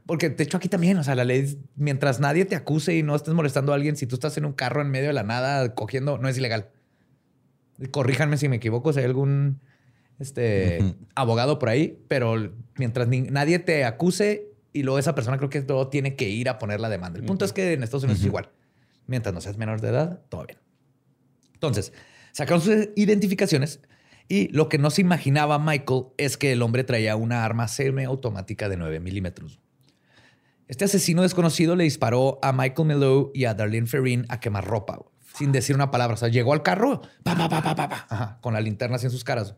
Porque 0.05 0.29
de 0.29 0.43
hecho 0.43 0.57
aquí 0.57 0.69
también, 0.69 0.97
o 0.97 1.03
sea, 1.03 1.15
la 1.15 1.23
ley, 1.23 1.59
mientras 1.75 2.19
nadie 2.19 2.45
te 2.45 2.55
acuse 2.55 2.95
y 2.95 3.03
no 3.03 3.15
estés 3.15 3.33
molestando 3.33 3.71
a 3.71 3.75
alguien, 3.75 3.95
si 3.97 4.07
tú 4.07 4.15
estás 4.15 4.37
en 4.37 4.45
un 4.45 4.53
carro 4.53 4.81
en 4.81 4.89
medio 4.89 5.07
de 5.07 5.13
la 5.13 5.23
nada 5.23 5.73
cogiendo, 5.75 6.17
no 6.17 6.27
es 6.29 6.37
ilegal. 6.37 6.69
Corríjanme 7.91 8.37
si 8.37 8.49
me 8.49 8.55
equivoco, 8.55 8.91
si 8.91 8.99
hay 8.99 9.05
algún 9.05 9.59
este, 10.19 10.79
abogado 11.15 11.59
por 11.59 11.69
ahí, 11.69 11.99
pero 12.07 12.51
mientras 12.77 13.07
ni- 13.07 13.21
nadie 13.21 13.59
te 13.59 13.85
acuse 13.85 14.49
y 14.73 14.81
luego 14.83 14.97
esa 14.97 15.13
persona 15.13 15.37
creo 15.37 15.49
que 15.49 15.61
luego 15.61 15.87
tiene 15.89 16.15
que 16.15 16.27
ir 16.27 16.49
a 16.49 16.57
poner 16.57 16.79
la 16.79 16.89
demanda. 16.89 17.19
El 17.19 17.25
punto 17.25 17.45
es 17.45 17.53
que 17.53 17.73
en 17.73 17.83
Estados 17.83 18.03
Unidos 18.03 18.19
es 18.21 18.25
igual. 18.25 18.49
Mientras 19.05 19.33
no 19.33 19.41
seas 19.41 19.57
menor 19.57 19.79
de 19.79 19.89
edad, 19.89 20.21
todo 20.29 20.45
bien. 20.45 20.59
Entonces, 21.53 21.93
sacaron 22.33 22.61
sus 22.61 22.89
identificaciones 22.95 23.79
y 24.29 24.49
lo 24.49 24.67
que 24.67 24.77
no 24.77 24.89
se 24.89 25.01
imaginaba 25.01 25.59
Michael 25.59 26.05
es 26.17 26.37
que 26.37 26.51
el 26.51 26.61
hombre 26.61 26.83
traía 26.83 27.15
una 27.15 27.45
arma 27.45 27.67
semiautomática 27.67 28.67
de 28.67 28.77
9 28.77 28.99
milímetros. 28.99 29.59
Este 30.67 30.83
asesino 30.83 31.21
desconocido 31.21 31.77
le 31.77 31.85
disparó 31.85 32.39
a 32.41 32.51
Michael 32.51 32.87
Milo 32.89 33.31
y 33.33 33.45
a 33.45 33.53
Darlene 33.53 33.87
Ferrin 33.87 34.25
a 34.27 34.41
quemar 34.41 34.65
ropa, 34.65 34.97
güey, 34.97 35.09
sin 35.33 35.53
decir 35.53 35.75
una 35.75 35.91
palabra. 35.91 36.15
O 36.15 36.17
sea, 36.17 36.27
llegó 36.27 36.51
al 36.51 36.61
carro, 36.61 37.01
pa, 37.23 37.37
pa, 37.37 37.47
pa, 37.47 37.61
pa, 37.61 37.75
pa, 37.75 37.87
pa, 37.87 38.05
ajá, 38.09 38.37
con 38.41 38.53
la 38.53 38.59
linterna 38.59 38.97
en 39.01 39.09
sus 39.09 39.23
caras. 39.23 39.55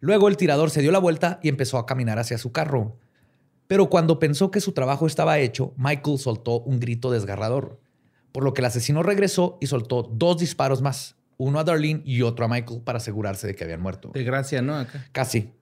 Luego 0.00 0.28
el 0.28 0.36
tirador 0.36 0.70
se 0.70 0.82
dio 0.82 0.92
la 0.92 0.98
vuelta 0.98 1.40
y 1.42 1.48
empezó 1.48 1.78
a 1.78 1.86
caminar 1.86 2.18
hacia 2.18 2.36
su 2.36 2.52
carro. 2.52 2.98
Pero 3.68 3.88
cuando 3.88 4.18
pensó 4.18 4.50
que 4.50 4.60
su 4.60 4.72
trabajo 4.72 5.06
estaba 5.06 5.38
hecho, 5.38 5.72
Michael 5.76 6.18
soltó 6.18 6.60
un 6.60 6.78
grito 6.78 7.10
desgarrador, 7.10 7.80
por 8.32 8.44
lo 8.44 8.52
que 8.52 8.60
el 8.60 8.66
asesino 8.66 9.02
regresó 9.02 9.56
y 9.60 9.66
soltó 9.66 10.02
dos 10.02 10.38
disparos 10.38 10.82
más, 10.82 11.17
uno 11.38 11.58
a 11.58 11.64
Darlene 11.64 12.02
y 12.04 12.20
otro 12.22 12.44
a 12.44 12.48
Michael 12.48 12.82
para 12.82 12.98
asegurarse 12.98 13.46
de 13.46 13.54
que 13.54 13.64
habían 13.64 13.80
muerto. 13.80 14.10
De 14.12 14.22
gracia, 14.24 14.60
¿no? 14.60 14.76
Acá. 14.76 15.06
Casi. 15.12 15.52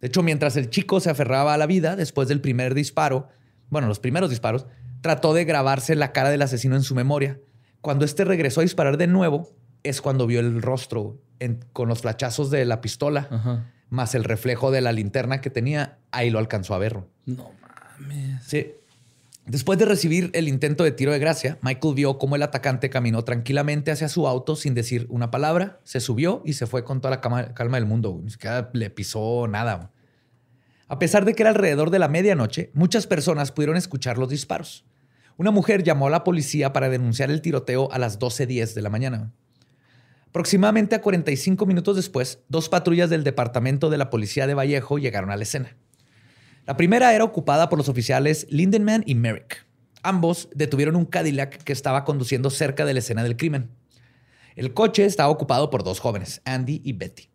De 0.00 0.08
hecho, 0.08 0.22
mientras 0.22 0.56
el 0.56 0.70
chico 0.70 1.00
se 1.00 1.10
aferraba 1.10 1.54
a 1.54 1.58
la 1.58 1.66
vida 1.66 1.96
después 1.96 2.28
del 2.28 2.40
primer 2.40 2.74
disparo, 2.74 3.28
bueno, 3.70 3.88
los 3.88 3.98
primeros 4.00 4.30
disparos, 4.30 4.66
trató 5.00 5.34
de 5.34 5.44
grabarse 5.44 5.94
la 5.96 6.12
cara 6.12 6.30
del 6.30 6.42
asesino 6.42 6.76
en 6.76 6.82
su 6.82 6.94
memoria. 6.94 7.40
Cuando 7.80 8.04
este 8.04 8.24
regresó 8.24 8.60
a 8.60 8.64
disparar 8.64 8.96
de 8.98 9.06
nuevo, 9.06 9.50
es 9.82 10.00
cuando 10.00 10.26
vio 10.26 10.40
el 10.40 10.62
rostro 10.62 11.20
en- 11.40 11.64
con 11.72 11.88
los 11.88 12.02
flachazos 12.02 12.50
de 12.50 12.64
la 12.64 12.80
pistola, 12.80 13.28
Ajá. 13.30 13.70
más 13.90 14.14
el 14.14 14.24
reflejo 14.24 14.70
de 14.70 14.80
la 14.80 14.92
linterna 14.92 15.40
que 15.40 15.50
tenía. 15.50 15.98
ahí 16.10 16.30
lo 16.30 16.38
alcanzó 16.38 16.74
a 16.74 16.78
ver. 16.78 16.94
güey. 16.94 17.06
No 17.26 17.50
mames. 17.98 18.42
Sí. 18.44 18.72
Después 19.46 19.78
de 19.78 19.84
recibir 19.84 20.30
el 20.32 20.48
intento 20.48 20.84
de 20.84 20.92
tiro 20.92 21.12
de 21.12 21.18
gracia, 21.18 21.58
Michael 21.60 21.94
vio 21.94 22.18
cómo 22.18 22.34
el 22.34 22.42
atacante 22.42 22.88
caminó 22.88 23.24
tranquilamente 23.24 23.90
hacia 23.90 24.08
su 24.08 24.26
auto 24.26 24.56
sin 24.56 24.72
decir 24.72 25.06
una 25.10 25.30
palabra, 25.30 25.80
se 25.84 26.00
subió 26.00 26.40
y 26.46 26.54
se 26.54 26.66
fue 26.66 26.82
con 26.82 27.02
toda 27.02 27.10
la 27.10 27.20
calma 27.20 27.76
del 27.76 27.84
mundo. 27.84 28.18
Ni 28.22 28.30
siquiera 28.30 28.70
le 28.72 28.88
pisó 28.88 29.46
nada. 29.46 29.92
A 30.88 30.98
pesar 30.98 31.26
de 31.26 31.34
que 31.34 31.42
era 31.42 31.50
alrededor 31.50 31.90
de 31.90 31.98
la 31.98 32.08
medianoche, 32.08 32.70
muchas 32.72 33.06
personas 33.06 33.52
pudieron 33.52 33.76
escuchar 33.76 34.16
los 34.16 34.30
disparos. 34.30 34.86
Una 35.36 35.50
mujer 35.50 35.82
llamó 35.82 36.06
a 36.06 36.10
la 36.10 36.24
policía 36.24 36.72
para 36.72 36.88
denunciar 36.88 37.30
el 37.30 37.42
tiroteo 37.42 37.90
a 37.92 37.98
las 37.98 38.18
12.10 38.18 38.72
de 38.72 38.82
la 38.82 38.90
mañana. 38.90 39.32
Aproximadamente 40.28 40.94
a 40.94 41.02
45 41.02 41.66
minutos 41.66 41.96
después, 41.96 42.40
dos 42.48 42.70
patrullas 42.70 43.10
del 43.10 43.24
departamento 43.24 43.90
de 43.90 43.98
la 43.98 44.08
policía 44.08 44.46
de 44.46 44.54
Vallejo 44.54 44.98
llegaron 44.98 45.30
a 45.30 45.36
la 45.36 45.42
escena. 45.42 45.76
La 46.66 46.76
primera 46.78 47.14
era 47.14 47.24
ocupada 47.24 47.68
por 47.68 47.78
los 47.78 47.90
oficiales 47.90 48.46
Lindenman 48.48 49.02
y 49.06 49.14
Merrick. 49.14 49.66
Ambos 50.02 50.48
detuvieron 50.54 50.96
un 50.96 51.04
Cadillac 51.04 51.62
que 51.62 51.72
estaba 51.72 52.04
conduciendo 52.04 52.48
cerca 52.48 52.84
de 52.86 52.94
la 52.94 53.00
escena 53.00 53.22
del 53.22 53.36
crimen. 53.36 53.70
El 54.56 54.72
coche 54.72 55.04
estaba 55.04 55.28
ocupado 55.28 55.68
por 55.68 55.84
dos 55.84 56.00
jóvenes, 56.00 56.40
Andy 56.44 56.80
y 56.84 56.94
Betty. 56.94 57.28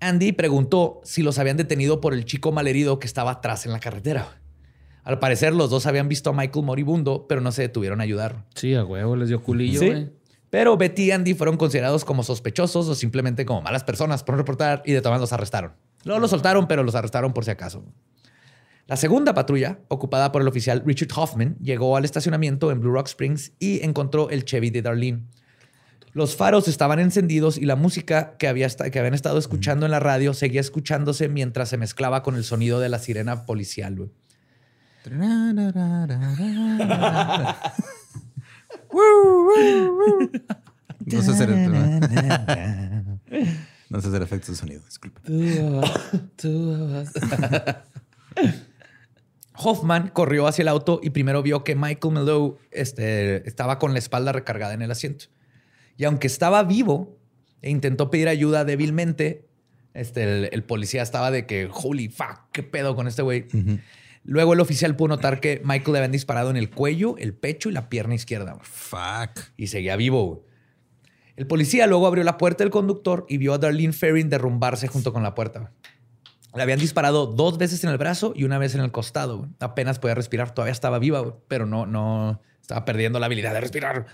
Andy 0.00 0.32
preguntó 0.32 1.00
si 1.04 1.22
los 1.22 1.38
habían 1.38 1.58
detenido 1.58 2.00
por 2.00 2.14
el 2.14 2.24
chico 2.24 2.50
malherido 2.50 2.98
que 2.98 3.06
estaba 3.06 3.32
atrás 3.32 3.66
en 3.66 3.72
la 3.72 3.80
carretera. 3.80 4.40
Al 5.04 5.18
parecer, 5.18 5.54
los 5.54 5.70
dos 5.70 5.86
habían 5.86 6.08
visto 6.08 6.30
a 6.30 6.32
Michael 6.32 6.64
moribundo, 6.64 7.26
pero 7.28 7.40
no 7.40 7.52
se 7.52 7.62
detuvieron 7.62 8.00
a 8.00 8.04
ayudar. 8.04 8.46
Sí, 8.54 8.74
a 8.74 8.84
huevo, 8.84 9.14
les 9.16 9.28
dio 9.28 9.42
culillo, 9.42 9.80
Sí. 9.80 10.10
Pero 10.50 10.76
Betty 10.76 11.04
y 11.04 11.10
Andy 11.12 11.34
fueron 11.34 11.56
considerados 11.56 12.04
como 12.04 12.24
sospechosos 12.24 12.88
o 12.88 12.94
simplemente 12.96 13.46
como 13.46 13.62
malas 13.62 13.84
personas 13.84 14.24
por 14.24 14.34
no 14.34 14.38
reportar 14.38 14.82
y 14.84 14.92
de 14.92 15.00
todas 15.00 15.20
los 15.20 15.32
arrestaron. 15.32 15.74
Luego 16.04 16.20
los 16.20 16.30
soltaron, 16.30 16.66
pero 16.66 16.82
los 16.82 16.96
arrestaron 16.96 17.32
por 17.32 17.44
si 17.44 17.52
acaso. 17.52 17.84
La 18.90 18.96
segunda 18.96 19.32
patrulla, 19.34 19.78
ocupada 19.86 20.32
por 20.32 20.42
el 20.42 20.48
oficial 20.48 20.82
Richard 20.84 21.16
Hoffman, 21.16 21.56
llegó 21.62 21.96
al 21.96 22.04
estacionamiento 22.04 22.72
en 22.72 22.80
Blue 22.80 22.90
Rock 22.90 23.06
Springs 23.06 23.52
y 23.60 23.84
encontró 23.84 24.30
el 24.30 24.44
Chevy 24.44 24.70
de 24.70 24.82
Darlene. 24.82 25.28
Los 26.12 26.34
faros 26.34 26.66
estaban 26.66 26.98
encendidos 26.98 27.56
y 27.56 27.66
la 27.66 27.76
música 27.76 28.36
que, 28.36 28.48
había 28.48 28.68
que 28.68 28.98
habían 28.98 29.14
estado 29.14 29.38
escuchando 29.38 29.86
en 29.86 29.92
la 29.92 30.00
radio 30.00 30.34
seguía 30.34 30.60
escuchándose 30.60 31.28
mientras 31.28 31.68
se 31.68 31.76
mezclaba 31.76 32.24
con 32.24 32.34
el 32.34 32.42
sonido 32.42 32.80
de 32.80 32.88
la 32.88 32.98
sirena 32.98 33.46
policial. 33.46 34.10
No 41.06 41.22
sé 41.22 41.30
hacer, 41.30 41.48
no 43.88 44.00
sé 44.00 44.08
hacer 44.08 44.22
efectos 44.22 44.48
de 44.48 44.56
sonido, 44.56 44.82
disculpe. 44.84 45.20
Hoffman 49.62 50.08
corrió 50.08 50.46
hacia 50.46 50.62
el 50.62 50.68
auto 50.68 51.00
y 51.02 51.10
primero 51.10 51.42
vio 51.42 51.64
que 51.64 51.74
Michael 51.74 52.14
Mellow 52.14 52.58
este, 52.70 53.46
estaba 53.48 53.78
con 53.78 53.92
la 53.92 53.98
espalda 53.98 54.32
recargada 54.32 54.74
en 54.74 54.82
el 54.82 54.90
asiento. 54.90 55.26
Y 55.96 56.04
aunque 56.04 56.26
estaba 56.26 56.62
vivo 56.62 57.18
e 57.62 57.70
intentó 57.70 58.10
pedir 58.10 58.28
ayuda 58.28 58.64
débilmente, 58.64 59.46
este, 59.94 60.22
el, 60.22 60.48
el 60.52 60.64
policía 60.64 61.02
estaba 61.02 61.30
de 61.30 61.46
que, 61.46 61.68
holy 61.72 62.08
fuck, 62.08 62.50
qué 62.52 62.62
pedo 62.62 62.94
con 62.94 63.06
este 63.06 63.22
güey. 63.22 63.46
Luego 64.24 64.52
el 64.52 64.60
oficial 64.60 64.96
pudo 64.96 65.08
notar 65.08 65.40
que 65.40 65.62
Michael 65.64 65.92
le 65.92 65.98
habían 65.98 66.12
disparado 66.12 66.50
en 66.50 66.56
el 66.56 66.70
cuello, 66.70 67.16
el 67.18 67.34
pecho 67.34 67.68
y 67.68 67.72
la 67.72 67.88
pierna 67.88 68.14
izquierda. 68.14 68.58
Fuck. 68.62 69.40
Y 69.56 69.68
seguía 69.68 69.96
vivo. 69.96 70.44
El 71.36 71.46
policía 71.46 71.86
luego 71.86 72.06
abrió 72.06 72.22
la 72.22 72.36
puerta 72.36 72.64
del 72.64 72.70
conductor 72.70 73.24
y 73.28 73.38
vio 73.38 73.54
a 73.54 73.58
Darlene 73.58 73.94
Ferrin 73.94 74.28
derrumbarse 74.28 74.88
junto 74.88 75.12
con 75.12 75.22
la 75.22 75.34
puerta. 75.34 75.72
Le 76.54 76.62
habían 76.62 76.78
disparado 76.78 77.26
dos 77.26 77.58
veces 77.58 77.84
en 77.84 77.90
el 77.90 77.98
brazo 77.98 78.32
y 78.34 78.44
una 78.44 78.58
vez 78.58 78.74
en 78.74 78.80
el 78.80 78.90
costado. 78.90 79.48
Apenas 79.60 79.98
podía 79.98 80.14
respirar, 80.14 80.52
todavía 80.52 80.72
estaba 80.72 80.98
viva, 80.98 81.36
pero 81.48 81.66
no, 81.66 81.86
no 81.86 82.40
estaba 82.60 82.84
perdiendo 82.84 83.20
la 83.20 83.26
habilidad 83.26 83.52
de 83.54 83.60
respirar. 83.60 84.06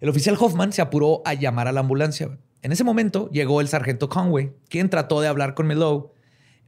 El 0.00 0.08
oficial 0.08 0.36
Hoffman 0.38 0.72
se 0.72 0.82
apuró 0.82 1.22
a 1.24 1.34
llamar 1.34 1.68
a 1.68 1.72
la 1.72 1.80
ambulancia. 1.80 2.36
En 2.62 2.72
ese 2.72 2.84
momento 2.84 3.30
llegó 3.30 3.60
el 3.60 3.68
sargento 3.68 4.08
Conway, 4.08 4.52
quien 4.68 4.90
trató 4.90 5.20
de 5.20 5.28
hablar 5.28 5.54
con 5.54 5.66
Melow, 5.66 6.12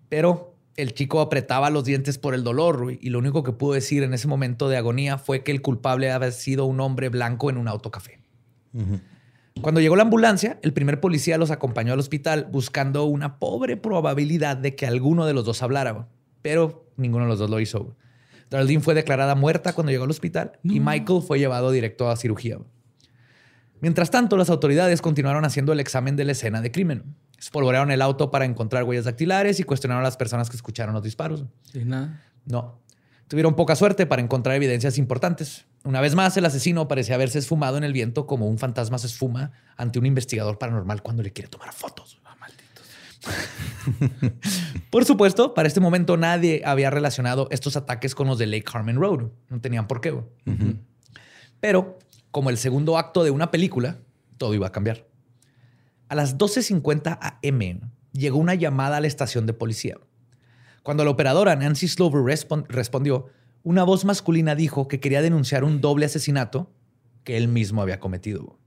pero 0.08 0.54
el 0.76 0.94
chico 0.94 1.20
apretaba 1.20 1.70
los 1.70 1.84
dientes 1.84 2.18
por 2.18 2.34
el 2.34 2.42
dolor 2.42 2.96
y 3.00 3.10
lo 3.10 3.18
único 3.18 3.42
que 3.42 3.52
pudo 3.52 3.74
decir 3.74 4.02
en 4.02 4.14
ese 4.14 4.26
momento 4.26 4.68
de 4.68 4.76
agonía 4.76 5.18
fue 5.18 5.42
que 5.44 5.52
el 5.52 5.62
culpable 5.62 6.10
había 6.10 6.32
sido 6.32 6.64
un 6.64 6.80
hombre 6.80 7.08
blanco 7.10 7.50
en 7.50 7.58
un 7.58 7.68
autocafé. 7.68 8.20
Cuando 9.60 9.80
llegó 9.80 9.96
la 9.96 10.02
ambulancia, 10.02 10.58
el 10.62 10.72
primer 10.72 11.00
policía 11.00 11.38
los 11.38 11.50
acompañó 11.50 11.92
al 11.92 12.00
hospital 12.00 12.48
buscando 12.50 13.04
una 13.04 13.38
pobre 13.38 13.76
probabilidad 13.76 14.56
de 14.56 14.74
que 14.74 14.86
alguno 14.86 15.26
de 15.26 15.34
los 15.34 15.44
dos 15.44 15.62
hablara, 15.62 16.08
pero 16.42 16.90
ninguno 16.96 17.24
de 17.24 17.30
los 17.30 17.38
dos 17.38 17.50
lo 17.50 17.60
hizo. 17.60 17.96
Darlene 18.50 18.80
fue 18.80 18.94
declarada 18.94 19.34
muerta 19.34 19.72
cuando 19.72 19.90
llegó 19.90 20.04
al 20.04 20.10
hospital 20.10 20.52
y 20.62 20.80
Michael 20.80 21.22
fue 21.22 21.38
llevado 21.38 21.70
directo 21.70 22.10
a 22.10 22.16
cirugía. 22.16 22.58
Mientras 23.80 24.10
tanto, 24.10 24.36
las 24.36 24.50
autoridades 24.50 25.02
continuaron 25.02 25.44
haciendo 25.44 25.72
el 25.72 25.80
examen 25.80 26.16
de 26.16 26.24
la 26.24 26.32
escena 26.32 26.60
de 26.60 26.70
crimen. 26.70 27.16
Espolvorearon 27.38 27.90
el 27.90 28.02
auto 28.02 28.30
para 28.30 28.44
encontrar 28.44 28.84
huellas 28.84 29.04
dactilares 29.04 29.60
y 29.60 29.64
cuestionaron 29.64 30.02
a 30.02 30.04
las 30.04 30.16
personas 30.16 30.48
que 30.48 30.56
escucharon 30.56 30.94
los 30.94 31.02
disparos. 31.02 31.44
Y 31.72 31.84
nada. 31.84 32.22
No. 32.46 32.80
Tuvieron 33.28 33.56
poca 33.56 33.76
suerte 33.76 34.06
para 34.06 34.22
encontrar 34.22 34.56
evidencias 34.56 34.98
importantes. 34.98 35.66
Una 35.84 36.00
vez 36.00 36.14
más, 36.14 36.34
el 36.36 36.46
asesino 36.46 36.88
parecía 36.88 37.14
haberse 37.14 37.38
esfumado 37.38 37.76
en 37.76 37.84
el 37.84 37.92
viento 37.92 38.26
como 38.26 38.46
un 38.48 38.58
fantasma 38.58 38.96
se 38.98 39.06
esfuma 39.06 39.52
ante 39.76 39.98
un 39.98 40.06
investigador 40.06 40.58
paranormal 40.58 41.02
cuando 41.02 41.22
le 41.22 41.30
quiere 41.32 41.48
tomar 41.48 41.72
fotos. 41.74 42.18
Ah, 42.24 42.36
malditos. 42.40 42.86
por 44.90 45.04
supuesto, 45.04 45.52
para 45.52 45.68
este 45.68 45.80
momento 45.80 46.16
nadie 46.16 46.62
había 46.64 46.88
relacionado 46.90 47.48
estos 47.50 47.76
ataques 47.76 48.14
con 48.14 48.26
los 48.26 48.38
de 48.38 48.46
Lake 48.46 48.64
Carmen 48.64 48.96
Road. 48.96 49.28
No 49.50 49.60
tenían 49.60 49.86
por 49.86 50.00
qué. 50.00 50.18
Pero, 51.60 51.98
como 52.30 52.48
el 52.50 52.56
segundo 52.56 52.96
acto 52.96 53.22
de 53.22 53.30
una 53.30 53.50
película, 53.50 53.98
todo 54.38 54.54
iba 54.54 54.66
a 54.68 54.72
cambiar. 54.72 55.06
A 56.08 56.14
las 56.14 56.38
12.50 56.38 57.18
am 57.20 57.90
llegó 58.12 58.38
una 58.38 58.54
llamada 58.54 58.96
a 58.96 59.00
la 59.00 59.06
estación 59.06 59.44
de 59.46 59.52
policía. 59.52 59.96
Cuando 60.82 61.04
la 61.04 61.10
operadora 61.10 61.56
Nancy 61.56 61.88
Slover 61.88 62.22
respon- 62.22 62.66
respondió, 62.68 63.26
una 63.64 63.82
voz 63.82 64.04
masculina 64.04 64.54
dijo 64.54 64.86
que 64.86 65.00
quería 65.00 65.20
denunciar 65.22 65.64
un 65.64 65.80
doble 65.80 66.06
asesinato 66.06 66.70
que 67.24 67.36
él 67.36 67.48
mismo 67.48 67.82
había 67.82 67.98
cometido. 67.98 68.58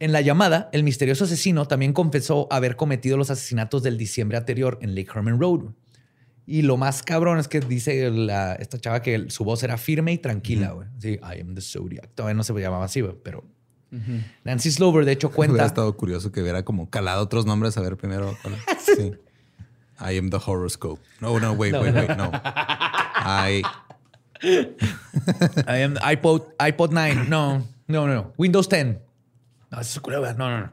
En 0.00 0.12
la 0.12 0.20
llamada, 0.20 0.68
el 0.72 0.84
misterioso 0.84 1.24
asesino 1.24 1.66
también 1.66 1.92
confesó 1.92 2.46
haber 2.52 2.76
cometido 2.76 3.16
los 3.16 3.30
asesinatos 3.30 3.82
del 3.82 3.96
diciembre 3.98 4.36
anterior 4.38 4.78
en 4.80 4.94
Lake 4.94 5.08
Herman 5.12 5.40
Road. 5.40 5.72
Y 6.46 6.62
lo 6.62 6.76
más 6.76 7.02
cabrón 7.02 7.38
es 7.38 7.48
que 7.48 7.60
dice 7.60 8.10
la- 8.10 8.54
esta 8.54 8.78
chava 8.78 9.02
que 9.02 9.28
su 9.28 9.44
voz 9.44 9.62
era 9.64 9.76
firme 9.76 10.12
y 10.12 10.18
tranquila. 10.18 10.70
güey. 10.72 10.88
Sí, 10.98 11.14
I 11.22 11.40
am 11.40 11.54
the 11.54 11.60
Zodiac. 11.60 12.10
Todavía 12.14 12.34
no 12.34 12.44
se 12.44 12.52
llamaba 12.54 12.84
así, 12.84 13.02
pero 13.24 13.44
Nancy 14.44 14.70
Slover 14.70 15.04
de 15.04 15.12
hecho 15.12 15.28
Hubiera 15.34 15.36
cuenta... 15.36 15.66
estado 15.66 15.96
curioso 15.96 16.30
que 16.32 16.42
hubiera 16.42 16.64
como 16.64 16.90
calado 16.90 17.22
otros 17.22 17.44
nombres 17.44 17.76
a 17.76 17.80
ver 17.82 17.96
primero. 17.96 18.36
sí. 18.96 19.12
I 20.00 20.16
am 20.16 20.30
the 20.30 20.38
horoscope. 20.38 21.00
No, 21.20 21.38
no, 21.38 21.52
wait, 21.52 21.74
wait, 21.74 21.94
wait, 21.94 22.16
no. 22.16 22.30
I. 22.32 23.62
I 24.42 25.78
am 25.78 25.96
iPod, 25.96 26.46
iPod 26.58 26.92
9. 26.92 27.28
No, 27.28 27.62
no, 27.88 28.06
no. 28.06 28.32
Windows 28.36 28.68
10. 28.68 28.98
No, 29.70 29.80
eso 29.80 29.98
es 29.98 30.00
culebra. 30.00 30.34
No, 30.34 30.48
no, 30.48 30.60
no. 30.60 30.70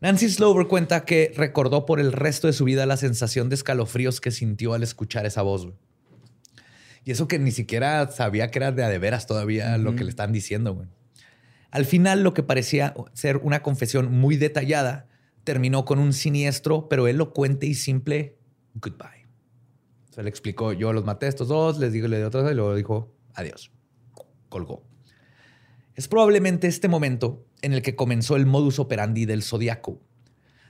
Nancy 0.00 0.28
Slover 0.28 0.66
cuenta 0.66 1.04
que 1.04 1.32
recordó 1.36 1.84
por 1.84 1.98
el 1.98 2.12
resto 2.12 2.46
de 2.46 2.52
su 2.52 2.64
vida 2.64 2.86
la 2.86 2.96
sensación 2.96 3.48
de 3.48 3.56
escalofríos 3.56 4.20
que 4.20 4.30
sintió 4.30 4.74
al 4.74 4.82
escuchar 4.82 5.26
esa 5.26 5.42
voz. 5.42 5.68
Y 7.04 7.10
eso 7.10 7.26
que 7.26 7.38
ni 7.38 7.50
siquiera 7.50 8.06
sabía 8.08 8.50
que 8.50 8.58
era 8.58 8.70
de 8.70 8.84
a 8.84 8.88
de 8.88 8.98
veras 8.98 9.26
todavía 9.26 9.76
lo 9.78 9.96
que 9.96 10.04
le 10.04 10.10
están 10.10 10.32
diciendo. 10.32 10.74
güey. 10.74 10.88
Al 11.70 11.84
final, 11.84 12.22
lo 12.22 12.32
que 12.32 12.42
parecía 12.42 12.94
ser 13.12 13.38
una 13.38 13.62
confesión 13.62 14.12
muy 14.12 14.36
detallada 14.36 15.07
terminó 15.48 15.86
con 15.86 15.98
un 15.98 16.12
siniestro, 16.12 16.90
pero 16.90 17.08
elocuente 17.08 17.64
y 17.64 17.72
simple 17.72 18.36
goodbye. 18.74 19.26
Se 20.10 20.22
le 20.22 20.28
explicó, 20.28 20.74
yo 20.74 20.92
los 20.92 21.06
maté 21.06 21.24
a 21.24 21.30
estos 21.30 21.48
dos, 21.48 21.78
les 21.78 21.90
digo, 21.90 22.06
le 22.06 22.18
di 22.18 22.22
otra 22.22 22.52
y 22.52 22.54
luego 22.54 22.74
dijo, 22.74 23.14
adiós. 23.32 23.72
Colgó. 24.50 24.84
Es 25.94 26.06
probablemente 26.06 26.66
este 26.66 26.86
momento 26.86 27.46
en 27.62 27.72
el 27.72 27.80
que 27.80 27.96
comenzó 27.96 28.36
el 28.36 28.44
modus 28.44 28.78
operandi 28.78 29.24
del 29.24 29.42
zodiaco. 29.42 30.02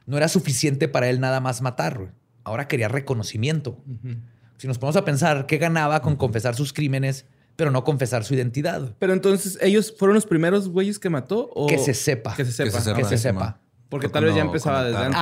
No 0.06 0.16
era 0.16 0.28
suficiente 0.28 0.86
para 0.86 1.10
él 1.10 1.18
nada 1.18 1.40
más 1.40 1.60
matar. 1.60 2.14
Ahora 2.44 2.68
quería 2.68 2.86
reconocimiento. 2.86 3.82
Si 4.58 4.68
nos 4.68 4.78
ponemos 4.78 4.94
a 4.94 5.04
pensar, 5.04 5.46
¿qué 5.46 5.58
ganaba 5.58 6.02
con 6.02 6.14
confesar 6.14 6.54
sus 6.54 6.72
crímenes, 6.72 7.26
pero 7.56 7.72
no 7.72 7.82
confesar 7.82 8.22
su 8.22 8.34
identidad? 8.34 8.94
Pero 9.00 9.12
entonces, 9.12 9.58
¿ellos 9.60 9.92
fueron 9.98 10.14
los 10.14 10.26
primeros 10.26 10.68
güeyes 10.68 11.00
que 11.00 11.10
mató? 11.10 11.50
O... 11.52 11.66
Que 11.66 11.78
se 11.78 11.94
sepa. 11.94 12.36
Que 12.36 12.44
se 12.44 12.52
sepa. 12.52 12.70
se 12.70 12.80
sepa. 12.80 12.96
Que 12.96 13.04
se 13.04 13.18
sepa. 13.18 13.60
Porque 13.88 14.08
tal 14.08 14.24
vez 14.24 14.34
ya 14.34 14.42
empezaba 14.42 14.84
desde 14.84 14.98
antes. 14.98 15.20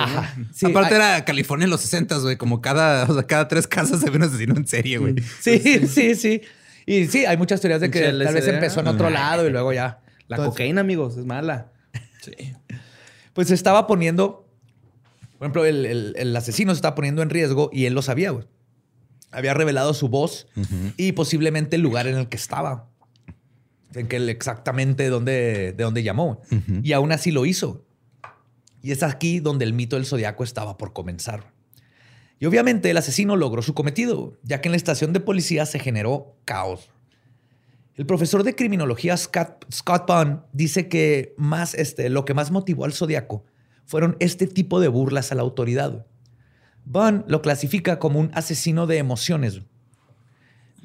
Sí, 0.52 0.66
Aparte 0.66 0.94
hay- 0.94 1.00
era 1.00 1.24
California 1.24 1.64
en 1.64 1.70
los 1.70 1.81
60 1.83 2.18
güey. 2.18 2.37
Como 2.37 2.61
cada, 2.61 3.05
o 3.05 3.14
sea, 3.14 3.22
cada 3.22 3.46
tres 3.48 3.66
casas 3.68 4.00
se 4.00 4.11
ve 4.11 4.16
un 4.16 4.24
asesino 4.24 4.57
en 4.57 4.66
serie, 4.66 4.98
güey. 4.98 5.14
Sí, 5.40 5.87
sí, 5.87 6.14
sí. 6.16 6.40
Y 6.85 7.07
sí, 7.07 7.24
hay 7.26 7.37
muchas 7.37 7.61
teorías 7.61 7.81
de 7.81 7.90
que 7.90 8.00
tal 8.00 8.35
vez 8.35 8.46
empezó 8.48 8.81
en 8.81 8.88
otro 8.88 9.09
lado 9.11 9.46
y 9.46 9.50
luego 9.50 9.72
ya. 9.72 10.00
La 10.29 10.37
Entonces, 10.37 10.50
cocaína, 10.55 10.81
amigos, 10.81 11.16
es 11.16 11.24
mala. 11.24 11.72
Pues 13.35 13.48
se 13.48 13.55
estaba 13.55 13.87
poniendo 13.87 14.48
Por 15.38 15.44
ejemplo, 15.46 15.64
el, 15.66 15.85
el- 15.87 16.14
el 16.16 16.35
asesino 16.37 16.72
se 16.72 16.76
estaba 16.79 16.94
poniendo 16.94 17.22
en 17.22 17.31
riesgo 17.31 17.68
y 17.72 17.85
él 17.85 17.92
lo 17.94 18.02
sabía, 18.02 18.31
güey. 18.31 18.46
Había 19.31 19.52
revelado 19.55 19.92
su 19.94 20.09
voz 20.09 20.46
y 20.96 21.12
posiblemente 21.12 21.76
el 21.76 21.83
lugar 21.83 22.07
en 22.07 22.16
el 22.16 22.29
que 22.29 22.37
estaba. 22.37 22.88
En 23.94 24.09
que 24.09 24.16
él 24.16 24.29
exactamente 24.29 25.09
dónde, 25.09 25.74
de 25.76 25.85
dónde 25.85 26.02
llamó. 26.02 26.40
Y 26.83 26.92
aún 26.92 27.12
así 27.12 27.31
lo 27.33 27.44
hizo. 27.46 27.85
Y 28.82 28.92
es 28.92 29.02
aquí 29.02 29.40
donde 29.40 29.64
el 29.64 29.72
mito 29.72 29.96
del 29.96 30.06
zodiaco 30.06 30.44
estaba 30.44 30.76
por 30.76 30.92
comenzar. 30.92 31.52
Y 32.38 32.46
obviamente 32.46 32.90
el 32.90 32.96
asesino 32.96 33.36
logró 33.36 33.62
su 33.62 33.74
cometido, 33.74 34.38
ya 34.42 34.60
que 34.60 34.68
en 34.68 34.72
la 34.72 34.76
estación 34.76 35.12
de 35.12 35.20
policía 35.20 35.64
se 35.66 35.78
generó 35.78 36.36
caos. 36.44 36.90
El 37.94 38.04
profesor 38.04 38.42
de 38.44 38.54
criminología 38.54 39.16
Scott, 39.16 39.64
Scott 39.72 40.06
Bunn 40.06 40.42
dice 40.52 40.88
que 40.88 41.34
más, 41.38 41.74
este, 41.74 42.10
lo 42.10 42.26
que 42.26 42.34
más 42.34 42.50
motivó 42.50 42.84
al 42.84 42.92
zodiaco 42.92 43.44
fueron 43.86 44.16
este 44.20 44.46
tipo 44.46 44.80
de 44.80 44.88
burlas 44.88 45.32
a 45.32 45.34
la 45.34 45.42
autoridad. 45.42 46.04
Bunn 46.84 47.24
lo 47.26 47.40
clasifica 47.40 47.98
como 47.98 48.20
un 48.20 48.30
asesino 48.34 48.86
de 48.86 48.98
emociones. 48.98 49.62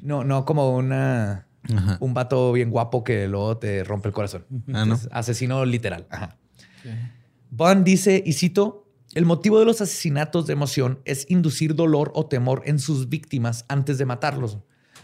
No, 0.00 0.24
no 0.24 0.46
como 0.46 0.74
una, 0.74 1.46
Ajá. 1.74 1.98
un 2.00 2.14
vato 2.14 2.52
bien 2.52 2.70
guapo 2.70 3.04
que 3.04 3.28
luego 3.28 3.58
te 3.58 3.84
rompe 3.84 4.08
el 4.08 4.14
corazón. 4.14 4.46
Ah, 4.72 4.86
¿no? 4.86 4.94
Es 4.94 5.08
asesino 5.12 5.64
literal. 5.66 6.06
Ajá. 6.10 6.38
Bunn 7.54 7.84
dice, 7.84 8.22
y 8.24 8.32
cito, 8.32 8.88
el 9.14 9.26
motivo 9.26 9.58
de 9.58 9.66
los 9.66 9.82
asesinatos 9.82 10.46
de 10.46 10.54
emoción 10.54 11.00
es 11.04 11.26
inducir 11.30 11.74
dolor 11.74 12.10
o 12.14 12.24
temor 12.26 12.62
en 12.64 12.78
sus 12.78 13.10
víctimas 13.10 13.66
antes 13.68 13.98
de 13.98 14.06
matarlos, 14.06 14.56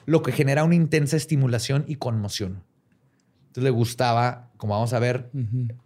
lo 0.07 0.23
que 0.23 0.33
genera 0.33 0.65
una 0.65 0.75
intensa 0.75 1.17
estimulación 1.19 1.85
y 1.87 1.97
conmoción. 1.97 2.63
Entonces 3.49 3.65
le 3.65 3.71
gustaba, 3.71 4.51
como 4.57 4.73
vamos 4.75 4.95
a 4.95 4.99
ver, 4.99 5.31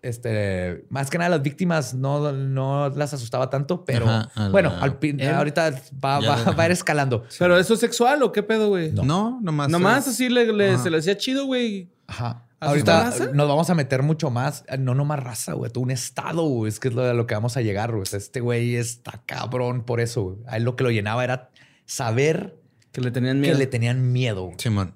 este, 0.03 0.85
más 0.89 1.11
que 1.11 1.19
nada 1.19 1.31
las 1.31 1.43
víctimas 1.43 1.95
no, 1.95 2.31
no 2.33 2.89
las 2.91 3.13
asustaba 3.13 3.51
tanto, 3.51 3.85
pero 3.85 4.09
Ajá, 4.09 4.31
a 4.35 4.45
la- 4.45 4.49
bueno, 4.51 4.73
al 4.81 4.99
pin- 5.01 5.21
Él. 5.21 5.35
ahorita 5.35 5.71
va, 6.05 6.21
va- 6.21 6.53
va 6.53 6.63
a 6.63 6.67
ir 6.67 6.73
escalando. 6.73 7.25
¿Pero 7.39 7.59
eso 7.59 7.75
es 7.75 7.81
sexual 7.81 8.23
o 8.23 8.31
qué 8.33 8.43
pedo, 8.45 8.69
güey? 8.69 8.93
No, 8.93 9.41
nomás. 9.43 9.69
Nomás 9.69 10.07
es- 10.07 10.15
así 10.15 10.29
le, 10.29 10.53
le- 10.53 10.79
se 10.79 10.91
le 10.91 10.99
hacía 10.99 11.17
chido, 11.17 11.47
güey. 11.47 11.91
Ajá. 12.07 12.47
¿Asustar 12.65 12.97
Ahorita 13.05 13.25
raza? 13.25 13.33
nos 13.35 13.49
vamos 13.49 13.71
a 13.71 13.75
meter 13.75 14.03
mucho 14.03 14.31
más, 14.31 14.65
no 14.79 14.95
nomás 14.95 15.21
raza, 15.23 15.53
güey, 15.55 15.71
todo 15.71 15.83
un 15.85 15.91
estado, 15.91 16.43
güey, 16.45 16.69
es 16.71 16.79
que 16.81 16.89
es 16.89 16.95
lo 16.95 17.03
de 17.03 17.13
lo 17.15 17.27
que 17.27 17.35
vamos 17.35 17.57
a 17.57 17.61
llegar, 17.63 17.91
güey. 17.91 18.03
O 18.03 18.07
sea, 18.07 18.19
Este 18.19 18.41
güey 18.41 18.77
está 18.77 19.23
cabrón 19.27 19.83
por 19.85 20.01
eso, 20.01 20.23
güey. 20.23 20.37
A 20.47 20.57
él 20.57 20.63
lo 20.65 20.77
que 20.77 20.85
lo 20.85 20.91
llenaba 20.91 21.25
era 21.25 21.51
saber 21.87 22.59
Que 22.93 23.01
le 23.01 23.11
tenían 23.11 23.37
que 23.37 23.49
miedo. 23.49 23.59
le 23.59 23.67
tenían 23.67 24.13
miedo. 24.13 24.45
güey. 24.45 24.57
Simón. 24.59 24.95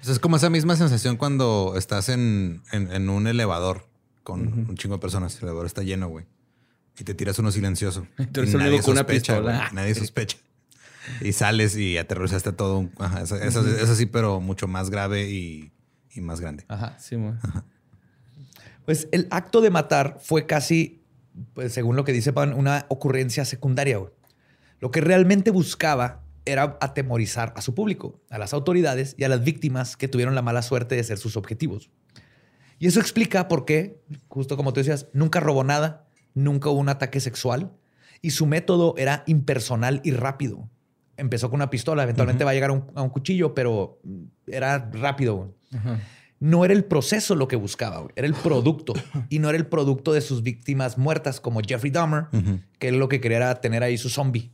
O 0.00 0.04
sea, 0.04 0.12
es 0.12 0.18
como 0.18 0.36
esa 0.36 0.50
misma 0.50 0.76
sensación 0.76 1.16
cuando 1.16 1.74
estás 1.76 2.08
en, 2.08 2.62
en- 2.72 2.92
en 2.92 3.08
un 3.08 3.26
elevador 3.26 3.86
con 4.22 4.40
un 4.68 4.76
chingo 4.76 4.96
de 4.96 5.00
personas. 5.00 5.34
El 5.36 5.42
elevador 5.44 5.66
está 5.66 5.82
lleno, 5.82 6.08
güey. 6.08 6.26
Y 6.98 7.04
te 7.04 7.14
tiras 7.14 7.38
uno 7.38 7.50
silencioso. 7.52 8.06
Tú 8.32 8.40
eres 8.42 8.54
una 8.86 9.06
pistola. 9.06 9.40
güey. 9.40 9.72
Nadie 9.74 9.94
sospecha. 9.96 10.36
Y 11.20 11.32
sales 11.32 11.76
y 11.76 11.98
aterrorizaste 11.98 12.52
todo. 12.52 12.88
Ajá, 12.98 13.22
eso, 13.22 13.36
eso- 13.36 13.66
eso 13.66 13.94
sí, 13.94 14.06
pero 14.06 14.40
mucho 14.40 14.68
más 14.68 14.90
grave 14.90 15.30
y, 15.30 15.72
y 16.14 16.20
más 16.20 16.40
grande. 16.40 16.64
Ajá. 16.68 16.96
Sí. 16.98 17.16
Pues 18.84 19.08
el 19.12 19.28
acto 19.30 19.60
de 19.60 19.70
matar 19.70 20.18
fue 20.20 20.46
casi, 20.46 21.02
pues 21.54 21.72
según 21.72 21.96
lo 21.96 22.04
que 22.04 22.12
dice 22.12 22.32
Pan, 22.32 22.52
una 22.54 22.86
ocurrencia 22.88 23.44
secundaria. 23.44 23.98
güey. 23.98 24.12
Lo 24.80 24.90
que 24.90 25.00
realmente 25.00 25.50
buscaba 25.50 26.22
era 26.44 26.76
atemorizar 26.80 27.52
a 27.56 27.62
su 27.62 27.74
público, 27.74 28.20
a 28.28 28.38
las 28.38 28.52
autoridades 28.52 29.14
y 29.16 29.24
a 29.24 29.28
las 29.28 29.44
víctimas 29.44 29.96
que 29.96 30.08
tuvieron 30.08 30.34
la 30.34 30.42
mala 30.42 30.62
suerte 30.62 30.96
de 30.96 31.04
ser 31.04 31.18
sus 31.18 31.36
objetivos. 31.36 31.90
Y 32.80 32.88
eso 32.88 32.98
explica 32.98 33.46
por 33.46 33.64
qué, 33.64 34.00
justo 34.26 34.56
como 34.56 34.72
tú 34.72 34.80
decías, 34.80 35.06
nunca 35.12 35.38
robó 35.38 35.62
nada, 35.62 36.08
nunca 36.34 36.68
hubo 36.68 36.80
un 36.80 36.88
ataque 36.88 37.20
sexual 37.20 37.72
y 38.20 38.30
su 38.30 38.46
método 38.46 38.94
era 38.98 39.22
impersonal 39.26 40.00
y 40.02 40.10
rápido. 40.10 40.68
Empezó 41.16 41.48
con 41.48 41.58
una 41.58 41.70
pistola, 41.70 42.02
eventualmente 42.02 42.42
va 42.42 42.50
a 42.50 42.54
llegar 42.54 42.70
a 42.70 42.72
un, 42.72 42.90
a 42.96 43.02
un 43.02 43.10
cuchillo, 43.10 43.54
pero 43.54 44.00
era 44.48 44.90
rápido. 44.92 45.54
No 46.40 46.64
era 46.64 46.74
el 46.74 46.84
proceso 46.84 47.34
lo 47.36 47.46
que 47.48 47.56
buscaba, 47.56 47.98
güey, 48.00 48.12
era 48.16 48.26
el 48.26 48.34
producto. 48.34 48.94
y 49.28 49.38
no 49.38 49.48
era 49.48 49.58
el 49.58 49.66
producto 49.66 50.12
de 50.12 50.20
sus 50.20 50.42
víctimas 50.42 50.98
muertas 50.98 51.40
como 51.40 51.60
Jeffrey 51.60 51.90
Dahmer, 51.92 52.26
que 52.78 52.88
él 52.88 52.98
lo 52.98 53.08
que 53.08 53.20
quería 53.20 53.36
era 53.38 53.60
tener 53.60 53.82
ahí 53.82 53.96
su 53.98 54.08
zombie. 54.08 54.50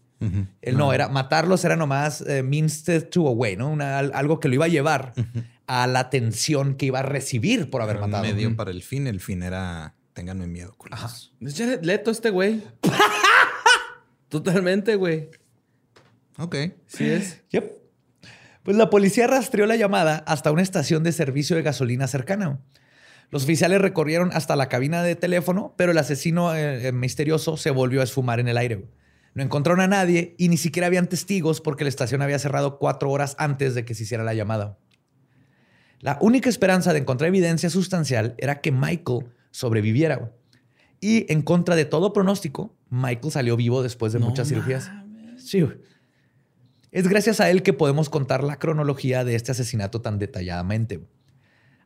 Él 0.63 0.77
no, 0.77 0.93
era 0.93 1.09
matarlos, 1.09 1.65
era 1.65 1.77
nomás 1.77 2.23
eh, 2.23 2.43
means 2.43 2.83
to 3.11 3.29
a 3.29 3.31
way, 3.31 3.57
¿no? 3.57 3.69
Una- 3.71 3.99
al- 3.99 4.11
algo 4.15 4.41
que 4.41 4.49
lo 4.49 4.55
iba 4.55 4.65
a 4.65 4.69
llevar 4.69 5.13
a 5.69 5.87
la 5.87 6.01
atención 6.01 6.75
que 6.75 6.87
iba 6.87 6.99
a 6.99 7.03
recibir 7.03 7.71
por 7.71 7.83
haber 7.83 7.97
Era 7.97 8.05
un 8.07 8.11
matado. 8.11 8.25
medio 8.35 8.57
para 8.57 8.73
el 8.73 8.83
fin. 8.83 9.07
El 9.07 9.21
fin 9.21 9.45
era 9.45 9.95
ténganme 10.15 10.49
miedo, 10.49 10.75
Jared 11.41 11.85
Leto 11.85 12.11
este 12.11 12.31
güey. 12.31 12.63
Totalmente, 14.29 14.97
güey. 14.97 15.31
Ok. 16.39 16.57
Sí 16.87 17.05
es. 17.09 17.41
Yep. 17.51 17.78
Pues 18.69 18.77
la 18.77 18.91
policía 18.91 19.27
rastreó 19.27 19.65
la 19.65 19.77
llamada 19.77 20.23
hasta 20.27 20.53
una 20.53 20.61
estación 20.61 21.03
de 21.03 21.13
servicio 21.13 21.57
de 21.57 21.63
gasolina 21.63 22.07
cercana. 22.07 22.61
Los 23.31 23.45
oficiales 23.45 23.81
recorrieron 23.81 24.29
hasta 24.35 24.57
la 24.57 24.69
cabina 24.69 25.03
de 25.03 25.17
teléfono, 25.17 25.73
pero 25.79 25.93
el 25.93 25.97
asesino 25.97 26.55
eh, 26.55 26.87
eh, 26.87 26.93
misterioso 26.93 27.57
se 27.57 27.71
volvió 27.71 28.03
a 28.03 28.05
esfumar 28.05 28.41
en 28.41 28.49
el 28.49 28.59
aire. 28.59 28.85
No 29.33 29.43
encontraron 29.43 29.81
a 29.81 29.87
nadie 29.87 30.35
y 30.37 30.51
ni 30.51 30.59
siquiera 30.59 30.87
habían 30.87 31.07
testigos 31.07 31.63
porque 31.63 31.85
la 31.85 31.89
estación 31.89 32.21
había 32.21 32.39
cerrado 32.39 32.79
cuatro 32.79 33.11
horas 33.11 33.37
antes 33.39 33.75
de 33.75 33.87
que 33.87 33.95
se 33.95 34.03
hiciera 34.03 34.23
la 34.23 34.35
llamada. 34.35 34.77
La 36.01 36.19
única 36.21 36.51
esperanza 36.51 36.93
de 36.93 36.99
encontrar 36.99 37.29
evidencia 37.29 37.71
sustancial 37.71 38.35
era 38.37 38.61
que 38.61 38.71
Michael 38.71 39.29
sobreviviera. 39.51 40.35
Y 41.01 41.25
en 41.33 41.41
contra 41.41 41.75
de 41.75 41.87
todo 41.87 42.13
pronóstico, 42.13 42.77
Michael 42.91 43.33
salió 43.33 43.57
vivo 43.57 43.83
después 43.83 44.13
de 44.13 44.19
muchas 44.19 44.47
cirugías. 44.49 44.91
Sí. 45.39 45.67
Es 46.91 47.07
gracias 47.09 47.41
a 47.41 47.51
él 47.51 47.63
que 47.63 47.73
podemos 47.73 48.09
contar 48.09 48.43
la 48.45 48.59
cronología 48.59 49.25
de 49.25 49.35
este 49.35 49.53
asesinato 49.53 50.01
tan 50.01 50.19
detalladamente. 50.19 51.01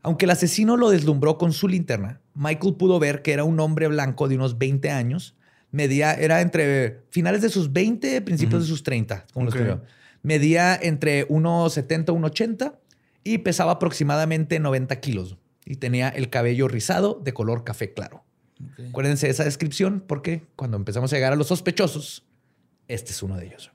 Aunque 0.03 0.25
el 0.25 0.31
asesino 0.31 0.77
lo 0.77 0.91
deslumbró 0.91 1.39
con 1.39 1.53
su 1.53 1.69
linterna, 1.69 2.21
Michael 2.35 2.75
pudo 2.75 2.99
ver 2.99 3.23
que 3.23 3.33
era 3.33 3.45
un 3.45 3.59
hombre 3.61 3.87
blanco 3.89 4.29
de 4.29 4.37
unos 4.37 4.59
20 4.59 4.91
años. 4.91 5.37
Medía, 5.71 6.13
era 6.15 6.41
entre 6.41 7.03
finales 7.11 7.41
de 7.43 7.49
sus 7.49 7.73
20, 7.73 8.21
principios 8.23 8.63
de 8.63 8.69
sus 8.69 8.83
30, 8.83 9.27
como 9.33 9.45
lo 9.47 9.51
Ok. 9.51 9.57
escribió. 9.57 9.83
Medía 10.23 10.79
entre 10.81 11.27
1,70 11.29 12.13
y 12.13 12.17
1,80 12.17 12.75
y 13.25 13.39
pesaba 13.39 13.73
aproximadamente 13.73 14.59
90 14.61 15.01
kilos. 15.01 15.37
Y 15.65 15.77
tenía 15.77 16.09
el 16.09 16.29
cabello 16.31 16.69
rizado 16.69 17.21
de 17.23 17.33
color 17.33 17.65
café 17.65 17.93
claro. 17.93 18.25
Acuérdense 18.89 19.27
de 19.27 19.33
esa 19.33 19.45
descripción 19.45 20.03
porque 20.07 20.45
cuando 20.57 20.77
empezamos 20.77 21.13
a 21.13 21.17
llegar 21.17 21.33
a 21.33 21.37
los 21.37 21.49
sospechosos, 21.49 22.25
este 22.89 23.13
es 23.13 23.23
uno 23.23 23.37
de 23.37 23.47
ellos. 23.47 23.73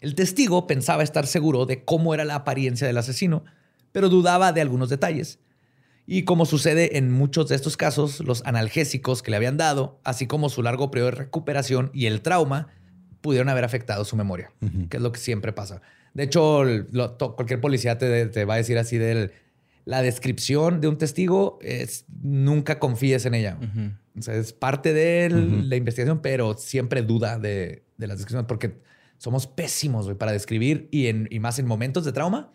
El 0.00 0.14
testigo 0.14 0.66
pensaba 0.66 1.02
estar 1.02 1.26
seguro 1.26 1.66
de 1.66 1.84
cómo 1.84 2.14
era 2.14 2.24
la 2.24 2.34
apariencia 2.36 2.86
del 2.86 2.98
asesino, 2.98 3.44
pero 3.92 4.08
dudaba 4.08 4.52
de 4.52 4.60
algunos 4.60 4.88
detalles. 4.88 5.38
Y 6.06 6.24
como 6.24 6.46
sucede 6.46 6.96
en 6.98 7.10
muchos 7.12 7.48
de 7.48 7.54
estos 7.56 7.76
casos, 7.76 8.20
los 8.20 8.42
analgésicos 8.44 9.22
que 9.22 9.30
le 9.30 9.36
habían 9.36 9.56
dado, 9.56 10.00
así 10.02 10.26
como 10.26 10.48
su 10.48 10.62
largo 10.62 10.90
periodo 10.90 11.10
de 11.12 11.16
recuperación 11.18 11.90
y 11.92 12.06
el 12.06 12.20
trauma, 12.22 12.68
pudieron 13.20 13.48
haber 13.50 13.64
afectado 13.64 14.04
su 14.04 14.16
memoria, 14.16 14.50
que 14.88 14.96
es 14.96 15.02
lo 15.02 15.12
que 15.12 15.20
siempre 15.20 15.52
pasa. 15.52 15.82
De 16.14 16.24
hecho, 16.24 16.64
lo- 16.64 17.12
to- 17.12 17.36
cualquier 17.36 17.60
policía 17.60 17.98
te, 17.98 18.26
te 18.26 18.44
va 18.44 18.54
a 18.54 18.56
decir 18.56 18.78
así 18.78 18.96
de 18.98 19.30
la 19.84 20.02
descripción 20.02 20.80
de 20.80 20.88
un 20.88 20.98
testigo 20.98 21.58
es 21.62 22.06
nunca 22.22 22.78
confíes 22.78 23.26
en 23.26 23.34
ella. 23.34 23.58
O 24.18 24.22
sea, 24.22 24.34
es 24.34 24.52
parte 24.52 24.92
de 24.92 25.26
el- 25.26 25.68
la 25.68 25.76
investigación, 25.76 26.20
pero 26.22 26.54
siempre 26.56 27.02
duda 27.02 27.38
de, 27.38 27.84
de 27.98 28.06
las 28.06 28.16
descripciones 28.18 28.46
porque 28.48 28.80
somos 29.20 29.46
pésimos 29.46 30.06
güey, 30.06 30.16
para 30.16 30.32
describir 30.32 30.88
y, 30.90 31.08
en, 31.08 31.28
y 31.30 31.40
más 31.40 31.58
en 31.58 31.66
momentos 31.66 32.06
de 32.06 32.12
trauma, 32.12 32.54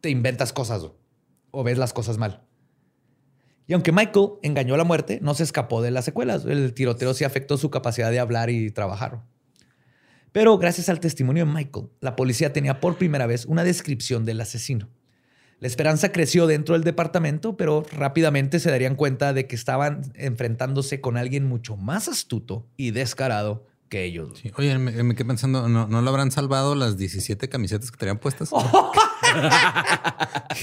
te 0.00 0.08
inventas 0.08 0.50
cosas 0.50 0.82
o 1.50 1.62
ves 1.62 1.76
las 1.76 1.92
cosas 1.92 2.16
mal. 2.16 2.42
Y 3.66 3.74
aunque 3.74 3.92
Michael 3.92 4.30
engañó 4.42 4.74
a 4.74 4.78
la 4.78 4.84
muerte, 4.84 5.18
no 5.20 5.34
se 5.34 5.42
escapó 5.42 5.82
de 5.82 5.90
las 5.90 6.06
secuelas. 6.06 6.46
El 6.46 6.72
tiroteo 6.72 7.12
sí 7.12 7.24
afectó 7.24 7.58
su 7.58 7.70
capacidad 7.70 8.10
de 8.10 8.18
hablar 8.18 8.48
y 8.48 8.70
trabajar. 8.70 9.22
Pero 10.32 10.56
gracias 10.56 10.88
al 10.88 11.00
testimonio 11.00 11.44
de 11.44 11.52
Michael, 11.52 11.90
la 12.00 12.16
policía 12.16 12.54
tenía 12.54 12.80
por 12.80 12.96
primera 12.96 13.26
vez 13.26 13.44
una 13.44 13.62
descripción 13.62 14.24
del 14.24 14.40
asesino. 14.40 14.88
La 15.58 15.66
esperanza 15.66 16.12
creció 16.12 16.46
dentro 16.46 16.72
del 16.72 16.82
departamento, 16.82 17.58
pero 17.58 17.84
rápidamente 17.92 18.58
se 18.58 18.70
darían 18.70 18.96
cuenta 18.96 19.34
de 19.34 19.46
que 19.46 19.54
estaban 19.54 20.12
enfrentándose 20.14 21.02
con 21.02 21.18
alguien 21.18 21.44
mucho 21.44 21.76
más 21.76 22.08
astuto 22.08 22.66
y 22.78 22.92
descarado 22.92 23.66
que 23.90 24.04
ellos. 24.04 24.38
Sí. 24.40 24.50
Oye, 24.56 24.78
me, 24.78 24.90
me 25.02 25.14
quedé 25.14 25.26
pensando, 25.26 25.68
¿no, 25.68 25.86
¿no 25.86 26.00
lo 26.00 26.08
habrán 26.08 26.30
salvado 26.30 26.74
las 26.74 26.96
17 26.96 27.50
camisetas 27.50 27.90
que 27.90 27.98
tenían 27.98 28.16
puestas? 28.18 28.50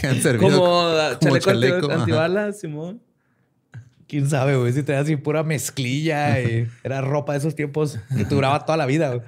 que 0.02 0.08
han 0.08 0.22
servido 0.22 0.60
Como, 0.60 0.94
chaleco, 1.20 1.40
chaleco, 1.40 1.92
ajá. 1.92 2.00
antibalas, 2.02 2.60
Simón. 2.60 3.02
Quién 4.08 4.30
sabe, 4.30 4.56
güey, 4.56 4.72
si 4.72 4.84
tenía 4.84 5.02
así 5.02 5.18
pura 5.18 5.44
mezclilla 5.44 6.40
y 6.40 6.68
era 6.84 7.02
ropa 7.02 7.34
de 7.34 7.40
esos 7.40 7.56
tiempos 7.56 8.00
que 8.16 8.24
duraba 8.24 8.66
toda 8.66 8.78
la 8.78 8.86
vida. 8.86 9.10
güey. 9.14 9.22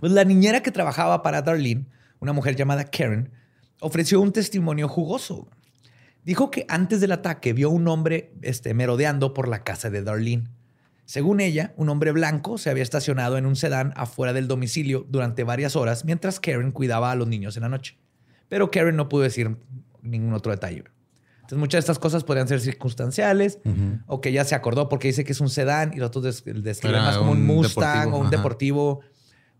Pues 0.00 0.12
la 0.12 0.24
niñera 0.24 0.62
que 0.62 0.70
trabajaba 0.70 1.22
para 1.22 1.42
Darlene, 1.42 1.86
una 2.20 2.32
mujer 2.32 2.56
llamada 2.56 2.84
Karen, 2.84 3.30
ofreció 3.80 4.20
un 4.20 4.32
testimonio 4.32 4.88
jugoso. 4.88 5.48
Dijo 6.24 6.50
que 6.50 6.64
antes 6.68 7.02
del 7.02 7.12
ataque 7.12 7.52
vio 7.52 7.68
un 7.68 7.86
hombre 7.88 8.32
este, 8.40 8.72
merodeando 8.72 9.34
por 9.34 9.48
la 9.48 9.62
casa 9.62 9.90
de 9.90 10.02
Darlene. 10.02 10.48
Según 11.06 11.40
ella, 11.40 11.74
un 11.76 11.88
hombre 11.90 12.12
blanco 12.12 12.56
se 12.58 12.70
había 12.70 12.82
estacionado 12.82 13.36
en 13.36 13.44
un 13.46 13.56
sedán 13.56 13.92
afuera 13.96 14.32
del 14.32 14.48
domicilio 14.48 15.06
durante 15.08 15.44
varias 15.44 15.76
horas 15.76 16.04
mientras 16.04 16.40
Karen 16.40 16.72
cuidaba 16.72 17.10
a 17.10 17.14
los 17.14 17.28
niños 17.28 17.56
en 17.56 17.62
la 17.64 17.68
noche. 17.68 17.98
Pero 18.48 18.70
Karen 18.70 18.96
no 18.96 19.08
pudo 19.08 19.22
decir 19.22 19.56
ningún 20.02 20.32
otro 20.32 20.50
detalle. 20.52 20.84
Entonces, 21.36 21.58
muchas 21.58 21.78
de 21.78 21.80
estas 21.80 21.98
cosas 21.98 22.24
podrían 22.24 22.48
ser 22.48 22.60
circunstanciales 22.60 23.58
o 24.06 24.22
que 24.22 24.32
ya 24.32 24.44
se 24.44 24.54
acordó 24.54 24.88
porque 24.88 25.08
dice 25.08 25.24
que 25.24 25.32
es 25.32 25.40
un 25.40 25.50
sedán 25.50 25.92
y 25.92 25.98
los 25.98 26.06
otros 26.08 26.24
des- 26.24 26.62
describen 26.64 27.02
más 27.02 27.18
como 27.18 27.32
un, 27.32 27.44
Mustang 27.44 28.06
deportivo, 28.10 28.16
o 28.16 28.20
un 28.20 28.26
ajá. 28.28 28.36
deportivo. 28.36 29.00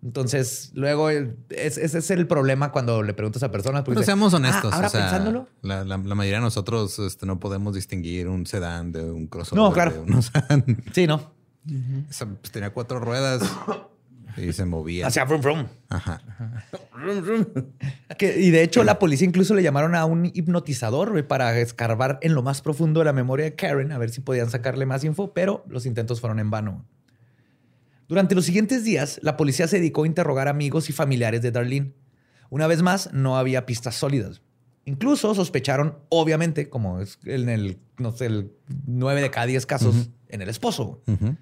Entonces, 0.02 0.70
luego 0.74 1.08
el- 1.10 1.36
es- 1.50 1.78
ese 1.78 1.98
es 1.98 2.10
el 2.10 2.26
problema 2.26 2.72
cuando 2.72 3.02
le 3.02 3.14
preguntas 3.14 3.42
a 3.42 3.50
personas. 3.50 3.82
Pero 3.84 3.94
dice, 4.00 4.06
seamos 4.06 4.32
"Ah, 4.34 4.36
honestos. 4.36 4.72
ahora 4.72 4.86
o 4.86 4.90
sea, 4.90 5.00
pensándolo. 5.00 5.48
La, 5.62 5.84
la- 5.84 5.96
la 5.98 6.14
mayoría 6.14 6.38
de 6.38 6.44
nosotros 6.44 6.98
este, 6.98 7.24
no 7.26 7.38
podemos 7.40 7.74
distinguir 7.74 8.28
un 8.28 8.46
sedán 8.46 8.92
de 8.92 9.10
un 9.10 9.26
crossover. 9.26 9.62
No, 9.62 9.72
claro. 9.72 9.92
de 9.92 10.00
un- 10.00 10.14
o 10.14 10.22
sea, 10.22 10.46
Pues, 11.66 12.52
tenía 12.52 12.70
cuatro 12.70 13.00
ruedas 13.00 13.42
y 14.36 14.52
se 14.52 14.64
movía. 14.64 15.06
Hacia 15.06 15.24
Vroom 15.24 15.40
Vroom. 15.40 15.66
Ajá. 15.88 16.20
Que- 18.18 18.40
y 18.40 18.50
de 18.50 18.62
hecho, 18.62 18.84
la 18.84 18.98
policía 18.98 19.26
incluso 19.26 19.54
le 19.54 19.62
llamaron 19.62 19.94
a 19.94 20.04
un 20.04 20.26
hipnotizador 20.26 21.26
para 21.26 21.58
escarbar 21.58 22.18
en 22.22 22.34
lo 22.34 22.42
más 22.42 22.60
profundo 22.62 23.00
de 23.00 23.04
la 23.06 23.12
memoria 23.12 23.44
de 23.46 23.54
Karen, 23.54 23.92
a 23.92 23.98
ver 23.98 24.10
si 24.10 24.20
podían 24.20 24.50
sacarle 24.50 24.86
más 24.86 25.04
info, 25.04 25.32
pero 25.32 25.64
los 25.68 25.86
intentos 25.86 26.20
fueron 26.20 26.38
en 26.38 26.50
vano. 26.50 26.84
Durante 28.08 28.34
los 28.34 28.44
siguientes 28.44 28.84
días, 28.84 29.18
la 29.22 29.36
policía 29.36 29.66
se 29.66 29.78
dedicó 29.78 30.04
a 30.04 30.06
interrogar 30.06 30.48
amigos 30.48 30.90
y 30.90 30.92
familiares 30.92 31.40
de 31.42 31.50
Darlene. 31.50 31.94
Una 32.50 32.66
vez 32.66 32.82
más, 32.82 33.10
no 33.12 33.38
había 33.38 33.64
pistas 33.66 33.94
sólidas. 33.94 34.42
Incluso 34.84 35.34
sospecharon, 35.34 35.96
obviamente, 36.10 36.68
como 36.68 37.00
es 37.00 37.18
en 37.24 37.48
el, 37.48 37.78
no 37.98 38.12
sé, 38.12 38.26
el 38.26 38.52
9 38.86 39.22
de 39.22 39.30
cada 39.30 39.46
10 39.46 39.64
casos, 39.64 40.10
en 40.28 40.42
el 40.42 40.48
esposo. 40.50 41.00
Ujú. 41.06 41.36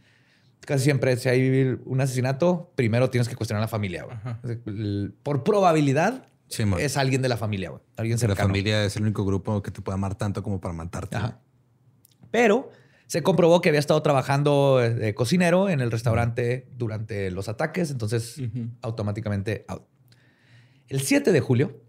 Casi 0.67 0.85
siempre, 0.85 1.17
si 1.17 1.29
hay 1.29 1.77
un 1.85 2.01
asesinato, 2.01 2.73
primero 2.75 3.11
tienes 3.11 3.29
que 3.29 3.37
cuestionar 3.37 3.63
a 3.63 3.65
la 3.65 3.69
familia. 3.69 4.05
güey. 4.05 5.09
Por 5.23 5.45
probabilidad, 5.45 6.27
Sí, 6.53 6.65
es 6.79 6.99
alguien 6.99 7.23
de 7.23 7.31
la 7.31 7.39
familia, 7.39 7.71
güey. 7.71 7.81
Alguien 7.97 8.19
La 8.29 8.37
familia 8.37 8.85
es 8.85 8.97
el 8.97 9.05
único 9.05 9.25
grupo 9.25 9.63
que 9.63 9.71
te 9.71 9.81
puede 9.81 9.95
amar 9.95 10.17
tanto 10.17 10.43
como 10.43 10.61
para 10.61 10.75
matarte. 10.75 11.17
Ajá. 11.17 11.41
Pero 12.31 12.71
se 13.07 13.23
comprobó 13.23 13.63
que 13.63 13.71
había 13.71 13.79
estado 13.81 14.03
trabajando 14.03 14.79
de 14.79 15.15
cocinero 15.15 15.71
en 15.71 15.81
el 15.81 15.91
restaurante 15.91 16.69
durante 16.77 17.31
los 17.31 17.49
ataques, 17.49 17.91
entonces 17.91 18.41
automáticamente 18.83 19.65
out. 19.69 19.85
El 20.89 21.01
7 21.01 21.33
de 21.33 21.41
julio, 21.41 21.81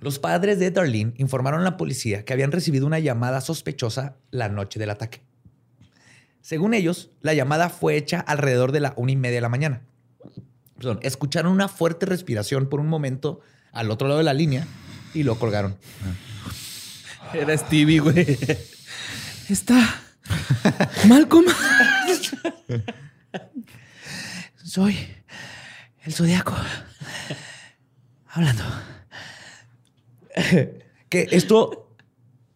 los 0.00 0.18
padres 0.18 0.58
de 0.58 0.70
Darlene 0.70 1.14
informaron 1.16 1.60
a 1.60 1.64
la 1.64 1.76
policía 1.76 2.24
que 2.24 2.32
habían 2.32 2.50
recibido 2.52 2.86
una 2.86 2.98
llamada 2.98 3.40
sospechosa 3.40 4.16
la 4.30 4.48
noche 4.48 4.80
del 4.80 4.90
ataque. 4.90 5.25
Según 6.46 6.74
ellos, 6.74 7.10
la 7.22 7.34
llamada 7.34 7.70
fue 7.70 7.96
hecha 7.96 8.20
alrededor 8.20 8.70
de 8.70 8.78
la 8.78 8.94
una 8.96 9.10
y 9.10 9.16
media 9.16 9.34
de 9.34 9.40
la 9.40 9.48
mañana. 9.48 9.82
Perdón, 10.76 11.00
escucharon 11.02 11.50
una 11.50 11.66
fuerte 11.66 12.06
respiración 12.06 12.68
por 12.68 12.78
un 12.78 12.86
momento 12.86 13.40
al 13.72 13.90
otro 13.90 14.06
lado 14.06 14.18
de 14.18 14.24
la 14.24 14.32
línea 14.32 14.64
y 15.12 15.24
lo 15.24 15.40
colgaron. 15.40 15.76
Era 17.34 17.58
Stevie, 17.58 17.98
güey. 17.98 18.38
Está. 19.48 20.00
Malcolm. 21.08 21.46
Soy 24.64 24.96
el 26.04 26.14
zodiaco. 26.14 26.54
Hablando. 28.28 28.62
que 31.08 31.26
esto, 31.32 31.90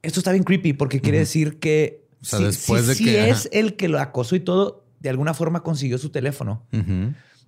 esto 0.01 0.21
está 0.21 0.31
bien 0.31 0.45
creepy 0.45 0.75
porque 0.75 1.01
quiere 1.01 1.19
decir 1.19 1.59
que 1.59 2.00
O 2.21 2.25
sea, 2.25 2.39
si, 2.39 2.45
después 2.47 2.83
si- 2.83 2.89
de 2.89 2.95
si 2.95 3.05
que- 3.05 3.29
es 3.31 3.47
ajá. 3.47 3.49
el 3.53 3.77
que 3.77 3.89
lo 3.89 3.99
acosó 4.01 4.37
y 4.37 4.41
todo, 4.41 4.85
de 5.01 5.09
alguna 5.11 5.35
forma 5.35 5.63
consiguió 5.63 5.99
su 5.99 6.11
teléfono. 6.11 6.67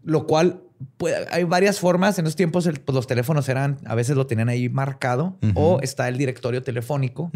Lo 0.04 0.26
cual 0.26 0.62
puede- 0.96 1.26
hay 1.30 1.44
varias 1.44 1.78
formas. 1.78 2.18
En 2.18 2.26
esos 2.26 2.34
tiempos 2.36 2.66
el- 2.66 2.80
pues, 2.80 2.94
los 2.94 3.06
teléfonos 3.06 3.48
eran, 3.48 3.78
a 3.84 3.94
veces 3.94 4.16
lo 4.16 4.26
tenían 4.26 4.48
ahí 4.48 4.68
marcado 4.68 5.36
o 5.54 5.78
está 5.80 6.08
el 6.08 6.18
directorio 6.18 6.62
telefónico 6.62 7.30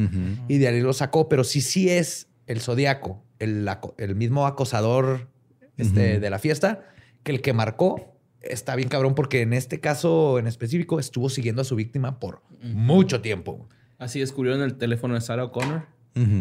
y 0.48 0.58
de 0.58 0.68
ahí 0.68 0.80
lo 0.80 0.92
sacó. 0.92 1.28
Pero 1.28 1.44
si 1.44 1.60
sí 1.60 1.88
es 1.90 2.28
el 2.46 2.60
zodiaco, 2.60 3.22
el, 3.38 3.68
mismo 4.16 4.46
acosador 4.46 5.28
este, 5.76 6.18
de 6.18 6.30
la 6.30 6.38
fiesta, 6.38 6.82
que 7.22 7.32
el 7.32 7.42
que 7.42 7.52
marcó 7.52 8.16
está 8.40 8.74
bien 8.76 8.88
cabrón 8.88 9.14
porque 9.14 9.42
en 9.42 9.52
este 9.52 9.80
caso 9.80 10.38
en 10.38 10.46
específico 10.46 10.98
estuvo 11.00 11.28
siguiendo 11.28 11.62
a 11.62 11.64
su 11.64 11.76
víctima 11.76 12.18
por 12.18 12.42
mucho 12.62 13.20
tiempo. 13.20 13.68
Así 13.98 14.20
descubrieron 14.20 14.62
el 14.62 14.76
teléfono 14.76 15.14
de 15.14 15.20
Sarah 15.20 15.44
O'Connor. 15.44 15.86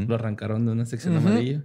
Lo 0.08 0.16
arrancaron 0.16 0.66
de 0.66 0.72
una 0.72 0.86
sección 0.86 1.14
amarilla. 1.18 1.64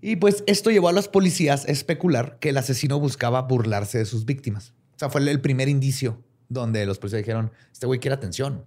Y 0.00 0.16
pues 0.16 0.44
esto 0.46 0.70
llevó 0.70 0.88
a 0.88 0.92
los 0.92 1.08
policías 1.08 1.64
a 1.66 1.72
especular 1.72 2.38
que 2.38 2.50
el 2.50 2.58
asesino 2.58 3.00
buscaba 3.00 3.40
burlarse 3.42 3.98
de 3.98 4.04
sus 4.04 4.24
víctimas. 4.26 4.74
O 4.96 4.98
sea, 4.98 5.08
fue 5.10 5.22
el- 5.28 5.40
primer 5.40 5.68
indicio 5.68 6.22
donde 6.48 6.84
los 6.86 6.98
policías 6.98 7.22
dijeron, 7.22 7.52
este 7.72 7.86
güey 7.86 8.00
quiere 8.00 8.14
atención. 8.14 8.64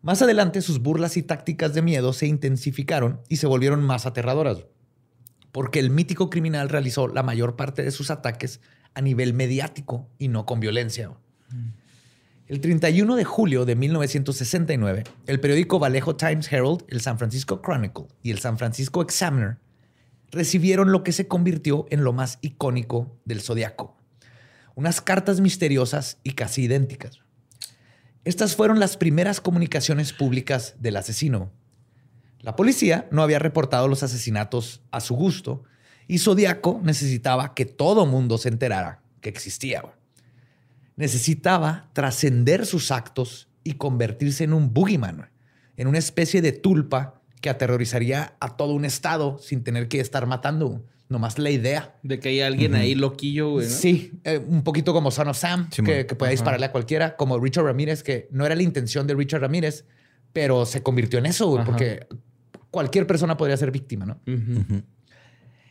Más 0.00 0.22
adelante, 0.22 0.62
sus 0.62 0.78
burlas 0.80 1.16
y 1.16 1.22
tácticas 1.24 1.74
de 1.74 1.82
miedo 1.82 2.12
se 2.12 2.26
intensificaron 2.26 3.20
y 3.28 3.36
se 3.36 3.48
volvieron 3.48 3.82
más 3.82 4.06
aterradoras, 4.06 4.64
porque 5.50 5.80
el 5.80 5.90
mítico 5.90 6.30
criminal 6.30 6.68
realizó 6.68 7.08
la 7.08 7.24
mayor 7.24 7.56
parte 7.56 7.82
de 7.82 7.90
sus 7.90 8.10
ataques 8.12 8.60
a 8.94 9.00
nivel 9.00 9.34
mediático 9.34 10.08
y 10.18 10.28
no 10.28 10.46
con 10.46 10.60
violencia. 10.60 11.10
El 12.48 12.62
31 12.62 13.16
de 13.16 13.24
julio 13.24 13.66
de 13.66 13.76
1969, 13.76 15.04
el 15.26 15.38
periódico 15.38 15.78
Vallejo 15.78 16.16
Times 16.16 16.50
Herald, 16.50 16.82
el 16.88 17.02
San 17.02 17.18
Francisco 17.18 17.60
Chronicle 17.60 18.06
y 18.22 18.30
el 18.30 18.38
San 18.38 18.56
Francisco 18.56 19.02
Examiner 19.02 19.58
recibieron 20.30 20.90
lo 20.90 21.02
que 21.02 21.12
se 21.12 21.28
convirtió 21.28 21.84
en 21.90 22.04
lo 22.04 22.14
más 22.14 22.38
icónico 22.40 23.14
del 23.26 23.42
zodiaco. 23.42 23.98
Unas 24.74 25.02
cartas 25.02 25.42
misteriosas 25.42 26.20
y 26.22 26.30
casi 26.30 26.62
idénticas. 26.62 27.20
Estas 28.24 28.56
fueron 28.56 28.80
las 28.80 28.96
primeras 28.96 29.42
comunicaciones 29.42 30.14
públicas 30.14 30.76
del 30.78 30.96
asesino. 30.96 31.52
La 32.40 32.56
policía 32.56 33.08
no 33.10 33.22
había 33.22 33.38
reportado 33.38 33.88
los 33.88 34.02
asesinatos 34.02 34.80
a 34.90 35.00
su 35.00 35.14
gusto 35.16 35.64
y 36.06 36.16
Zodiaco 36.16 36.80
necesitaba 36.82 37.52
que 37.52 37.66
todo 37.66 38.06
mundo 38.06 38.38
se 38.38 38.48
enterara 38.48 39.02
que 39.20 39.28
existía. 39.28 39.82
Necesitaba 40.98 41.88
trascender 41.94 42.66
sus 42.66 42.90
actos 42.90 43.48
y 43.64 43.74
convertirse 43.74 44.44
en 44.44 44.52
un 44.52 44.74
boogeyman, 44.74 45.30
en 45.76 45.86
una 45.86 45.98
especie 45.98 46.42
de 46.42 46.52
tulpa 46.52 47.22
que 47.40 47.48
aterrorizaría 47.48 48.34
a 48.40 48.56
todo 48.56 48.72
un 48.72 48.84
estado 48.84 49.38
sin 49.38 49.62
tener 49.62 49.88
que 49.88 50.00
estar 50.00 50.26
matando. 50.26 50.84
Nomás 51.08 51.38
la 51.38 51.50
idea. 51.50 51.96
De 52.02 52.18
que 52.20 52.28
hay 52.30 52.40
alguien 52.40 52.74
ahí 52.74 52.94
loquillo, 52.94 53.52
güey. 53.52 53.66
¿no? 53.66 53.72
Sí, 53.72 54.12
eh, 54.24 54.44
un 54.44 54.62
poquito 54.62 54.92
como 54.92 55.10
Son 55.10 55.28
of 55.28 55.38
Sam, 55.38 55.70
Simón. 55.70 55.90
que, 55.90 56.06
que 56.06 56.14
puede 56.16 56.32
dispararle 56.32 56.66
a 56.66 56.72
cualquiera, 56.72 57.16
como 57.16 57.38
Richard 57.38 57.64
Ramírez, 57.64 58.02
que 58.02 58.28
no 58.30 58.44
era 58.44 58.54
la 58.54 58.62
intención 58.62 59.06
de 59.06 59.14
Richard 59.14 59.40
Ramírez, 59.40 59.86
pero 60.32 60.66
se 60.66 60.82
convirtió 60.82 61.18
en 61.18 61.26
eso, 61.26 61.48
güey, 61.48 61.64
porque 61.64 62.06
cualquier 62.70 63.06
persona 63.06 63.36
podría 63.36 63.56
ser 63.56 63.70
víctima, 63.70 64.04
¿no? 64.04 64.20
Ujú. 64.26 64.82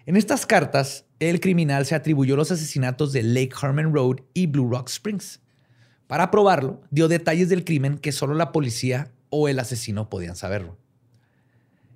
En 0.08 0.16
estas 0.16 0.46
cartas, 0.46 1.04
el 1.20 1.42
criminal 1.42 1.86
se 1.86 1.94
atribuyó 1.94 2.38
los 2.38 2.50
asesinatos 2.50 3.12
de 3.12 3.24
Lake 3.24 3.52
Herman 3.62 3.94
Road 3.94 4.22
y 4.34 4.48
Blue 4.48 4.70
Rock 4.70 4.88
Springs. 4.88 5.42
Para 6.08 6.32
probarlo, 6.32 6.82
dio 6.92 7.10
detalles 7.10 7.50
del 7.50 7.66
crimen 7.66 7.98
que 7.98 8.14
solo 8.14 8.34
la 8.34 8.54
policía 8.54 9.12
o 9.30 9.50
el 9.50 9.60
asesino 9.60 10.10
podían 10.10 10.38
saberlo. 10.38 10.78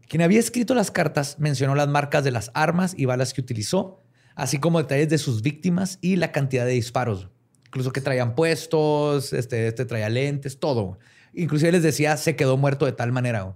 Quien 0.09 0.22
había 0.22 0.41
escrito 0.41 0.76
las 0.76 0.91
cartas 0.91 1.38
mencionó 1.39 1.74
las 1.74 1.88
marcas 1.88 2.26
de 2.26 2.32
las 2.32 2.51
armas 2.53 2.93
y 2.97 3.05
balas 3.05 3.34
que 3.34 3.39
utilizó, 3.39 4.01
así 4.36 4.59
como 4.59 4.80
detalles 4.80 5.07
de 5.07 5.18
sus 5.18 5.41
víctimas 5.41 5.97
y 6.01 6.18
la 6.18 6.34
cantidad 6.34 6.66
de 6.66 6.74
disparos. 6.74 7.30
Incluso 7.68 7.93
que 7.93 8.01
traían 8.01 8.36
puestos, 8.36 9.32
este, 9.32 9.68
este 9.68 9.86
traía 9.86 10.09
lentes, 10.09 10.59
todo. 10.59 10.99
Inclusive 11.34 11.72
les 11.72 11.84
decía, 11.84 12.18
se 12.18 12.36
quedó 12.36 12.57
muerto 12.57 12.86
de 12.86 12.91
tal 12.91 13.14
manera. 13.14 13.55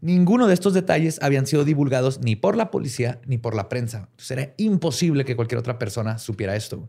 Ninguno 0.00 0.46
de 0.46 0.54
estos 0.54 0.74
detalles 0.74 1.18
habían 1.22 1.46
sido 1.46 1.64
divulgados 1.64 2.20
ni 2.20 2.36
por 2.36 2.56
la 2.56 2.70
policía 2.70 3.20
ni 3.26 3.38
por 3.38 3.54
la 3.54 3.68
prensa. 3.68 4.08
Entonces 4.10 4.30
era 4.30 4.54
imposible 4.56 5.24
que 5.24 5.34
cualquier 5.34 5.58
otra 5.58 5.78
persona 5.78 6.18
supiera 6.18 6.54
esto. 6.54 6.88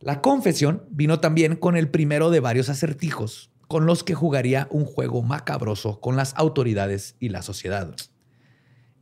La 0.00 0.20
confesión 0.20 0.84
vino 0.90 1.20
también 1.20 1.56
con 1.56 1.76
el 1.76 1.88
primero 1.88 2.30
de 2.30 2.40
varios 2.40 2.68
acertijos 2.68 3.50
con 3.68 3.86
los 3.86 4.02
que 4.02 4.14
jugaría 4.14 4.66
un 4.72 4.84
juego 4.84 5.22
macabroso 5.22 6.00
con 6.00 6.16
las 6.16 6.34
autoridades 6.36 7.14
y 7.20 7.28
la 7.28 7.42
sociedad. 7.42 7.94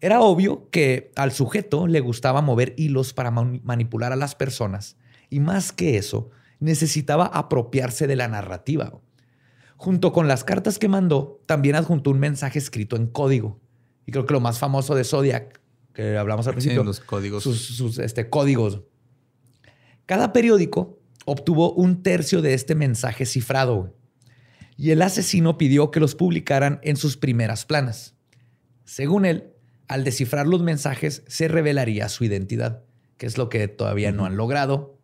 Era 0.03 0.21
obvio 0.21 0.69
que 0.71 1.11
al 1.17 1.33
sujeto 1.33 1.87
le 1.87 2.01
gustaba 2.01 2.43
mover 2.43 2.75
hilos 2.77 3.15
para 3.15 3.31
man- 3.31 3.63
manipular 3.65 4.13
a 4.13 4.17
las 4.17 4.35
personas 4.35 4.97
y 5.31 5.41
más 5.41 5.73
que 5.73 5.97
eso, 5.97 6.31
necesitaba 6.61 7.25
apropiarse 7.27 8.07
de 8.07 8.17
la 8.17 8.29
narrativa. 8.29 9.01
Junto 9.79 10.12
con 10.12 10.26
las 10.26 10.43
cartas 10.43 10.81
que 10.81 10.89
mandó, 10.89 11.41
también 11.47 11.76
adjuntó 11.76 12.11
un 12.11 12.18
mensaje 12.18 12.59
escrito 12.59 12.97
en 12.97 13.07
código. 13.07 13.61
Y 14.07 14.11
creo 14.12 14.26
que 14.26 14.35
lo 14.35 14.41
más 14.41 14.59
famoso 14.59 14.97
de 14.97 15.05
Zodiac, 15.05 15.61
que 15.95 16.16
hablamos 16.18 16.49
al 16.49 16.55
Sí, 16.55 16.57
principio, 16.57 16.83
los 16.83 16.99
códigos. 16.99 17.45
sus, 17.45 17.64
sus, 17.64 17.99
este, 17.99 18.29
códigos. 18.29 18.83
Cada 20.05 20.33
periódico 20.33 20.99
obtuvo 21.26 21.72
un 21.74 22.03
tercio 22.03 22.43
de 22.43 22.55
este 22.55 22.74
mensaje 22.74 23.24
cifrado 23.24 23.95
y 24.76 24.91
el 24.91 25.01
asesino 25.01 25.59
pidió 25.59 25.93
que 25.93 26.01
los 26.01 26.16
publicaran 26.16 26.81
en 26.83 26.97
sus 26.97 27.16
primeras 27.16 27.64
planas. 27.64 28.16
Según 28.85 29.26
él, 29.26 29.53
al 29.87 30.03
descifrar 30.03 30.49
los 30.49 30.61
mensajes 30.62 31.22
se 31.29 31.47
revelaría 31.47 32.09
su 32.09 32.24
identidad, 32.24 32.83
que 33.16 33.26
es 33.26 33.39
lo 33.39 33.49
que 33.49 33.68
todavía 33.68 34.11
no 34.11 34.24
han 34.24 34.37
logrado, 34.37 34.99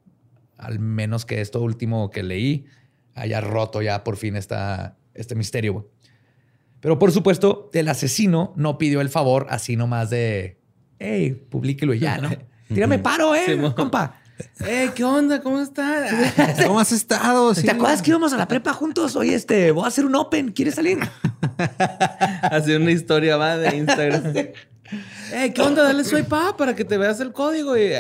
al 0.57 0.81
menos 0.81 1.25
que 1.27 1.41
esto 1.41 1.61
último 1.61 2.11
que 2.11 2.25
leí 2.25 2.66
haya 3.15 3.41
roto 3.41 3.83
ya 3.83 4.05
por 4.05 4.17
fin 4.17 4.37
esta, 4.37 4.97
este 5.15 5.35
misterio. 5.35 5.73
güey. 5.75 5.85
Pero 6.81 6.99
por 6.99 7.12
supuesto, 7.12 7.71
el 7.73 7.89
asesino 7.89 8.53
no 8.57 8.77
pidió 8.77 9.01
el 9.01 9.09
favor 9.09 9.47
así 9.49 9.77
nomás 9.77 10.11
de, 10.11 10.59
hey, 10.99 11.47
publíquelo 11.49 11.95
y 11.95 12.01
ya, 12.01 12.19
¿no? 12.23 12.31
Tírame 12.69 12.99
paro, 12.99 13.35
eh, 13.35 13.59
compa. 13.75 14.21
Eh, 14.67 14.91
¿qué 14.95 15.05
onda? 15.05 15.41
¿Cómo 15.41 15.61
estás? 15.61 16.11
¿Cómo 16.67 16.81
has 16.81 16.93
estado? 16.93 17.55
Sí. 17.55 17.62
¿Te 17.62 17.71
acuerdas 17.71 18.03
que 18.03 18.11
íbamos 18.11 18.33
a 18.33 18.37
la 18.37 18.49
prepa 18.49 18.73
juntos? 18.73 19.15
Oye, 19.17 19.35
este, 19.35 19.71
voy 19.71 19.85
a 19.85 19.89
hacer 19.89 20.05
un 20.05 20.15
open. 20.15 20.53
¿Quieres 20.53 20.75
salir? 20.75 20.99
Así 22.43 22.73
una 22.73 22.91
historia 22.91 23.37
va 23.37 23.57
de 23.57 23.77
Instagram. 23.77 24.37
Eh, 25.33 25.53
¿qué 25.55 25.62
onda? 25.62 25.85
Dale 25.85 26.05
swipe 26.05 26.35
up 26.35 26.57
para 26.57 26.75
que 26.75 26.85
te 26.85 26.99
veas 26.99 27.21
el 27.21 27.33
código 27.33 27.77
y 27.77 27.93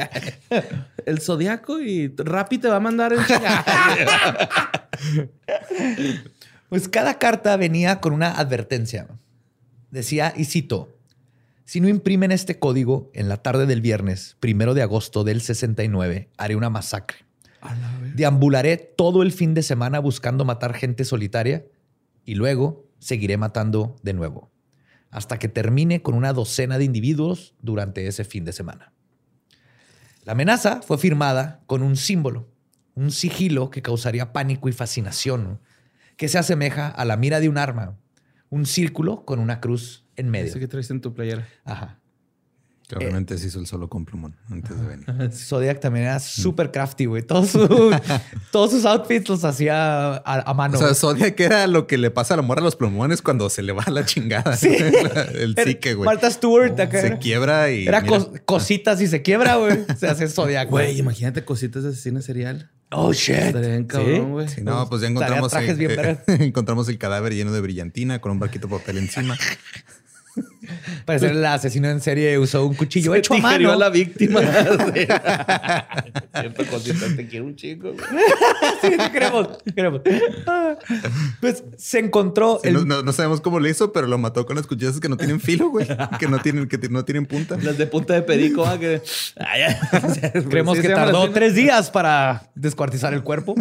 el 1.06 1.20
zodiaco 1.20 1.80
y 1.80 2.14
Rappi 2.16 2.58
te 2.58 2.68
va 2.68 2.76
a 2.76 2.80
mandar 2.80 3.12
en 3.12 3.24
chinga. 3.24 3.64
Pues 6.68 6.88
cada 6.88 7.18
carta 7.18 7.56
venía 7.56 8.00
con 8.00 8.12
una 8.12 8.32
advertencia. 8.32 9.06
Decía, 9.90 10.32
y 10.36 10.44
cito, 10.44 10.96
si 11.64 11.80
no 11.80 11.88
imprimen 11.88 12.32
este 12.32 12.58
código 12.58 13.10
en 13.14 13.28
la 13.28 13.38
tarde 13.38 13.66
del 13.66 13.80
viernes, 13.80 14.36
primero 14.40 14.74
de 14.74 14.82
agosto 14.82 15.24
del 15.24 15.40
69, 15.40 16.30
haré 16.36 16.56
una 16.56 16.70
masacre. 16.70 17.18
Deambularé 18.14 18.76
todo 18.76 19.22
el 19.22 19.32
fin 19.32 19.54
de 19.54 19.62
semana 19.62 19.98
buscando 19.98 20.44
matar 20.44 20.74
gente 20.74 21.04
solitaria 21.04 21.64
y 22.24 22.34
luego 22.34 22.84
seguiré 22.98 23.36
matando 23.36 23.96
de 24.02 24.12
nuevo, 24.12 24.50
hasta 25.10 25.38
que 25.38 25.48
termine 25.48 26.02
con 26.02 26.14
una 26.14 26.32
docena 26.32 26.76
de 26.76 26.84
individuos 26.84 27.54
durante 27.62 28.06
ese 28.06 28.24
fin 28.24 28.44
de 28.44 28.52
semana. 28.52 28.92
La 30.24 30.32
amenaza 30.32 30.82
fue 30.82 30.98
firmada 30.98 31.62
con 31.66 31.82
un 31.82 31.96
símbolo, 31.96 32.48
un 32.94 33.10
sigilo 33.10 33.70
que 33.70 33.82
causaría 33.82 34.32
pánico 34.32 34.68
y 34.68 34.72
fascinación, 34.72 35.44
¿no? 35.44 35.60
que 36.16 36.28
se 36.28 36.38
asemeja 36.38 36.88
a 36.88 37.04
la 37.04 37.16
mira 37.16 37.40
de 37.40 37.48
un 37.48 37.58
arma, 37.58 37.96
un 38.50 38.66
círculo 38.66 39.24
con 39.24 39.40
una 39.40 39.60
cruz 39.60 40.04
en 40.16 40.30
medio. 40.30 40.46
Ese 40.50 40.60
que 40.60 40.68
traes 40.68 40.88
en 40.90 41.00
tu 41.00 41.12
playera. 41.12 41.48
Ajá. 41.64 41.98
Que 42.86 42.96
obviamente 42.96 43.38
se 43.38 43.46
hizo 43.46 43.58
el 43.58 43.66
solo 43.66 43.88
con 43.88 44.04
plumón 44.04 44.36
antes 44.50 44.78
de 44.78 44.86
venir. 44.86 45.32
Zodiac 45.32 45.80
también 45.80 46.04
era 46.04 46.20
súper 46.20 46.70
crafty, 46.70 47.06
güey. 47.06 47.22
Todos, 47.22 47.48
sus- 47.48 47.68
todos 48.52 48.70
sus 48.72 48.84
outfits 48.84 49.26
los 49.28 49.42
hacía 49.44 50.16
a, 50.16 50.20
a 50.50 50.54
mano. 50.54 50.76
O 50.76 50.80
sea. 50.80 50.94
Zodiac 50.94 51.40
era 51.40 51.66
lo 51.66 51.86
que 51.86 51.96
le 51.96 52.10
pasa 52.10 52.34
a 52.34 52.36
la 52.36 52.42
morra 52.42 52.60
a 52.60 52.64
los 52.64 52.76
plumones 52.76 53.22
cuando 53.22 53.48
se 53.48 53.62
le 53.62 53.72
va 53.72 53.84
la 53.88 54.04
chingada. 54.04 54.54
Sí. 54.56 54.68
el 55.34 55.56
psique, 55.56 55.94
güey. 55.94 56.04
Martha 56.04 56.30
Stewart 56.30 56.78
acá 56.78 57.00
Se 57.00 57.06
era- 57.06 57.18
quiebra 57.18 57.70
y. 57.72 57.86
Era 57.88 58.04
cos- 58.04 58.40
cositas 58.44 59.00
y 59.00 59.06
se 59.08 59.22
quiebra, 59.22 59.56
güey. 59.56 59.84
Se 59.98 60.06
hace 60.06 60.28
Zodiac, 60.28 60.68
Güey, 60.68 60.86
güey. 60.88 60.98
imagínate 61.00 61.42
cositas 61.44 61.82
de 61.84 61.88
asesino 61.88 62.20
serial. 62.20 62.70
Oh, 62.96 63.12
shit. 63.12 63.36
Estaría 63.36 63.70
bien 63.70 63.84
cabrón, 63.84 64.30
güey. 64.32 64.48
Sí, 64.48 64.62
no, 64.62 64.88
pues 64.88 65.02
ya 65.02 65.08
encontramos, 65.08 65.52
el, 65.52 65.76
bien 65.76 66.18
encontramos 66.26 66.88
el 66.88 66.96
cadáver 66.96 67.34
lleno 67.34 67.52
de 67.52 67.60
brillantina 67.60 68.20
con 68.20 68.32
un 68.32 68.38
barquito 68.38 68.68
de 68.68 68.78
papel 68.78 68.98
encima. 68.98 69.36
Parece 71.04 71.26
el 71.30 71.44
asesino 71.44 71.88
en 71.88 72.00
serie 72.00 72.38
usó 72.38 72.66
un 72.66 72.74
cuchillo 72.74 73.12
Se 73.12 73.18
hecho 73.18 73.34
a 73.34 73.38
mano. 73.38 73.70
a 73.72 73.76
la 73.76 73.90
víctima. 73.90 74.40
Sí. 74.40 75.06
Cierto, 76.40 76.66
cosita, 76.66 77.06
te 77.14 77.26
quiero 77.28 77.44
un 77.46 77.54
chico. 77.56 77.92
sí, 78.82 78.88
sí, 78.90 79.10
queremos, 79.12 79.48
queremos. 79.74 80.00
Pues 81.40 81.62
se 81.76 81.98
encontró 81.98 82.58
Sí, 82.62 82.68
el 82.68 82.74
no, 82.74 82.84
no- 82.84 83.02
no 83.02 83.12
sabemos 83.12 83.40
cómo 83.40 83.60
lo 83.60 83.68
hizo, 83.68 83.92
pero 83.92 84.06
lo 84.06 84.18
mató 84.18 84.46
con 84.46 84.56
las 84.56 84.66
cuchillas 84.66 84.98
que 85.00 85.08
no 85.08 85.16
tienen 85.16 85.40
filo, 85.40 85.68
güey. 85.70 85.86
Que 86.18 86.26
no 86.26 86.38
tienen, 86.40 86.66
que 86.68 86.78
no 86.88 87.04
tienen 87.04 87.26
punta. 87.26 87.56
Las 87.62 87.78
de 87.78 87.86
punta 87.86 88.14
de 88.14 88.22
perico. 88.22 88.64
ah, 88.66 88.78
que... 88.78 89.02
Ay, 89.36 89.60
ya. 89.60 90.42
Creemos 90.48 90.76
Sí, 90.76 90.82
que 90.82 90.88
tardó 90.88 91.30
tres 91.30 91.54
días 91.54 91.90
para 91.90 92.50
descuartizar 92.54 93.12
el 93.14 93.22
cuerpo. 93.22 93.54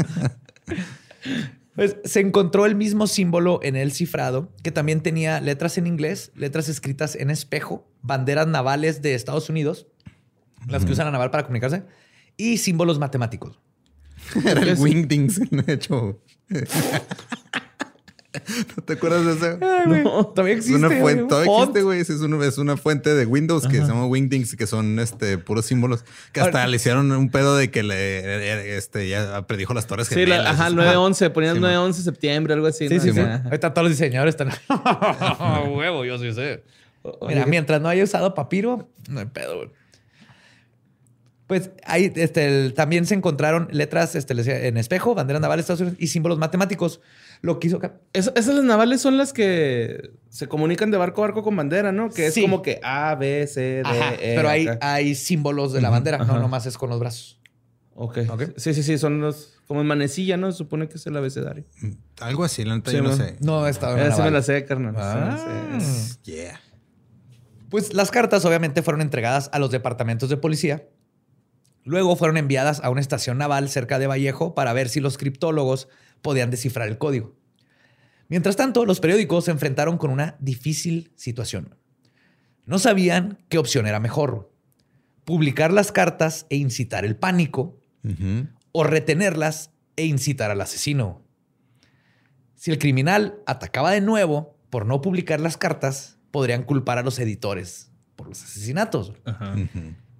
Pues 1.75 1.97
se 2.03 2.19
encontró 2.19 2.65
el 2.65 2.75
mismo 2.75 3.07
símbolo 3.07 3.59
en 3.63 3.75
el 3.75 3.91
cifrado, 3.91 4.51
que 4.61 4.71
también 4.71 5.01
tenía 5.01 5.41
letras 5.41 5.77
en 5.77 5.87
inglés, 5.87 6.31
letras 6.35 6.69
escritas 6.69 7.15
en 7.15 7.31
espejo, 7.31 7.87
banderas 8.01 8.47
navales 8.47 9.01
de 9.01 9.15
Estados 9.15 9.49
Unidos, 9.49 9.87
las 10.67 10.85
que 10.85 10.91
usan 10.91 11.05
la 11.05 11.11
naval 11.11 11.31
para 11.31 11.43
comunicarse, 11.43 11.83
y 12.37 12.57
símbolos 12.57 12.99
matemáticos. 12.99 13.59
Era 14.45 14.61
el 14.61 14.77
Wingdings, 14.77 15.41
de 15.49 15.73
hecho. 15.73 16.21
¿No 18.77 18.83
te 18.83 18.93
acuerdas 18.93 19.25
de 19.25 19.31
eso? 19.33 19.57
No, 20.03 20.25
todavía 20.27 20.53
Es 20.55 20.59
existe. 20.61 20.77
una 20.85 20.89
fuente, 20.89 21.23
todavía 21.29 21.53
existe, 21.55 21.81
güey. 21.83 21.99
Es 21.99 22.09
una, 22.09 22.45
es 22.45 22.57
una 22.57 22.77
fuente 22.77 23.13
de 23.13 23.25
Windows 23.27 23.67
que 23.67 23.77
se 23.77 23.85
llama 23.85 24.07
Wingdings, 24.07 24.55
que 24.55 24.65
son 24.65 24.97
este 24.99 25.37
puros 25.37 25.65
símbolos. 25.65 26.03
Que 26.31 26.39
hasta 26.41 26.59
Ahora- 26.59 26.67
le 26.67 26.77
hicieron 26.77 27.11
un 27.11 27.29
pedo 27.29 27.55
de 27.55 27.69
que 27.69 27.83
le 27.83 28.75
este 28.77 29.07
ya 29.07 29.45
predijo 29.45 29.73
las 29.73 29.85
torres 29.85 30.07
Sí, 30.07 30.15
gemelas. 30.15 30.43
la, 30.43 30.49
ajá, 30.51 30.67
el 30.67 30.75
9-11. 30.75 31.29
Ponían 31.31 31.55
Sí, 31.57 31.61
9-11 31.61 31.87
de 31.97 32.03
septiembre, 32.03 32.53
algo 32.53 32.67
así. 32.67 32.87
Sí, 32.89 32.95
¿no? 32.95 33.01
sí, 33.03 33.09
O 33.11 33.13
sí. 33.13 33.19
Ahorita 33.19 33.73
todos 33.73 33.89
los 33.89 33.97
diseñadores 33.97 34.33
están. 34.35 34.49
Huevo, 35.75 36.03
yo 36.05 36.17
sí 36.17 36.33
sé. 36.33 36.63
Mira, 37.27 37.45
mientras 37.45 37.81
no 37.81 37.89
haya 37.89 38.03
usado 38.03 38.33
papiro, 38.33 38.89
no 39.09 39.19
hay 39.19 39.25
pedo. 39.27 39.57
güey. 39.57 39.69
Pues 41.47 41.71
ahí 41.85 42.11
este, 42.15 42.45
el- 42.47 42.73
también 42.73 43.05
se 43.05 43.13
encontraron 43.15 43.67
letras 43.71 44.15
este, 44.15 44.67
en 44.67 44.77
espejo, 44.77 45.13
banderas 45.13 45.41
navales 45.41 45.67
de 45.67 45.73
Estados 45.73 45.81
Unidos 45.81 45.97
y 46.01 46.07
símbolos 46.07 46.37
matemáticos. 46.39 47.01
Lo 47.43 47.59
acá- 47.75 47.99
Es- 48.13 48.31
esas 48.35 48.55
las 48.55 48.63
navales 48.63 49.01
son 49.01 49.17
las 49.17 49.33
que 49.33 50.11
se 50.29 50.47
comunican 50.47 50.91
de 50.91 50.97
barco 50.97 51.21
a 51.23 51.27
barco 51.27 51.43
con 51.43 51.55
bandera, 51.57 51.91
¿no? 51.91 52.09
Que 52.09 52.27
es 52.27 52.33
Sí. 52.33 52.41
como 52.41 52.61
que 52.61 52.79
A, 52.81 53.13
B, 53.15 53.45
C, 53.47 53.59
D, 53.61 53.81
Ajá, 53.83 54.13
E. 54.15 54.33
pero 54.35 54.47
hay, 54.47 54.65
símbolos 55.13 55.73
de 55.73 55.81
la 55.81 55.89
bandera, 55.89 56.19
no 56.19 56.39
nomás 56.39 56.65
es 56.65 56.77
con 56.77 56.89
los 56.89 56.99
brazos. 57.01 57.41
Ok. 57.95 58.19
Ok. 58.29 58.43
Sí, 58.57 58.73
sí, 58.73 58.81
sí. 58.81 58.97
Son 58.97 59.19
los... 59.21 59.59
Como 59.67 59.81
en 59.81 59.87
manecilla, 59.87 60.35
¿no? 60.37 60.51
Se 60.51 60.57
supone 60.57 60.87
que 60.87 60.95
es 60.97 61.05
el 61.05 61.15
abecedario. 61.17 61.65
Algo 62.21 62.43
así, 62.43 62.63
la 62.63 62.75
neta, 62.75 62.91
Sí, 62.91 62.97
yo 62.97 63.03
no 63.03 63.09
man. 63.09 63.17
sé. 63.17 63.35
No 63.41 63.67
estaba 63.67 63.99
en 64.01 64.11
Esa 64.11 64.23
me 64.23 64.31
la 64.31 64.41
sé, 64.41 64.65
carnal. 64.65 64.95
Ah. 64.97 65.77
Sí. 65.79 66.15
Yeah. 66.23 66.59
Pues 67.69 67.93
las 67.93 68.09
cartas 68.11 68.45
obviamente 68.45 68.81
fueron 68.83 69.01
entregadas 69.01 69.49
a 69.53 69.59
los 69.59 69.69
departamentos 69.71 70.29
de 70.29 70.37
policía. 70.37 70.87
Luego 71.83 72.15
fueron 72.15 72.37
enviadas 72.37 72.79
a 72.83 72.89
una 72.89 73.01
estación 73.01 73.37
naval 73.37 73.69
cerca 73.69 73.99
de 73.99 74.07
Vallejo 74.07 74.55
para 74.55 74.73
ver 74.73 74.89
si 74.89 74.99
los 74.99 75.17
criptólogos 75.17 75.87
podían 76.21 76.49
descifrar 76.49 76.87
el 76.87 76.97
código. 76.97 77.35
Mientras 78.29 78.55
tanto, 78.55 78.85
los 78.85 78.99
periódicos 78.99 79.45
se 79.45 79.51
enfrentaron 79.51 79.97
con 79.97 80.09
una 80.09 80.37
difícil 80.39 81.11
situación. 81.15 81.75
No 82.65 82.79
sabían 82.79 83.37
qué 83.49 83.57
opción 83.57 83.85
era 83.85 83.99
mejor. 83.99 84.51
Publicar 85.25 85.73
las 85.73 85.91
cartas 85.91 86.45
e 86.49 86.55
incitar 86.55 87.05
el 87.05 87.15
pánico 87.15 87.77
o 88.71 88.83
retenerlas 88.83 89.71
e 89.95 90.05
incitar 90.05 90.51
al 90.51 90.61
asesino. 90.61 91.21
Si 92.55 92.71
el 92.71 92.79
criminal 92.79 93.35
atacaba 93.45 93.91
de 93.91 94.01
nuevo 94.01 94.57
por 94.69 94.85
no 94.85 95.01
publicar 95.01 95.39
las 95.39 95.57
cartas, 95.57 96.17
podrían 96.31 96.63
culpar 96.63 96.97
a 96.97 97.03
los 97.03 97.19
editores 97.19 97.91
por 98.15 98.27
los 98.27 98.41
asesinatos. 98.41 99.13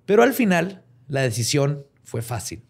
Pero 0.06 0.24
al 0.24 0.34
final, 0.34 0.84
la 1.14 1.22
decisión 1.22 1.86
fue 2.04 2.24
fácil. 2.24 2.64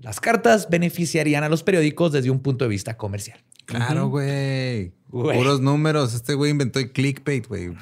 Las 0.00 0.20
cartas 0.20 0.68
beneficiarían 0.68 1.44
a 1.44 1.48
los 1.48 1.62
periódicos 1.62 2.12
desde 2.12 2.28
un 2.30 2.40
punto 2.40 2.66
de 2.66 2.68
vista 2.68 2.98
comercial. 2.98 3.42
Claro, 3.64 4.08
güey. 4.08 4.92
Puros 5.08 5.62
números. 5.62 6.12
Este 6.12 6.34
güey 6.34 6.50
inventó 6.50 6.78
el 6.78 6.92
clickbait, 6.92 7.46
güey. 7.48 7.70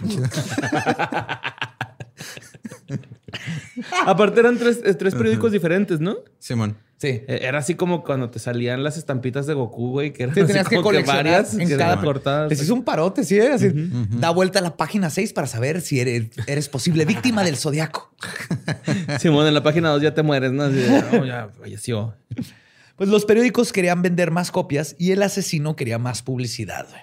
Aparte 4.06 4.38
eran 4.38 4.56
tres, 4.56 4.80
eh, 4.84 4.94
tres 4.94 5.16
periódicos 5.16 5.50
diferentes, 5.50 5.98
¿no? 5.98 6.18
Simón. 6.38 6.76
Sí. 6.98 7.08
Eh, 7.08 7.40
Era 7.42 7.58
así 7.58 7.74
como 7.74 8.02
cuando 8.02 8.30
te 8.30 8.38
salían 8.38 8.82
las 8.82 8.96
estampitas 8.96 9.46
de 9.46 9.52
Goku, 9.52 9.90
güey, 9.90 10.12
que 10.14 10.22
eran 10.22 10.34
Sí, 10.34 10.44
tenías 10.44 10.66
que 10.68 10.80
coleccionar 10.80 11.24
varias 11.24 11.54
en 11.54 11.68
que 11.68 11.76
cada 11.76 12.00
cortadas. 12.00 12.48
Les 12.50 12.62
hizo 12.62 12.72
un 12.72 12.84
parote, 12.84 13.22
sí, 13.24 13.36
¿eh? 13.38 13.50
Así, 13.52 13.70
Da 14.18 14.30
vuelta 14.30 14.60
a 14.60 14.62
la 14.62 14.76
página 14.78 15.10
6 15.10 15.32
para 15.34 15.46
saber 15.46 15.82
si 15.82 16.00
eres, 16.00 16.28
eres 16.46 16.68
posible 16.70 17.04
víctima 17.04 17.44
del 17.44 17.56
zodiaco. 17.56 18.14
Simón, 19.20 19.46
en 19.46 19.52
la 19.54 19.62
página 19.62 19.90
2 19.90 20.00
ya 20.02 20.14
te 20.14 20.22
mueres, 20.22 20.52
¿no? 20.52 20.62
Así 20.64 20.82
"No, 21.12 21.24
ya 21.26 21.48
falleció. 21.60 22.14
Pues 22.96 23.10
los 23.10 23.26
periódicos 23.26 23.72
querían 23.74 24.00
vender 24.00 24.30
más 24.30 24.50
copias 24.50 24.96
y 24.98 25.10
el 25.12 25.22
asesino 25.22 25.76
quería 25.76 25.98
más 25.98 26.22
publicidad. 26.22 26.86
güey. 26.88 27.02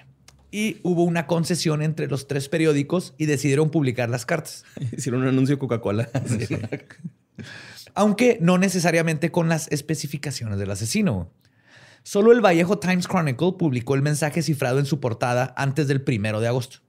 Y 0.49 0.77
hubo 0.83 1.03
una 1.03 1.27
concesión 1.27 1.81
entre 1.83 2.07
los 2.07 2.27
tres 2.27 2.49
periódicos 2.49 3.13
y 3.19 3.27
decidieron 3.27 3.69
publicar 3.69 4.09
las 4.09 4.25
cartas. 4.25 4.65
Hicieron 4.97 5.21
un 5.21 5.27
anuncio 5.27 5.55
de 5.55 5.59
Coca-Cola. 5.59 6.09
Aunque 7.95 8.37
no 8.41 8.57
necesariamente 8.57 9.31
con 9.31 9.49
las 9.49 9.71
especificaciones 9.71 10.57
del 10.59 10.71
asesino. 10.71 11.31
Solo 12.03 12.31
el 12.31 12.41
Vallejo 12.41 12.79
Times 12.79 13.07
Chronicle 13.07 13.53
publicó 13.57 13.95
el 13.95 14.01
mensaje 14.01 14.41
cifrado 14.41 14.79
en 14.79 14.85
su 14.85 14.99
portada 14.99 15.53
antes 15.55 15.87
del 15.87 16.01
primero 16.01 16.41
de 16.41 16.47
agosto. 16.47 16.79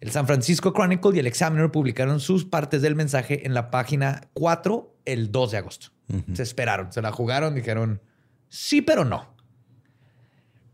El 0.00 0.10
San 0.10 0.26
Francisco 0.26 0.72
Chronicle 0.72 1.12
y 1.14 1.20
el 1.20 1.28
Examiner 1.28 1.70
publicaron 1.70 2.18
sus 2.18 2.44
partes 2.44 2.82
del 2.82 2.96
mensaje 2.96 3.46
en 3.46 3.54
la 3.54 3.70
página 3.70 4.28
4 4.34 4.96
el 5.04 5.30
2 5.30 5.50
de 5.52 5.58
agosto. 5.58 5.88
Se 6.34 6.42
esperaron, 6.42 6.92
se 6.92 7.00
la 7.00 7.12
jugaron, 7.12 7.54
dijeron 7.54 8.02
sí, 8.48 8.82
pero 8.82 9.04
no. 9.04 9.34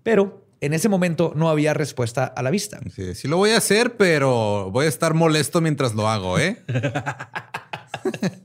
Pero 0.03 0.47
en 0.61 0.73
ese 0.73 0.89
momento 0.89 1.33
no 1.37 1.49
había 1.49 1.75
respuesta 1.75 2.25
a 2.25 2.43
la 2.43 2.51
vista. 2.51 2.81
Sí, 2.95 3.15
sí 3.15 3.29
lo 3.29 3.37
voy 3.37 3.51
a 3.51 3.59
hacer, 3.59 3.97
pero 3.97 4.71
voy 4.73 4.87
a 4.87 4.89
estar 4.89 5.15
molesto 5.15 5.61
mientras 5.61 5.95
lo 5.95 6.09
hago, 6.09 6.39
¿eh? 6.39 6.65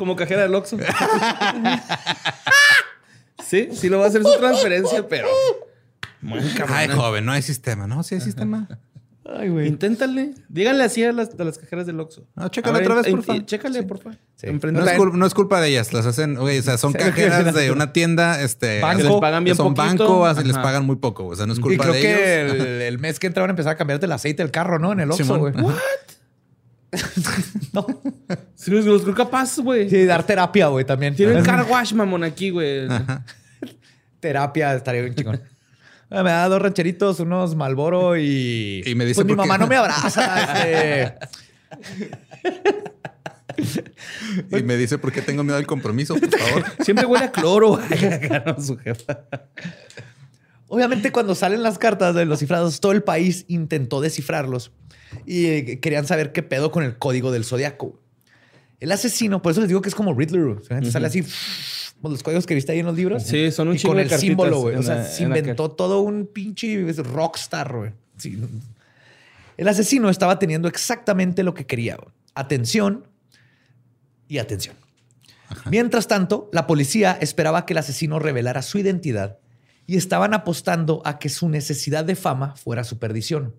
Como 0.00 0.16
cajera 0.16 0.40
del 0.40 0.54
Oxxo. 0.54 0.78
sí, 3.46 3.68
sí 3.74 3.90
lo 3.90 3.98
va 3.98 4.06
a 4.06 4.08
hacer 4.08 4.22
su 4.22 4.34
transferencia, 4.38 5.06
pero... 5.06 5.28
Muy 6.22 6.40
cabrón. 6.54 6.74
Ay, 6.78 6.88
joven, 6.88 7.26
no 7.26 7.32
hay 7.32 7.42
sistema. 7.42 7.86
No, 7.86 8.02
sí 8.02 8.14
hay 8.14 8.22
sistema. 8.22 8.66
Ay, 9.26 9.50
güey. 9.50 9.68
Inténtale. 9.68 10.32
Díganle 10.48 10.84
así 10.84 11.04
a 11.04 11.12
las, 11.12 11.38
a 11.38 11.44
las 11.44 11.58
cajeras 11.58 11.86
del 11.86 12.00
Oxxo. 12.00 12.26
No, 12.34 12.48
chécale 12.48 12.78
ver, 12.78 12.82
otra 12.90 12.94
vez, 13.02 13.08
in- 13.08 13.16
por 13.16 13.24
favor. 13.24 13.40
in- 13.40 13.46
Chécale, 13.46 13.82
por 13.82 13.98
favor. 13.98 14.18
Sí. 14.36 14.46
No 14.46 14.80
es, 14.80 14.86
de- 14.86 14.96
cul- 14.98 15.12
no 15.12 15.26
es 15.26 15.34
culpa 15.34 15.60
de 15.60 15.68
ellas, 15.68 15.92
las 15.92 16.06
hacen, 16.06 16.34
güey, 16.36 16.58
o 16.58 16.62
sea, 16.62 16.78
son 16.78 16.92
cajeras 16.94 17.52
de 17.54 17.70
una 17.70 17.92
tienda, 17.92 18.40
este, 18.40 18.80
Banco. 18.80 19.00
hacen- 19.02 19.10
Les 19.12 19.20
pagan 19.20 19.44
bien 19.44 19.56
son 19.56 19.74
poquito. 19.74 20.04
banco, 20.04 20.24
así 20.26 20.44
les 20.44 20.56
pagan 20.56 20.86
muy 20.86 20.96
poco, 20.96 21.26
o 21.26 21.36
sea, 21.36 21.44
no 21.44 21.52
es 21.52 21.58
Y 21.58 21.62
culpa 21.62 21.84
creo 21.84 21.94
de 21.94 22.00
que 22.00 22.40
ellos. 22.42 22.54
el, 22.54 22.60
el 22.82 22.98
mes 22.98 23.18
que 23.18 23.26
entra 23.26 23.42
van 23.42 23.50
a 23.50 23.52
empezar 23.52 23.72
a 23.74 23.76
cambiarte 23.76 24.06
el 24.06 24.12
aceite 24.12 24.42
del 24.42 24.50
carro, 24.50 24.78
¿no? 24.78 24.92
En 24.92 25.00
el 25.00 25.10
Oxxo, 25.10 25.38
güey. 25.38 25.52
Ajá. 25.54 25.76
no. 27.72 27.86
Sí, 28.56 28.70
los, 28.70 28.84
los 28.84 29.02
creo 29.02 29.14
capaz, 29.14 29.58
güey. 29.58 29.88
Sí, 29.88 30.04
dar 30.04 30.24
terapia, 30.24 30.66
güey, 30.68 30.84
también. 30.84 31.14
Tienen 31.14 31.42
car 31.44 31.64
wash, 31.68 31.92
mamón, 31.92 32.24
aquí, 32.24 32.50
güey. 32.50 32.88
Terapia 34.20 34.74
estaría 34.74 35.02
bien 35.02 35.14
chingón. 35.14 35.40
Ah, 36.10 36.22
Me 36.24 36.30
da 36.30 36.48
dos 36.48 36.60
rancheritos, 36.60 37.20
unos 37.20 37.54
Malboro 37.54 38.16
y. 38.16 38.82
Y 38.84 38.94
me 38.96 39.04
dice 39.04 39.16
Pues 39.16 39.26
mi 39.26 39.32
qué- 39.32 39.36
mamá 39.36 39.56
no 39.58 39.66
me 39.66 39.76
abraza. 39.76 40.62
este. 40.64 41.14
Y 44.50 44.62
me 44.62 44.76
dice 44.76 44.96
por 44.98 45.12
qué 45.12 45.20
tengo 45.22 45.42
miedo 45.44 45.56
al 45.58 45.66
compromiso, 45.66 46.14
por 46.16 46.30
favor. 46.38 46.64
Siempre 46.82 47.04
huele 47.04 47.26
a 47.26 47.32
cloro. 47.32 47.78
Ganó 48.22 48.60
su 48.60 48.76
jefa. 48.78 49.20
Obviamente, 50.72 51.10
cuando 51.10 51.34
salen 51.34 51.62
las 51.64 51.78
cartas 51.78 52.14
de 52.14 52.24
los 52.24 52.38
cifrados, 52.38 52.78
todo 52.80 52.92
el 52.92 53.02
país 53.02 53.44
intentó 53.48 54.00
descifrarlos 54.00 54.70
y 55.26 55.46
eh, 55.46 55.80
querían 55.80 56.06
saber 56.06 56.30
qué 56.32 56.44
pedo 56.44 56.70
con 56.70 56.84
el 56.84 56.96
código 56.96 57.32
del 57.32 57.44
zodiaco. 57.44 57.98
El 58.78 58.92
asesino, 58.92 59.42
por 59.42 59.50
eso 59.52 59.60
les 59.60 59.68
digo 59.68 59.82
que 59.82 59.88
es 59.88 59.94
como 59.96 60.14
Riddler. 60.14 60.44
O 60.44 60.62
sea, 60.62 60.80
Sale 60.84 61.08
así, 61.08 61.24
con 62.00 62.12
los 62.12 62.22
códigos 62.22 62.46
que 62.46 62.54
viste 62.54 62.70
ahí 62.72 62.78
en 62.78 62.86
los 62.86 62.96
libros. 62.96 63.24
Sí, 63.24 63.50
son 63.50 63.66
un 63.68 63.74
y 63.74 63.78
chingo 63.78 63.90
con 63.94 63.96
de 64.06 64.14
el 64.14 64.20
símbolo, 64.20 64.60
güey. 64.60 64.76
O 64.76 64.82
sea, 64.84 64.94
la- 64.94 65.04
se 65.04 65.26
la 65.26 65.36
inventó 65.38 65.72
todo 65.72 66.00
un 66.02 66.26
pinche 66.26 66.80
rockstar, 67.02 67.76
güey. 67.76 67.90
Sí. 68.16 68.38
El 69.56 69.66
asesino 69.68 70.08
estaba 70.08 70.38
teniendo 70.38 70.68
exactamente 70.68 71.42
lo 71.42 71.52
que 71.52 71.66
quería. 71.66 71.98
Atención 72.34 73.06
y 74.28 74.38
atención. 74.38 74.76
Mientras 75.68 76.06
tanto, 76.06 76.48
la 76.52 76.68
policía 76.68 77.18
esperaba 77.20 77.66
que 77.66 77.72
el 77.74 77.78
asesino 77.78 78.20
revelara 78.20 78.62
su 78.62 78.78
identidad 78.78 79.39
y 79.90 79.96
estaban 79.96 80.34
apostando 80.34 81.02
a 81.04 81.18
que 81.18 81.28
su 81.28 81.48
necesidad 81.48 82.04
de 82.04 82.14
fama 82.14 82.54
fuera 82.54 82.84
su 82.84 83.00
perdición. 83.00 83.56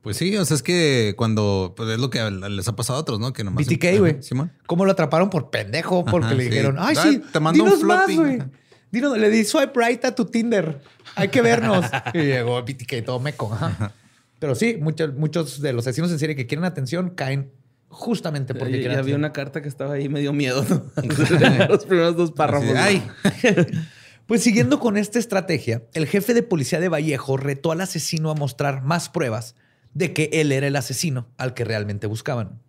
Pues 0.00 0.16
sí, 0.16 0.34
o 0.38 0.44
sea, 0.46 0.54
es 0.54 0.62
que 0.62 1.12
cuando, 1.18 1.74
pues 1.76 1.90
es 1.90 1.98
lo 1.98 2.08
que 2.08 2.18
les 2.30 2.66
ha 2.66 2.74
pasado 2.76 2.98
a 2.98 3.02
otros, 3.02 3.20
¿no? 3.20 3.34
Que 3.34 3.44
nomás. 3.44 3.66
BTK, 3.66 3.98
güey. 3.98 4.22
Simón. 4.22 4.52
¿Cómo 4.64 4.86
lo 4.86 4.92
atraparon 4.92 5.28
por 5.28 5.50
pendejo? 5.50 6.02
Porque 6.06 6.28
Ajá, 6.28 6.34
le 6.34 6.44
sí. 6.44 6.48
dijeron, 6.48 6.76
ay, 6.78 6.96
sí, 6.96 7.22
te 7.30 7.40
mando 7.40 7.62
un 7.62 7.68
dinos 7.68 7.84
más, 7.84 8.06
floppy". 8.06 8.16
güey. 8.16 8.42
Dinos, 8.90 9.18
le 9.18 9.28
di 9.28 9.44
swipe 9.44 9.78
right 9.78 10.02
a 10.06 10.14
tu 10.14 10.24
Tinder. 10.24 10.80
Hay 11.14 11.28
que 11.28 11.42
vernos. 11.42 11.84
y 12.14 12.18
llegó 12.20 12.62
BTK 12.62 13.04
todo 13.04 13.20
meco. 13.20 13.52
ajá. 13.52 13.92
Pero 14.38 14.54
sí, 14.54 14.78
muchos, 14.80 15.12
muchos 15.12 15.60
de 15.60 15.74
los 15.74 15.86
asesinos 15.86 16.10
en 16.10 16.18
serie 16.18 16.34
que 16.36 16.46
quieren 16.46 16.64
atención 16.64 17.10
caen 17.10 17.52
justamente 17.88 18.54
porque 18.54 18.72
Ya, 18.74 18.78
quieren 18.78 18.96
ya 18.96 19.02
vi 19.02 19.12
una 19.12 19.32
carta 19.34 19.60
que 19.60 19.68
estaba 19.68 19.94
ahí, 19.94 20.08
me 20.08 20.20
dio 20.20 20.32
miedo. 20.32 20.64
¿no? 20.70 20.84
Los 21.68 21.84
primeros 21.84 22.16
dos 22.16 22.32
párrafos. 22.32 22.74
Ay, 22.76 23.06
Pues 24.26 24.42
siguiendo 24.42 24.80
con 24.80 24.96
esta 24.96 25.20
estrategia, 25.20 25.84
el 25.94 26.06
jefe 26.06 26.34
de 26.34 26.42
policía 26.42 26.80
de 26.80 26.88
Vallejo 26.88 27.36
retó 27.36 27.70
al 27.70 27.80
asesino 27.80 28.30
a 28.30 28.34
mostrar 28.34 28.82
más 28.82 29.08
pruebas 29.08 29.54
de 29.94 30.12
que 30.12 30.28
él 30.32 30.50
era 30.50 30.66
el 30.66 30.74
asesino 30.74 31.28
al 31.38 31.54
que 31.54 31.64
realmente 31.64 32.08
buscaban. 32.08 32.60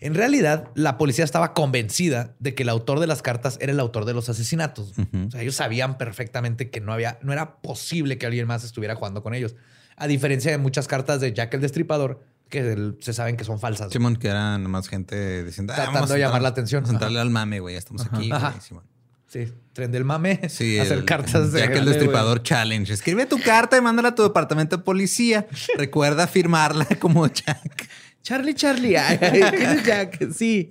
En 0.00 0.14
realidad, 0.14 0.70
la 0.74 0.96
policía 0.96 1.24
estaba 1.24 1.52
convencida 1.52 2.34
de 2.38 2.54
que 2.54 2.62
el 2.62 2.70
autor 2.70 3.00
de 3.00 3.06
las 3.06 3.20
cartas 3.20 3.58
era 3.60 3.72
el 3.72 3.80
autor 3.80 4.06
de 4.06 4.14
los 4.14 4.30
asesinatos. 4.30 4.94
O 4.96 5.30
sea, 5.30 5.42
ellos 5.42 5.54
sabían 5.54 5.98
perfectamente 5.98 6.70
que 6.70 6.80
no 6.80 6.94
había, 6.94 7.18
no 7.22 7.34
era 7.34 7.60
posible 7.60 8.16
que 8.16 8.24
alguien 8.24 8.46
más 8.46 8.64
estuviera 8.64 8.94
jugando 8.94 9.22
con 9.22 9.34
ellos. 9.34 9.56
A 9.96 10.06
diferencia 10.06 10.50
de 10.50 10.56
muchas 10.56 10.88
cartas 10.88 11.20
de 11.20 11.34
Jack 11.34 11.52
el 11.52 11.60
Destripador, 11.60 12.24
que 12.48 12.94
se 13.00 13.12
saben 13.12 13.36
que 13.36 13.44
son 13.44 13.60
falsas. 13.60 13.92
Simón, 13.92 14.16
que 14.16 14.28
era 14.28 14.56
nomás 14.56 14.88
gente 14.88 15.44
diciendo, 15.44 15.74
ah, 15.74 15.76
Tratando 15.76 16.00
vamos 16.00 16.10
de 16.10 16.18
llamar 16.18 16.40
la 16.40 16.48
atención. 16.48 16.84
Entrarle 16.88 17.20
al 17.20 17.28
mame, 17.28 17.60
güey, 17.60 17.74
ya 17.74 17.80
estamos 17.80 18.06
aquí, 18.06 18.30
Ajá. 18.32 18.54
Sí, 19.32 19.46
tren 19.72 19.92
del 19.92 20.04
mame. 20.04 20.40
Sí, 20.48 20.76
hacer 20.78 20.98
el- 20.98 21.04
cartas 21.04 21.52
de 21.52 21.60
Jack 21.60 21.76
el 21.76 21.84
Destripador 21.84 22.42
Challenge. 22.42 22.92
Escribe 22.92 23.26
tu 23.26 23.40
carta 23.40 23.76
y 23.78 23.80
mándala 23.80 24.08
a 24.08 24.14
tu 24.16 24.24
departamento 24.24 24.76
de 24.76 24.82
policía. 24.82 25.46
Recuerda 25.78 26.26
firmarla 26.26 26.84
como 26.98 27.26
Jack. 27.28 27.88
Charlie, 28.22 28.54
Charlie. 28.54 28.96
Ay, 28.96 29.18
¿Quién 29.18 29.70
es 29.70 29.84
Jack? 29.84 30.32
Sí. 30.32 30.70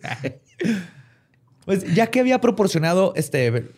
Pues 1.66 1.94
ya 1.94 2.08
que 2.08 2.20
había 2.20 2.42
proporcionado, 2.42 3.14
este, 3.16 3.70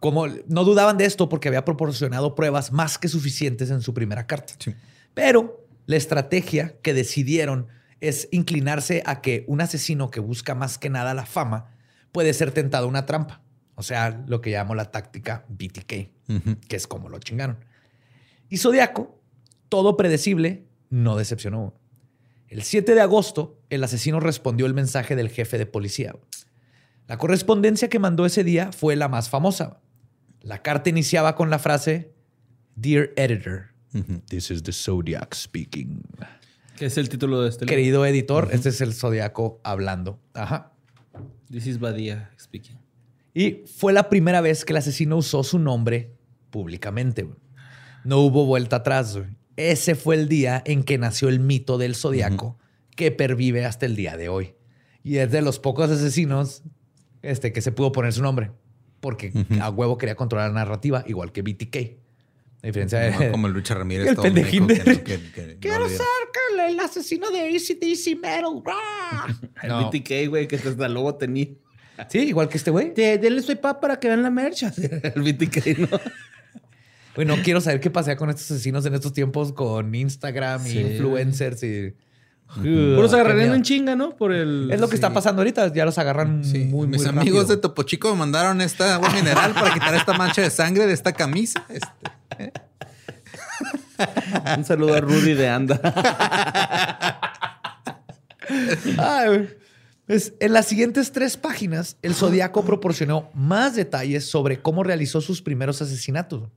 como 0.00 0.26
no 0.48 0.64
dudaban 0.64 0.98
de 0.98 1.04
esto 1.06 1.28
porque 1.28 1.48
había 1.48 1.64
proporcionado 1.64 2.34
pruebas 2.34 2.72
más 2.72 2.98
que 2.98 3.08
suficientes 3.08 3.70
en 3.70 3.80
su 3.82 3.94
primera 3.94 4.26
carta. 4.26 4.52
Sí. 4.58 4.74
Pero 5.14 5.64
la 5.86 5.96
estrategia 5.96 6.74
que 6.82 6.92
decidieron 6.92 7.68
es 8.00 8.28
inclinarse 8.32 9.02
a 9.06 9.20
que 9.20 9.44
un 9.46 9.60
asesino 9.60 10.10
que 10.10 10.20
busca 10.20 10.54
más 10.54 10.76
que 10.78 10.90
nada 10.90 11.14
la 11.14 11.26
fama 11.26 11.70
puede 12.12 12.32
ser 12.34 12.50
tentado 12.52 12.86
a 12.86 12.88
una 12.88 13.06
trampa. 13.06 13.40
O 13.80 13.82
sea, 13.82 14.22
lo 14.26 14.42
que 14.42 14.50
llamo 14.50 14.74
la 14.74 14.90
táctica 14.90 15.46
BTK, 15.48 15.88
que 16.68 16.76
es 16.76 16.86
como 16.86 17.08
lo 17.08 17.18
chingaron. 17.18 17.64
Y 18.50 18.58
Zodiaco, 18.58 19.18
todo 19.70 19.96
predecible, 19.96 20.66
no 20.90 21.16
decepcionó. 21.16 21.72
El 22.48 22.62
7 22.62 22.94
de 22.94 23.00
agosto, 23.00 23.58
el 23.70 23.82
asesino 23.82 24.20
respondió 24.20 24.66
el 24.66 24.74
mensaje 24.74 25.16
del 25.16 25.30
jefe 25.30 25.56
de 25.56 25.64
policía. 25.64 26.14
La 27.06 27.16
correspondencia 27.16 27.88
que 27.88 27.98
mandó 27.98 28.26
ese 28.26 28.44
día 28.44 28.70
fue 28.70 28.96
la 28.96 29.08
más 29.08 29.30
famosa. 29.30 29.80
La 30.42 30.60
carta 30.60 30.90
iniciaba 30.90 31.34
con 31.34 31.48
la 31.48 31.58
frase 31.58 32.12
Dear 32.76 33.12
Editor. 33.16 33.70
This 34.28 34.50
is 34.50 34.62
the 34.62 34.72
Zodiac 34.72 35.34
speaking. 35.34 36.02
¿Qué 36.76 36.84
es 36.84 36.98
el 36.98 37.08
título 37.08 37.40
de 37.40 37.48
este 37.48 37.64
libro? 37.64 37.76
Querido 37.76 38.04
editor, 38.04 38.50
este 38.52 38.68
es 38.68 38.82
el 38.82 38.92
Zodiaco 38.92 39.58
hablando. 39.64 40.20
Ajá. 40.34 40.74
This 41.50 41.66
is 41.66 41.80
Badia 41.80 42.30
speaking. 42.38 42.79
Y 43.34 43.62
fue 43.76 43.92
la 43.92 44.08
primera 44.08 44.40
vez 44.40 44.64
que 44.64 44.72
el 44.72 44.78
asesino 44.78 45.16
usó 45.16 45.42
su 45.44 45.58
nombre 45.58 46.12
públicamente. 46.50 47.28
No 48.04 48.18
hubo 48.18 48.44
vuelta 48.46 48.76
atrás. 48.76 49.18
Ese 49.56 49.94
fue 49.94 50.16
el 50.16 50.28
día 50.28 50.62
en 50.66 50.82
que 50.82 50.98
nació 50.98 51.28
el 51.28 51.38
mito 51.40 51.78
del 51.78 51.94
zodiaco 51.94 52.58
que 52.96 53.10
pervive 53.12 53.64
hasta 53.64 53.86
el 53.86 53.94
día 53.96 54.16
de 54.16 54.28
hoy. 54.28 54.54
Y 55.02 55.18
es 55.18 55.30
de 55.30 55.42
los 55.42 55.58
pocos 55.58 55.90
asesinos 55.90 56.62
este, 57.22 57.52
que 57.52 57.60
se 57.62 57.72
pudo 57.72 57.92
poner 57.92 58.12
su 58.12 58.22
nombre. 58.22 58.50
Porque 59.00 59.32
a 59.60 59.70
huevo 59.70 59.96
quería 59.96 60.14
controlar 60.14 60.48
la 60.50 60.54
narrativa, 60.60 61.04
igual 61.06 61.32
que 61.32 61.40
BTK. 61.42 61.76
A 62.62 62.66
diferencia 62.66 62.98
de... 62.98 63.10
No, 63.26 63.32
como 63.32 63.46
el 63.46 63.54
Lucha 63.54 63.74
Ramírez. 63.74 64.06
El 64.08 64.14
todo 64.14 64.24
pendejín 64.24 64.66
de- 64.66 64.74
que 64.80 64.90
no- 64.92 65.04
que- 65.04 65.32
que 65.32 65.46
no 65.54 65.60
Quiero 65.60 65.84
olvida. 65.84 65.96
ser 65.98 66.06
el 66.70 66.78
asesino 66.80 67.30
de 67.30 67.40
ACDC 67.40 68.20
Metal. 68.20 68.62
El 69.62 69.68
No. 69.70 69.88
BTK, 69.90 70.28
güey, 70.28 70.46
que 70.46 70.56
hasta 70.56 70.88
luego 70.88 71.14
tenía. 71.14 71.46
Sí, 72.08 72.18
igual 72.20 72.48
que 72.48 72.56
este 72.58 72.70
güey. 72.70 72.92
De, 72.94 73.18
denle 73.18 73.42
soy 73.42 73.56
pa 73.56 73.80
para 73.80 73.98
que 73.98 74.08
vean 74.08 74.22
la 74.22 74.30
merch. 74.30 74.62
El 75.14 75.22
BTK, 75.22 75.78
¿no? 75.78 76.00
Bueno, 77.16 77.36
quiero 77.42 77.60
saber 77.60 77.80
qué 77.80 77.90
pasea 77.90 78.16
con 78.16 78.30
estos 78.30 78.50
asesinos 78.50 78.86
en 78.86 78.94
estos 78.94 79.12
tiempos 79.12 79.52
con 79.52 79.94
Instagram 79.94 80.66
y 80.66 80.70
Sí. 80.70 80.78
influencers 80.80 81.62
y. 81.62 81.94
Puros 82.54 83.10
Qué 83.10 83.16
agarrarían 83.16 83.46
miedo. 83.48 83.54
en 83.54 83.62
chinga, 83.62 83.94
¿no? 83.96 84.16
Por 84.16 84.32
el. 84.32 84.70
Es 84.72 84.80
lo 84.80 84.88
que 84.88 84.94
está 84.96 85.12
pasando 85.12 85.40
ahorita. 85.42 85.72
Ya 85.72 85.84
los 85.84 85.98
agarran 85.98 86.42
Sí, 86.44 86.58
muy, 86.64 86.86
muy 86.86 86.98
mis 86.98 87.04
rápido. 87.04 87.20
amigos 87.20 87.48
de 87.48 87.56
Topo 87.58 87.82
Chico 87.84 88.10
me 88.12 88.18
mandaron 88.18 88.60
esta 88.60 88.94
agua 88.96 89.10
mineral 89.10 89.52
para 89.52 89.72
quitar 89.72 89.94
esta 89.94 90.14
mancha 90.14 90.42
de 90.42 90.50
sangre 90.50 90.86
de 90.86 90.92
esta 90.92 91.12
camisa. 91.12 91.64
Este, 91.68 92.52
Un 94.56 94.64
saludo 94.64 94.94
a 94.94 95.00
Rudy 95.00 95.34
de 95.34 95.48
Anda. 95.48 95.80
Ay, 98.98 99.28
güey. 99.28 99.48
Pues, 100.10 100.34
en 100.40 100.52
las 100.52 100.66
siguientes 100.66 101.12
tres 101.12 101.36
páginas, 101.36 101.96
el 102.02 102.14
Zodíaco 102.14 102.64
proporcionó 102.64 103.30
más 103.32 103.76
detalles 103.76 104.24
sobre 104.24 104.60
cómo 104.60 104.82
realizó 104.82 105.20
sus 105.20 105.40
primeros 105.40 105.80
asesinatos. 105.82 106.48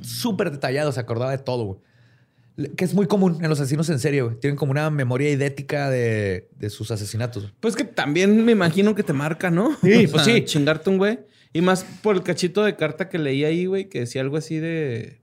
Súper 0.00 0.52
detallado, 0.52 0.92
se 0.92 1.00
acordaba 1.00 1.32
de 1.32 1.38
todo, 1.38 1.64
güey. 1.64 2.70
Que 2.76 2.84
es 2.84 2.94
muy 2.94 3.08
común 3.08 3.38
en 3.42 3.50
los 3.50 3.58
asesinos 3.58 3.90
en 3.90 4.22
güey. 4.22 4.38
Tienen 4.38 4.56
como 4.56 4.70
una 4.70 4.90
memoria 4.90 5.28
idética 5.28 5.90
de, 5.90 6.50
de 6.56 6.70
sus 6.70 6.92
asesinatos. 6.92 7.52
Pues 7.58 7.74
que 7.74 7.82
también 7.82 8.44
me 8.44 8.52
imagino 8.52 8.94
que 8.94 9.02
te 9.02 9.12
marca, 9.12 9.50
¿no? 9.50 9.76
Sí, 9.82 10.06
O 10.06 10.10
pues 10.12 10.24
sea, 10.24 10.34
sí. 10.36 10.44
Chingarte 10.44 10.88
un 10.88 10.98
güey. 10.98 11.18
Y 11.52 11.62
más 11.62 11.84
por 12.00 12.14
el 12.14 12.22
cachito 12.22 12.62
de 12.62 12.76
carta 12.76 13.08
que 13.08 13.18
leí 13.18 13.44
ahí, 13.44 13.66
güey, 13.66 13.88
que 13.88 13.98
decía 13.98 14.20
algo 14.20 14.36
así 14.36 14.58
de 14.58 15.20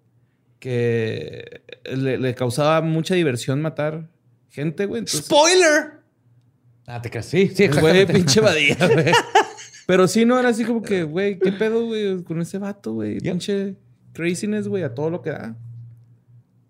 que 0.60 1.62
le, 1.86 2.18
le 2.18 2.36
causaba 2.36 2.82
mucha 2.82 3.16
diversión 3.16 3.62
matar 3.62 4.10
gente, 4.50 4.88
güey. 4.88 5.00
Entonces, 5.00 5.24
¡Spoiler! 5.26 6.05
Ah, 6.88 7.02
te 7.02 7.10
creas. 7.10 7.26
Sí, 7.26 7.48
sí, 7.48 7.68
güey, 7.68 8.00
exactamente. 8.02 8.14
pinche 8.14 8.42
badía, 8.42 8.76
güey. 8.94 9.12
Pero 9.88 10.08
sí, 10.08 10.26
no, 10.26 10.40
era 10.40 10.50
así 10.50 10.66
como 10.66 10.82
que, 10.82 11.04
güey, 11.04 11.38
¿qué 11.40 11.52
pedo, 11.52 11.86
güey, 11.86 12.24
con 12.24 12.42
ese 12.42 12.58
vato, 12.58 12.94
güey? 12.94 13.20
Pinche 13.20 13.76
craziness, 14.14 14.68
güey, 14.68 14.84
a 14.84 14.94
todo 14.94 15.10
lo 15.10 15.22
que 15.22 15.32
da. 15.32 15.56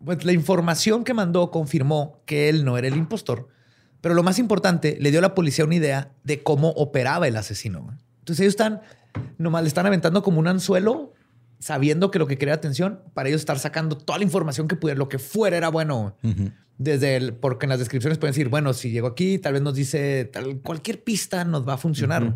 Pues 0.03 0.23
la 0.25 0.33
información 0.33 1.03
que 1.03 1.13
mandó 1.13 1.49
confirmó 1.51 2.21
que 2.25 2.49
él 2.49 2.63
no 2.65 2.77
era 2.77 2.87
el 2.87 2.95
impostor, 2.95 3.47
pero 4.01 4.13
lo 4.13 4.21
más 4.23 4.37
importante, 4.37 4.97
le 4.99 5.09
dio 5.09 5.19
a 5.19 5.21
la 5.21 5.33
policía 5.33 5.65
una 5.65 5.75
idea 5.75 6.11
de 6.23 6.43
cómo 6.43 6.69
operaba 6.69 7.27
el 7.27 7.35
asesino. 7.37 7.81
güey. 7.81 7.97
Entonces 8.19 8.41
ellos 8.41 8.53
están, 8.53 8.81
nomás 9.37 9.63
le 9.63 9.67
están 9.69 9.85
aventando 9.87 10.21
como 10.21 10.39
un 10.39 10.47
anzuelo, 10.47 11.13
sabiendo 11.59 12.11
que 12.11 12.19
lo 12.19 12.27
que 12.27 12.37
quería 12.37 12.53
atención, 12.53 12.99
para 13.13 13.29
ellos 13.29 13.41
estar 13.41 13.57
sacando 13.57 13.97
toda 13.97 14.19
la 14.19 14.25
información 14.25 14.67
que 14.67 14.75
pudiera, 14.75 14.97
lo 14.99 15.09
que 15.09 15.17
fuera 15.19 15.57
era 15.57 15.69
bueno. 15.69 16.15
güey. 16.21 16.51
Desde 16.77 17.15
el, 17.15 17.33
porque 17.33 17.65
en 17.65 17.69
las 17.69 17.79
descripciones 17.79 18.17
pueden 18.17 18.33
decir, 18.33 18.49
bueno, 18.49 18.73
si 18.73 18.91
llegó 18.91 19.07
aquí, 19.07 19.39
tal 19.39 19.53
vez 19.53 19.61
nos 19.61 19.75
dice, 19.75 20.25
tal, 20.25 20.59
cualquier 20.59 21.03
pista 21.03 21.45
nos 21.45 21.67
va 21.67 21.73
a 21.73 21.77
funcionar. 21.77 22.35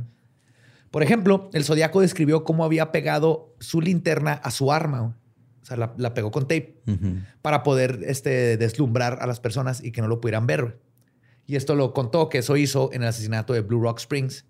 Por 0.92 1.04
ejemplo, 1.04 1.50
el 1.54 1.66
Zodíaco 1.66 2.02
describió 2.02 2.44
cómo 2.44 2.64
había 2.64 2.92
pegado 2.92 3.54
su 3.60 3.82
linterna 3.82 4.34
a 4.34 4.50
su 4.52 4.72
arma. 4.72 5.18
O 5.62 5.66
sea, 5.66 5.78
la, 5.78 5.94
la 5.98 6.14
pegó 6.14 6.32
con 6.32 6.48
tape 6.48 6.82
para 7.42 7.64
poder 7.64 8.00
este, 8.06 8.58
deslumbrar 8.58 9.20
a 9.22 9.28
las 9.28 9.40
personas 9.40 9.84
y 9.84 9.92
que 9.92 10.02
no 10.02 10.08
lo 10.08 10.22
pudieran 10.22 10.48
ver. 10.48 10.80
Y 11.46 11.56
esto 11.56 11.76
lo 11.76 11.94
contó 11.94 12.30
que 12.30 12.40
eso 12.40 12.58
hizo 12.58 12.92
en 12.94 13.02
el 13.02 13.10
asesinato 13.10 13.54
de 13.54 13.62
Blue 13.62 13.82
Rock 13.82 14.00
Springs. 14.00 14.46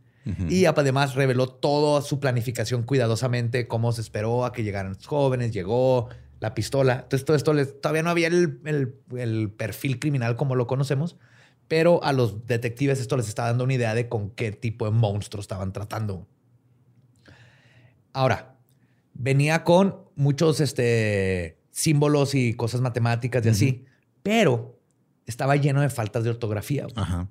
Y 0.48 0.66
además 0.66 1.16
reveló 1.16 1.48
toda 1.48 2.02
su 2.04 2.20
planificación 2.20 2.84
cuidadosamente, 2.84 3.68
cómo 3.68 3.92
se 3.92 4.02
esperó 4.02 4.46
a 4.46 4.54
que 4.54 4.64
llegaran 4.64 4.94
los 4.94 5.08
jóvenes, 5.08 5.52
llegó 5.52 6.10
la 6.40 6.54
pistola. 6.54 7.02
Entonces 7.04 7.26
todo 7.26 7.36
esto 7.38 7.54
les- 7.54 7.80
todavía 7.82 8.04
no 8.04 8.10
había 8.10 8.28
el, 8.28 8.60
el- 8.66 8.96
el 9.18 9.52
perfil 9.52 10.00
criminal 10.00 10.36
como 10.36 10.56
lo 10.56 10.68
conocemos, 10.68 11.18
pero 11.68 12.04
a 12.04 12.14
los 12.14 12.46
detectives 12.48 13.00
esto 13.00 13.16
les 13.18 13.28
está 13.28 13.46
dando 13.46 13.64
una 13.64 13.74
idea 13.74 13.94
de 13.94 14.10
con 14.10 14.32
qué 14.32 14.52
tipo 14.52 14.86
de 14.86 14.92
monstruo 14.92 15.42
estaban 15.42 15.74
tratando. 15.74 16.28
Ahora, 18.14 18.56
venía 19.14 19.64
con 19.64 19.98
muchos 20.16 20.60
este, 20.60 21.60
símbolos 21.72 22.36
y 22.36 22.54
cosas 22.54 22.82
matemáticas 22.82 23.46
y 23.46 23.50
así, 23.50 23.86
pero 24.24 24.80
estaba 25.26 25.56
lleno 25.56 25.82
de 25.82 25.90
faltas 25.90 26.24
de 26.24 26.32
ortografía. 26.32 26.88
Ajá. 26.96 27.30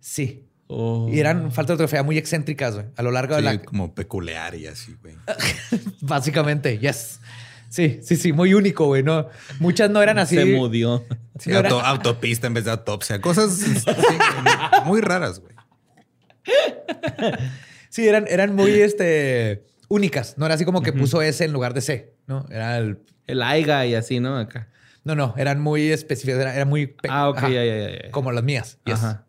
Sí. 0.00 0.44
Oh. 0.68 1.08
Y 1.10 1.18
eran 1.18 1.50
faltas 1.50 1.78
de 1.78 1.84
ortografía 1.84 2.02
muy 2.02 2.18
excéntricas 2.18 2.74
güey, 2.74 2.86
a 2.94 3.02
lo 3.02 3.10
largo 3.10 3.34
de 3.36 3.42
la... 3.42 3.62
como 3.62 3.94
peculiar 3.94 4.54
y 4.54 4.66
así, 4.66 4.94
güey. 5.02 5.16
Básicamente, 6.02 6.78
yes. 6.78 7.20
Sí, 7.68 8.00
sí, 8.02 8.16
sí, 8.16 8.32
muy 8.32 8.54
único, 8.54 8.86
güey. 8.86 9.02
No, 9.02 9.28
muchas 9.58 9.90
no 9.90 10.02
eran 10.02 10.18
así. 10.18 10.36
Se 10.36 10.44
mudió. 10.46 11.04
Sí, 11.38 11.50
No 11.50 11.80
autopista 11.80 12.46
en 12.46 12.54
vez 12.54 12.64
de 12.64 12.70
autopsia. 12.70 13.20
Cosas 13.20 13.52
sí, 13.54 13.74
muy 14.86 15.00
raras, 15.00 15.40
güey. 15.40 15.54
Sí, 17.90 18.06
eran, 18.06 18.26
eran 18.28 18.54
muy 18.54 18.70
este, 18.72 19.64
únicas. 19.88 20.36
No 20.38 20.46
era 20.46 20.54
así 20.54 20.64
como 20.64 20.82
que 20.82 20.92
puso 20.92 21.22
S 21.22 21.44
en 21.44 21.52
lugar 21.52 21.74
de 21.74 21.80
C, 21.80 22.14
¿no? 22.26 22.46
Era 22.50 22.78
el... 22.78 22.98
El 23.26 23.42
Aiga 23.42 23.84
y 23.84 23.94
así, 23.94 24.20
¿no? 24.20 24.38
Acá. 24.38 24.68
No, 25.04 25.14
no, 25.14 25.34
eran 25.36 25.60
muy 25.60 25.90
específicas, 25.92 26.40
eran, 26.40 26.54
eran 26.54 26.68
muy... 26.68 26.86
pe- 26.86 27.08
Ah, 27.10 27.28
ok, 27.28 27.36
ajá, 27.38 27.48
ya, 27.50 27.64
ya, 27.64 27.90
ya. 28.04 28.10
Como 28.10 28.32
las 28.32 28.42
mías. 28.42 28.78
yes. 28.84 28.94
Ajá. 28.94 29.26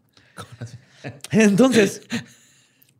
Entonces, 1.31 2.01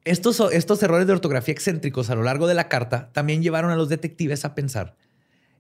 estos, 0.04 0.40
estos 0.52 0.84
errores 0.84 1.08
de 1.08 1.14
ortografía 1.14 1.54
excéntricos 1.54 2.10
a 2.10 2.16
lo 2.16 2.24
largo 2.24 2.48
de 2.48 2.54
la 2.54 2.68
carta 2.68 3.10
también 3.14 3.42
llevaron 3.42 3.72
a 3.72 3.76
los 3.76 3.90
detectives 3.90 4.44
a 4.46 4.56
pensar 4.56 4.96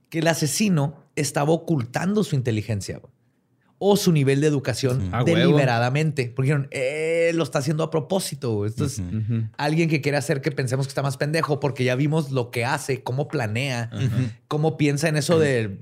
que 0.09 0.19
el 0.19 0.27
asesino 0.27 1.03
estaba 1.15 1.51
ocultando 1.51 2.23
su 2.23 2.35
inteligencia 2.35 3.01
o 3.81 3.95
su 3.95 4.11
nivel 4.11 4.41
de 4.41 4.47
educación 4.47 5.09
A 5.13 5.23
huevo. 5.23 5.37
deliberadamente. 5.37 6.33
Porque 6.35 6.47
dijeron, 6.51 6.67
"Eh, 6.71 7.31
lo 7.33 7.43
está 7.43 7.59
haciendo 7.59 7.83
a 7.83 7.89
propósito. 7.89 8.65
Esto 8.65 8.85
es 8.85 9.01
alguien 9.57 9.87
que 9.89 10.01
quiere 10.01 10.17
hacer 10.17 10.41
que 10.41 10.51
pensemos 10.51 10.85
que 10.87 10.89
está 10.91 11.01
más 11.01 11.15
pendejo 11.15 11.59
porque 11.61 11.83
ya 11.85 11.95
vimos 11.95 12.31
lo 12.31 12.51
que 12.51 12.65
hace, 12.65 13.03
cómo 13.03 13.27
planea, 13.29 13.89
cómo 14.49 14.75
piensa 14.75 15.07
en 15.07 15.15
eso 15.15 15.39
de 15.39 15.79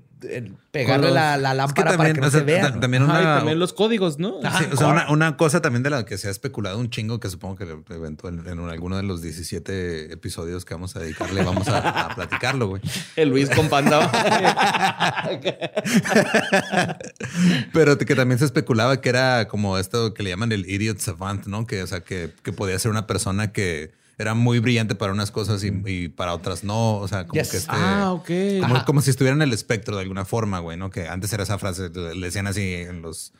pegarle 0.71 1.07
los- 1.07 1.15
la, 1.15 1.37
la 1.37 1.53
lámpara 1.53 1.91
para 1.95 1.97
también, 1.97 2.15
que 2.15 2.21
no 2.21 2.27
o 2.27 2.31
sea, 2.31 2.39
se 2.39 2.45
vea. 2.45 2.79
también 2.79 3.03
Ajá, 3.03 3.19
y 3.19 3.23
una, 3.23 3.37
también 3.37 3.59
los 3.59 3.73
códigos, 3.73 4.19
¿no? 4.19 4.39
Ah, 4.43 4.57
Sí, 4.59 4.65
o 4.71 4.75
sea, 4.75 4.87
una, 4.87 5.11
una 5.11 5.37
cosa 5.37 5.61
también 5.61 5.83
de 5.83 5.89
la 5.89 6.05
que 6.05 6.17
se 6.17 6.27
ha 6.27 6.31
especulado 6.31 6.79
un 6.79 6.89
chingo, 6.89 7.19
que 7.19 7.29
supongo 7.29 7.55
que 7.55 7.65
eventual- 7.93 8.45
en 8.47 8.59
alguno 8.69 8.97
de 8.97 9.03
los 9.03 9.21
17 9.21 10.13
episodios 10.13 10.65
que 10.65 10.73
vamos 10.73 10.95
a 10.95 10.99
dedicarle 10.99 11.43
vamos 11.43 11.67
a, 11.67 12.11
a 12.11 12.15
platicarlo, 12.15 12.67
güey. 12.67 12.81
El 13.15 13.29
Luis 13.29 13.49
con 13.49 13.69
panda. 13.69 14.09
Pero 17.73 17.97
que 17.97 18.15
también 18.15 18.39
se 18.39 18.45
especulaba 18.45 19.01
que 19.01 19.09
era 19.09 19.47
como 19.47 19.77
esto 19.77 20.13
que 20.13 20.23
le 20.23 20.29
llaman 20.29 20.51
el 20.51 20.69
idiot 20.69 20.99
savant, 20.99 21.45
¿no? 21.47 21.65
Que, 21.67 21.83
o 21.83 21.87
sea, 21.87 22.01
que, 22.01 22.31
que 22.43 22.53
podía 22.53 22.77
ser 22.79 22.91
una 22.91 23.07
persona 23.07 23.51
que 23.51 23.91
era 24.17 24.33
muy 24.33 24.59
brillante 24.59 24.95
para 24.95 25.11
unas 25.11 25.29
cosas 25.31 25.63
y, 25.63 25.71
y 25.85 26.07
para 26.09 26.33
otras 26.33 26.63
no. 26.63 26.95
O 26.97 27.07
sea, 27.07 27.27
como 27.27 27.39
Yes. 27.41 27.51
que 27.51 27.57
este... 27.57 27.71
ah, 27.73 28.11
ok. 28.13 28.29
Como, 28.61 28.85
como 28.85 29.01
si 29.01 29.11
estuviera 29.11 29.35
en 29.35 29.41
el 29.41 29.53
espectro 29.53 29.95
de 29.95 30.01
alguna 30.01 30.25
forma, 30.25 30.59
güey, 30.59 30.75
¿no? 30.77 30.89
Que 30.89 31.07
antes 31.07 31.31
era 31.33 31.43
esa 31.43 31.57
frase, 31.59 31.89
le 31.89 32.25
decían 32.25 32.47
así 32.47 32.73
en 32.73 33.01
los 33.01 33.33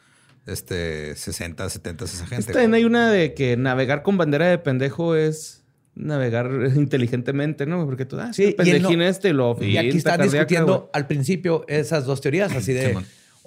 este, 0.45 1.15
60, 1.15 1.69
70 1.69 2.05
esa 2.05 2.25
gente. 2.28 2.45
También 2.53 2.69
güey. 2.71 2.82
hay 2.82 2.86
una 2.86 3.11
de 3.11 3.34
que 3.34 3.57
navegar 3.57 4.03
con 4.03 4.17
bandera 4.17 4.47
de 4.47 4.57
pendejo 4.57 5.15
es 5.15 5.63
navegar 5.95 6.49
inteligentemente, 6.75 7.65
¿no? 7.65 7.86
Porque 7.86 8.05
tú, 8.05 8.19
ah, 8.19 8.32
sí, 8.34 8.53
pendejín 8.55 8.99
no- 8.99 9.05
este 9.05 9.34
lo 9.34 9.57
Y 9.61 9.78
aquí 9.78 9.97
están 9.97 10.21
discutiendo 10.21 10.89
al 10.93 11.07
principio 11.07 11.65
esas 11.67 12.05
dos 12.05 12.21
teorías, 12.21 12.51
así 12.53 12.71
de 12.73 12.97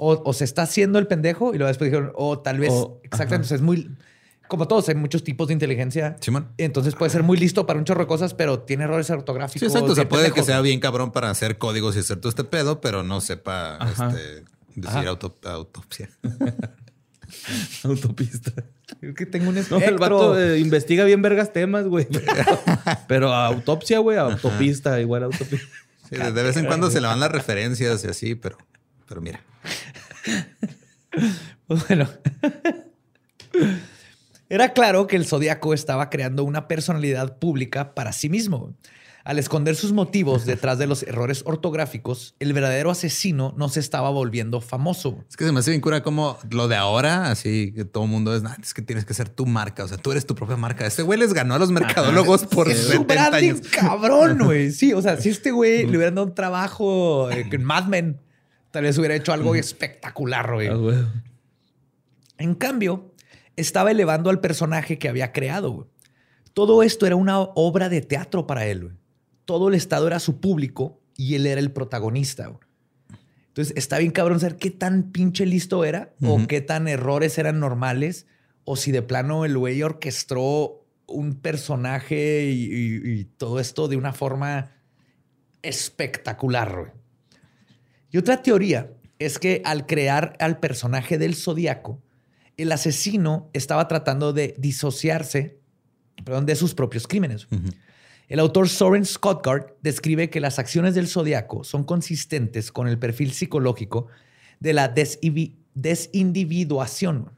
o, 0.03 0.21
o 0.25 0.33
se 0.33 0.45
está 0.45 0.63
haciendo 0.63 0.99
el 0.99 1.07
pendejo 1.07 1.55
y 1.55 1.59
luego 1.59 1.69
después 1.69 1.91
dijeron, 1.91 2.11
o 2.17 2.39
tal 2.41 2.59
vez, 2.59 2.71
O- 2.73 3.01
exactamente, 3.05 3.47
ajá. 3.47 3.55
es 3.55 3.61
muy, 3.61 3.91
como 4.51 4.69
todos, 4.69 4.87
hay 4.91 4.95
muchos 4.97 5.25
tipos 5.25 5.49
de 5.49 5.55
inteligencia. 5.55 6.17
Simón. 6.21 6.49
Entonces 6.59 6.95
puede 6.95 7.11
ser 7.11 7.23
muy 7.23 7.39
listo 7.39 7.67
para 7.67 7.79
un 7.79 7.87
chorro 7.87 8.03
de 8.03 8.07
cosas, 8.07 8.35
pero 8.35 8.61
tiene 8.61 8.85
errores 8.85 9.09
ortográficos. 9.09 9.61
Sí, 9.61 9.67
exacto. 9.67 9.93
O 9.93 9.95
sea, 9.95 10.07
puede 10.09 10.33
que 10.33 10.43
sea 10.43 10.61
bien 10.61 10.81
cabrón 10.81 11.13
para 11.13 11.31
hacer 11.31 11.57
códigos 11.57 11.97
y 11.97 12.01
hacer 12.01 12.19
todo 12.19 12.29
este 12.29 12.45
pedo, 12.45 12.83
pero 12.83 13.03
no 13.03 13.23
sepa 13.23 13.79
este, 13.91 14.45
decir 14.75 15.09
auto- 15.09 15.39
autopsia. 15.45 16.11
Autopista. 17.85 18.53
Es 19.01 19.15
que 19.15 19.25
tengo 19.25 19.51
un 19.51 19.55
No, 19.55 19.61
espectro. 19.61 19.89
el 19.89 19.99
vato 19.99 20.41
eh, 20.41 20.59
investiga 20.59 21.05
bien 21.05 21.23
vergas 21.23 21.53
temas, 21.53 21.87
güey. 21.87 22.09
Pero 23.09 23.33
autopsia, 23.33 24.01
güey, 24.01 24.19
autopista, 24.19 25.01
igual 25.01 25.23
autopista. 25.23 25.65
Sí, 26.09 26.17
de 26.17 26.33
de 26.33 26.43
vez 26.43 26.57
en 26.57 26.67
cuando 26.67 26.91
se 26.91 27.01
le 27.01 27.07
van 27.07 27.21
las 27.21 27.31
referencias 27.31 28.03
y 28.05 28.09
así, 28.09 28.35
pero, 28.35 28.59
pero 29.07 29.21
mira. 29.21 29.41
Bueno. 31.69 32.09
Era 34.51 34.73
claro 34.75 35.07
que 35.07 35.17
el 35.17 35.25
Zodíaco 35.27 35.73
estaba 35.73 36.11
creando 36.11 36.45
una 36.45 36.69
personalidad 36.69 37.39
pública 37.39 37.95
para 37.95 38.13
sí 38.13 38.29
mismo. 38.29 38.75
Al 39.23 39.39
esconder 39.39 39.77
sus 39.77 39.93
motivos 39.93 40.45
detrás 40.47 40.79
de 40.79 40.87
los 40.87 41.03
errores 41.05 41.43
ortográficos, 41.47 42.35
el 42.41 42.53
verdadero 42.53 42.91
asesino 42.91 43.55
no 43.57 43.69
se 43.69 43.79
estaba 43.79 44.11
volviendo 44.11 44.61
famoso. 44.61 45.25
Es 45.29 45.37
que 45.37 45.45
se 45.45 45.53
me 45.53 45.61
hace 45.61 45.71
bien 45.71 45.81
cura 45.81 46.03
como 46.03 46.37
lo 46.51 46.69
de 46.69 46.75
ahora, 46.77 47.31
así 47.31 47.73
que 47.77 47.85
todo 47.85 48.05
el 48.05 48.11
mundo 48.11 48.35
es, 48.35 48.43
"Nah, 48.43 48.57
es 48.61 48.75
que 48.75 48.83
tienes 48.83 49.05
que 49.05 49.15
ser 49.15 49.29
tu 49.29 49.47
marca. 49.47 49.85
O 49.85 49.89
sea, 49.89 49.99
tú 49.99 50.11
eres 50.11 50.27
tu 50.27 50.35
propia 50.35 50.57
marca. 50.57 50.85
Este 50.87 51.03
güey 51.03 51.19
les 51.19 51.33
ganó 51.35 51.55
a 51.55 51.59
los 51.59 51.71
mercadólogos 51.71 52.45
por 52.47 52.71
Es 52.71 52.79
su 52.81 52.93
70 52.93 53.15
branding 53.15 53.51
años. 53.51 53.69
cabrón, 53.69 54.39
güey. 54.45 54.73
Sí, 54.73 54.95
o 54.95 55.03
sea, 55.03 55.17
si 55.19 55.29
este 55.29 55.53
güey 55.53 55.87
le 55.87 55.97
hubieran 55.97 56.15
dado 56.15 56.27
un 56.27 56.35
trabajo 56.35 57.31
eh, 57.31 57.47
en 57.53 57.63
Mad 57.63 57.85
Men, 57.87 58.21
tal 58.73 58.85
vez 58.85 58.97
hubiera 58.99 59.15
hecho 59.15 59.33
algo 59.35 59.55
espectacular, 59.55 60.53
güey. 60.55 60.67
Ah, 60.69 60.75
güey. 60.75 60.97
En 62.39 62.55
cambio, 62.55 63.10
estaba 63.61 63.91
elevando 63.91 64.31
al 64.31 64.41
personaje 64.41 64.99
que 64.99 65.09
había 65.09 65.33
creado. 65.33 65.71
güey. 65.73 65.89
Todo 66.55 66.83
esto 66.83 67.07
era 67.07 67.17
una 67.17 67.39
obra 67.41 67.89
de 67.89 68.01
teatro 68.01 68.47
para 68.47 68.67
él. 68.67 68.85
güey. 68.85 68.97
Todo 69.45 69.69
el 69.69 69.75
estado 69.75 70.07
era 70.07 70.19
su 70.21 70.41
público 70.41 71.01
y 71.17 71.35
él 71.35 71.47
era 71.47 71.61
el 71.61 71.71
protagonista. 71.73 72.47
güey. 72.49 72.61
Entonces, 73.49 73.77
está 73.77 73.99
bien 73.99 74.13
cabrón 74.13 74.41
saber 74.41 74.57
qué 74.57 74.71
tan 74.71 75.11
pinche 75.13 75.45
listo 75.47 75.85
era 75.85 76.13
o 76.23 76.47
qué 76.47 76.61
tan 76.61 76.87
errores 76.89 77.37
eran 77.39 77.59
normales 77.61 78.27
o 78.65 78.77
si 78.77 78.93
de 78.93 79.03
plano 79.03 79.45
el 79.45 79.59
güey 79.59 79.83
orquestó 79.83 80.85
un 81.07 81.35
personaje 81.35 82.45
y, 82.45 82.65
y- 82.73 83.21
y 83.21 83.25
todo 83.25 83.59
esto 83.59 83.89
de 83.89 83.97
una 83.97 84.13
forma 84.13 84.71
espectacular. 85.63 86.75
güey. 86.79 86.91
Y 88.13 88.19
otra 88.19 88.43
teoría 88.43 88.93
es 89.19 89.39
que 89.39 89.63
al 89.65 89.87
crear 89.87 90.37
al 90.39 90.59
personaje 90.61 91.19
del 91.19 91.35
zodiaco, 91.35 92.01
el 92.63 92.73
asesino 92.73 93.51
estaba 93.53 93.89
tratando 93.89 94.33
de 94.33 94.55
disociarse 94.59 95.61
perdón, 96.25 96.47
de 96.47 96.57
sus 96.57 96.75
propios 96.75 97.07
crímenes. 97.07 97.47
El 98.29 98.41
autor 98.41 98.69
Soren 98.69 99.05
Scottgard 99.05 99.75
describe 99.83 100.31
que 100.31 100.41
las 100.41 100.59
acciones 100.59 100.95
del 100.95 101.09
zodiaco 101.09 101.65
son 101.65 101.85
consistentes 101.85 102.71
con 102.71 102.87
el 102.87 102.99
perfil 102.99 103.33
psicológico 103.33 104.07
de 104.61 104.73
la 104.73 104.95
desindividuación. 105.75 107.33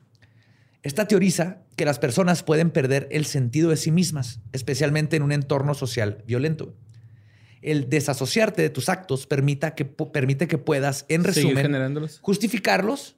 Esta 0.82 1.06
teoriza 1.06 1.62
que 1.76 1.84
las 1.84 1.98
personas 1.98 2.42
pueden 2.42 2.70
perder 2.70 3.08
el 3.10 3.24
sentido 3.24 3.70
de 3.70 3.76
sí 3.76 3.90
mismas, 3.90 4.40
especialmente 4.52 5.16
en 5.16 5.22
un 5.22 5.32
entorno 5.32 5.74
social 5.74 6.22
violento. 6.26 6.74
El 7.62 7.88
desasociarte 7.88 8.60
de 8.60 8.70
tus 8.70 8.88
actos 8.88 9.26
permita 9.26 9.74
que, 9.74 9.84
permite 9.84 10.48
que 10.48 10.58
puedas, 10.58 11.06
en 11.08 11.24
resumen, 11.24 11.56
generándolos. 11.56 12.18
justificarlos 12.20 13.16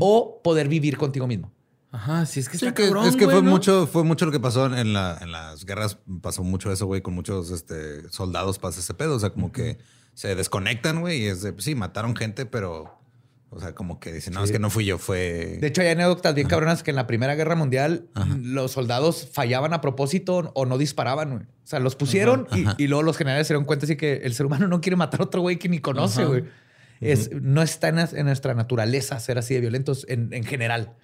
o 0.00 0.40
poder 0.42 0.68
vivir 0.68 0.96
contigo 0.96 1.26
mismo. 1.26 1.52
Ajá, 1.92 2.26
sí, 2.26 2.40
es 2.40 2.48
que 2.48 2.58
Sí, 2.58 2.66
está 2.66 2.74
que- 2.74 2.86
cabrón, 2.86 3.06
es 3.06 3.14
que 3.14 3.24
güey, 3.24 3.36
fue 3.36 3.44
¿no? 3.44 3.50
mucho, 3.52 3.86
fue 3.86 4.02
mucho 4.02 4.26
lo 4.26 4.32
que 4.32 4.40
pasó 4.40 4.66
en, 4.66 4.92
la, 4.92 5.16
en 5.22 5.30
las 5.30 5.64
guerras. 5.64 5.98
Pasó 6.20 6.42
mucho 6.42 6.72
eso, 6.72 6.86
güey, 6.86 7.02
con 7.02 7.14
muchos 7.14 7.52
este, 7.52 8.08
soldados 8.10 8.58
pasa 8.58 8.80
ese 8.80 8.94
pedo. 8.94 9.14
O 9.14 9.20
sea, 9.20 9.30
como 9.30 9.52
que 9.52 9.78
se 10.12 10.34
desconectan, 10.34 11.00
güey, 11.02 11.22
y 11.22 11.26
es 11.26 11.42
de, 11.42 11.52
pues 11.52 11.64
sí, 11.64 11.76
mataron 11.76 12.16
gente, 12.16 12.46
pero, 12.46 12.98
o 13.54 13.60
sea, 13.60 13.74
como 13.74 14.00
que 14.00 14.12
dicen, 14.12 14.34
no, 14.34 14.42
es 14.42 14.50
que 14.50 14.58
no 14.58 14.68
fui 14.70 14.84
yo, 14.84 14.98
fue... 14.98 15.58
De 15.60 15.66
hecho, 15.68 15.80
hay 15.82 15.88
anécdotas 15.88 16.34
bien 16.34 16.48
cabronas 16.48 16.82
que 16.82 16.90
en 16.90 16.96
la 16.96 17.06
Primera 17.06 17.34
Guerra 17.34 17.54
Mundial 17.54 18.08
los 18.42 18.72
soldados 18.72 19.28
fallaban 19.32 19.72
a 19.72 19.80
propósito 19.80 20.50
o 20.54 20.66
no 20.66 20.76
disparaban. 20.76 21.30
güey. 21.30 21.42
O 21.42 21.66
sea, 21.66 21.78
los 21.78 21.96
pusieron 21.96 22.46
y, 22.52 22.64
y 22.82 22.88
luego 22.88 23.02
los 23.02 23.16
generales 23.16 23.46
se 23.46 23.54
dieron 23.54 23.64
cuenta 23.64 23.86
así 23.86 23.96
que 23.96 24.14
el 24.24 24.34
ser 24.34 24.46
humano 24.46 24.66
no 24.68 24.80
quiere 24.80 24.96
matar 24.96 25.20
a 25.20 25.24
otro 25.24 25.40
güey 25.40 25.58
que 25.58 25.68
ni 25.68 25.78
conoce, 25.78 26.22
Ajá. 26.22 26.28
güey. 26.30 26.44
Es, 27.00 27.30
no 27.32 27.62
está 27.62 27.88
en, 27.88 27.98
en 27.98 28.26
nuestra 28.26 28.54
naturaleza 28.54 29.18
ser 29.20 29.38
así 29.38 29.54
de 29.54 29.60
violentos 29.60 30.06
en, 30.08 30.32
en 30.32 30.44
general. 30.44 30.94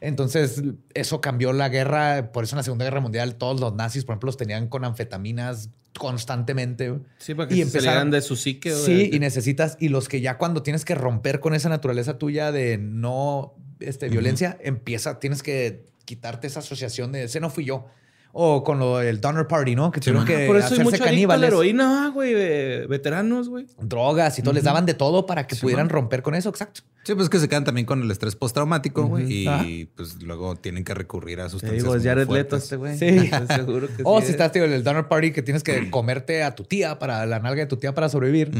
Entonces, 0.00 0.62
eso 0.94 1.20
cambió 1.20 1.52
la 1.52 1.68
guerra. 1.68 2.30
Por 2.32 2.44
eso 2.44 2.54
en 2.54 2.58
la 2.58 2.62
Segunda 2.62 2.84
Guerra 2.84 3.00
Mundial 3.00 3.34
todos 3.36 3.60
los 3.60 3.74
nazis, 3.74 4.04
por 4.04 4.14
ejemplo, 4.14 4.28
los 4.28 4.36
tenían 4.36 4.68
con 4.68 4.84
anfetaminas 4.84 5.70
constantemente. 5.98 6.94
Sí, 7.18 7.34
para 7.34 7.48
que 7.48 7.54
Y 7.54 7.58
se 7.58 7.62
empezaron- 7.64 8.10
de 8.10 8.20
su 8.20 8.36
psique. 8.36 8.72
Sí, 8.72 9.10
y 9.12 9.18
necesitas, 9.18 9.76
y 9.80 9.88
los 9.88 10.08
que 10.08 10.20
ya 10.20 10.38
cuando 10.38 10.62
tienes 10.62 10.84
que 10.84 10.94
romper 10.94 11.40
con 11.40 11.54
esa 11.54 11.68
naturaleza 11.68 12.18
tuya 12.18 12.52
de 12.52 12.78
no 12.78 13.54
este, 13.80 14.08
violencia, 14.08 14.58
empieza, 14.60 15.18
tienes 15.20 15.42
que 15.42 15.86
quitarte 16.04 16.46
esa 16.46 16.60
asociación 16.60 17.12
de 17.12 17.24
ese 17.24 17.38
no 17.40 17.50
fui 17.50 17.64
yo. 17.64 17.86
O 18.32 18.62
con 18.62 18.78
lo 18.78 18.98
del 18.98 19.20
Donner 19.20 19.46
Party, 19.46 19.74
¿no? 19.74 19.90
Que 19.90 20.00
tuvieron 20.00 20.24
man. 20.24 20.26
que 20.26 20.46
Por 20.46 20.56
eso 20.56 20.66
hay 20.66 20.72
hacerse 20.72 20.84
mucho 20.84 20.96
adicto 20.96 21.04
a 21.04 21.06
la 21.06 21.12
caníbales, 21.12 21.48
heroína, 21.48 22.10
güey, 22.14 22.34
de 22.34 22.86
veteranos, 22.88 23.48
güey. 23.48 23.66
drogas 23.80 24.38
y 24.38 24.42
todo. 24.42 24.54
Les 24.54 24.64
daban 24.64 24.86
de 24.86 24.94
todo 24.94 25.26
para 25.26 25.46
que 25.46 25.56
pudieran 25.56 25.88
romper 25.88 26.22
con 26.22 26.34
eso. 26.34 26.48
Exacto. 26.48 26.82
Sí, 27.04 27.14
pues 27.14 27.30
que 27.30 27.38
se 27.38 27.48
quedan 27.48 27.64
también 27.64 27.86
con 27.86 28.02
el 28.02 28.10
estrés 28.10 28.36
postraumático, 28.36 29.06
güey, 29.06 29.32
y 29.32 29.46
Ajá. 29.46 29.64
pues 29.96 30.22
luego 30.22 30.56
tienen 30.56 30.84
que 30.84 30.92
recurrir 30.92 31.40
a 31.40 31.44
Te 31.44 31.50
sustancias 31.50 31.82
digo, 31.82 31.94
es 31.94 32.02
muy 32.02 32.08
Jared 32.08 32.26
fuertes. 32.26 32.52
Leto 32.52 32.56
este 32.56 32.76
güey. 32.76 32.98
Sí. 32.98 33.30
Seguro 33.54 33.88
que 33.88 34.02
O 34.04 34.20
sí. 34.20 34.26
si 34.26 34.32
estás 34.32 34.52
tío, 34.52 34.64
en 34.64 34.72
el 34.72 34.84
Donner 34.84 35.08
Party 35.08 35.32
que 35.32 35.42
tienes 35.42 35.62
que 35.62 35.90
comerte 35.90 36.42
a 36.42 36.54
tu 36.54 36.64
tía 36.64 36.98
para 36.98 37.24
la 37.24 37.38
nalga 37.40 37.62
de 37.62 37.66
tu 37.66 37.78
tía 37.78 37.94
para 37.94 38.08
sobrevivir. 38.10 38.50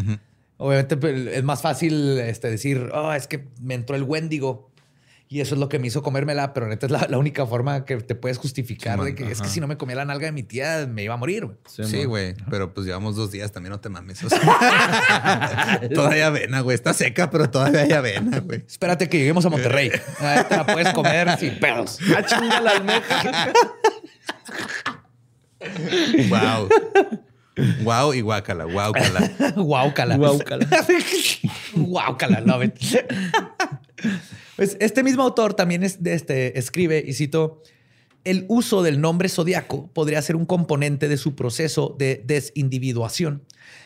Obviamente 0.57 0.97
pues, 0.97 1.27
es 1.27 1.45
más 1.45 1.63
fácil 1.63 2.19
este, 2.19 2.51
decir, 2.51 2.91
oh, 2.93 3.13
es 3.13 3.27
que 3.27 3.47
me 3.61 3.75
entró 3.75 3.95
el 3.97 4.03
Wendigo. 4.03 4.71
Y 5.31 5.41
eso 5.43 5.55
es 5.55 5.61
lo 5.61 5.69
que 5.69 5.79
me 5.79 5.87
hizo 5.89 6.03
comérmela, 6.03 6.55
pero 6.55 6.69
neta 6.69 6.87
es 6.87 6.93
la, 6.93 7.07
la 7.09 7.19
única 7.19 7.45
forma 7.47 7.85
que 7.85 7.99
te 7.99 8.15
puedes 8.15 8.39
justificar 8.39 8.99
Sí, 8.99 9.05
de 9.05 9.15
que 9.15 9.31
es 9.31 9.43
que 9.43 9.49
si 9.49 9.61
no 9.61 9.67
me 9.67 9.77
comía 9.77 9.95
la 9.97 10.07
nalga 10.07 10.25
de 10.25 10.33
mi 10.33 10.43
tía, 10.43 10.87
me 10.91 11.03
iba 11.03 11.13
a 11.13 11.17
morir. 11.19 11.45
güey. 11.45 11.59
Sí, 11.67 12.05
güey, 12.05 12.35
pero 12.49 12.73
pues 12.73 12.87
llevamos 12.87 13.15
dos 13.15 13.31
días, 13.31 13.53
también 13.53 13.73
no 13.73 13.79
te 13.81 13.91
mames. 13.91 14.25
o 14.25 14.29
sea. 14.31 15.81
todavía 15.95 16.29
avena, 16.29 16.61
güey. 16.61 16.75
Está 16.75 16.95
seca, 16.95 17.29
pero 17.31 17.51
todavía 17.51 17.81
hay 17.83 17.93
avena, 17.93 18.39
güey. 18.41 18.65
Espérate 18.67 19.09
que 19.11 19.19
lleguemos 19.19 19.45
a 19.45 19.51
Monterrey. 19.51 19.91
Ahí 20.21 20.45
te 20.49 20.57
la 20.57 20.65
puedes 20.65 20.93
comer 20.95 21.39
sin 21.39 21.59
pedos. 21.61 21.99
Ah, 22.17 22.23
chinga 22.25 22.61
la 22.63 22.71
almeja. 22.71 23.53
Wow. 26.31 26.69
Wow 27.83 28.15
y 28.15 28.21
guácala, 28.23 28.65
guácala. 28.65 29.31
Guáucala. 29.57 30.17
Guáucala. 30.17 30.67
Guáucala, 31.75 32.41
love 32.41 32.65
it. 32.65 32.75
Pues 34.59 34.77
este 34.81 35.05
mismo 35.05 35.23
autor 35.23 35.55
también 35.55 35.85
es 35.85 36.01
este, 36.05 36.59
escribe, 36.59 37.05
y 37.07 37.13
cito, 37.13 37.63
el 38.25 38.45
uso 38.49 38.83
del 38.83 39.01
nombre 39.01 39.29
zodiaco 39.29 39.87
podría 39.93 40.21
ser 40.21 40.35
un 40.35 40.47
componente 40.47 41.07
de 41.07 41.17
su 41.17 41.37
proceso 41.37 41.95
de 41.97 42.25
desindividuación, 42.27 43.45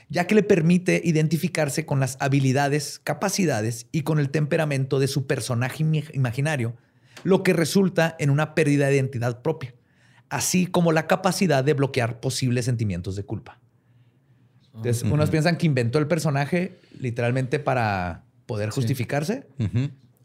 ya 0.09 0.27
que 0.27 0.35
le 0.35 0.43
permite 0.43 1.03
identificarse 1.05 1.85
con 1.85 2.01
las 2.01 2.17
habilidades, 2.21 3.03
capacidades 3.05 3.87
y 3.93 4.01
con 4.01 4.19
el 4.19 4.31
temperamento 4.31 4.99
de 4.99 5.09
su 5.09 5.27
personaje 5.27 5.85
imaginario, 6.15 6.75
lo 7.23 7.43
que 7.43 7.53
resulta 7.53 8.17
en 8.19 8.31
una 8.31 8.55
pérdida 8.55 8.87
de 8.87 8.95
identidad 8.95 9.43
propia, 9.43 9.75
así 10.31 10.65
como 10.65 10.93
la 10.93 11.07
capacidad 11.07 11.63
de 11.63 11.75
bloquear 11.75 12.19
posibles 12.19 12.65
sentimientos 12.65 13.15
de 13.15 13.25
culpa. 13.25 13.61
Entonces, 14.75 15.03
unos 15.03 15.29
piensan 15.29 15.59
que 15.59 15.67
inventó 15.67 15.99
el 15.99 16.07
personaje 16.07 16.79
literalmente 16.99 17.59
para 17.59 18.25
poder 18.47 18.71
justificarse. 18.71 19.47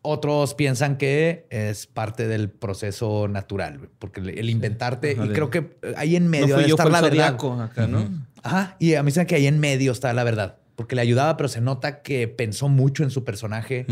Otros 0.01 0.53
piensan 0.53 0.97
que 0.97 1.45
es 1.49 1.85
parte 1.87 2.27
del 2.27 2.49
proceso 2.49 3.27
natural, 3.27 3.89
porque 3.99 4.21
el 4.21 4.49
inventarte, 4.49 5.11
Ajá, 5.13 5.25
y 5.25 5.29
creo 5.29 5.49
que 5.49 5.77
ahí 5.97 6.15
en 6.15 6.27
medio 6.29 6.55
fue 6.55 6.67
la 6.67 7.01
verdad. 7.01 7.09
zodiaco 7.09 7.53
acá, 7.61 7.87
¿no? 7.87 8.07
Ajá, 8.43 8.77
y 8.79 8.93
a 8.95 9.03
mí 9.03 9.11
se 9.11 9.19
me 9.21 9.27
que 9.27 9.35
ahí 9.35 9.47
en 9.47 9.59
medio 9.59 9.91
está 9.91 10.13
la 10.13 10.23
verdad, 10.23 10.57
porque 10.75 10.95
le 10.95 11.01
ayudaba, 11.01 11.35
pero 11.35 11.49
se 11.49 11.59
nota 11.59 12.01
que 12.01 12.27
pensó 12.27 12.69
mucho 12.69 13.03
en 13.03 13.09
su 13.11 13.23
personaje, 13.25 13.85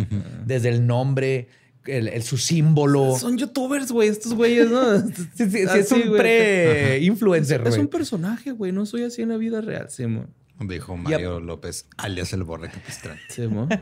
desde 0.45 0.69
el 0.69 0.85
nombre, 0.87 1.49
el, 1.85 2.07
el- 2.07 2.23
su 2.23 2.37
símbolo. 2.37 3.15
Son 3.17 3.37
youtubers, 3.37 3.91
güey, 3.91 4.07
estos 4.09 4.33
güeyes, 4.35 4.69
¿no? 4.69 4.99
Sí, 5.35 5.49
sí, 5.49 5.49
sí, 5.49 5.77
es 5.77 5.91
un 5.91 6.07
güey. 6.07 6.19
pre-influencer, 6.19 7.61
Es 7.61 7.69
güey. 7.69 7.81
un 7.81 7.87
personaje, 7.87 8.51
güey. 8.51 8.71
No 8.71 8.85
soy 8.85 9.03
así 9.03 9.21
en 9.21 9.29
la 9.29 9.37
vida 9.37 9.61
real, 9.61 9.89
Simón. 9.89 10.29
Dijo 10.59 10.95
Mario 10.95 11.39
López, 11.41 11.87
alias 11.97 12.31
el 12.33 12.43
borre 12.43 12.69
capistrán. 12.69 13.17
Simón. 13.29 13.67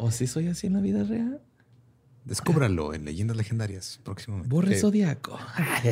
¿O 0.00 0.10
sí 0.10 0.26
soy 0.26 0.48
así 0.48 0.66
en 0.66 0.72
la 0.74 0.80
vida 0.80 1.04
real? 1.04 1.40
Descúbralo 2.24 2.94
en 2.94 3.04
Leyendas 3.04 3.36
Legendarias 3.36 4.00
próximamente. 4.04 4.48
Borre 4.48 4.74
Sí. 4.74 4.80
zodiaco. 4.80 5.38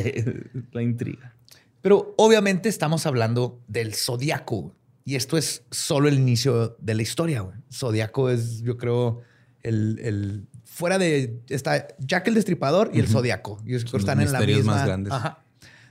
la 0.71 0.81
intriga. 0.81 1.35
Pero 1.81 2.13
obviamente 2.17 2.69
estamos 2.69 3.05
hablando 3.05 3.61
del 3.67 3.93
zodiaco. 3.95 4.61
güey. 4.61 4.73
Y 5.05 5.15
esto 5.15 5.37
es 5.37 5.63
solo 5.71 6.07
el 6.07 6.15
inicio 6.19 6.75
de 6.79 6.93
la 6.93 7.01
historia. 7.01 7.41
güey. 7.41 7.55
Zodiaco 7.73 8.29
es, 8.29 8.61
yo 8.61 8.77
creo, 8.77 9.21
el, 9.63 9.99
el- 10.03 10.47
fuera 10.65 10.97
de 10.97 11.41
está 11.49 11.87
Jack 11.99 12.27
el 12.27 12.35
Destripador 12.35 12.91
y 12.93 12.99
el 12.99 13.07
Zodiaco. 13.07 13.61
Y 13.65 13.71
los 13.73 13.93
están 13.93 14.21
en 14.21 14.31
la 14.31 14.39
misma 14.41 14.75
más 14.75 14.85
grandes. 14.85 15.11
ajá, 15.11 15.43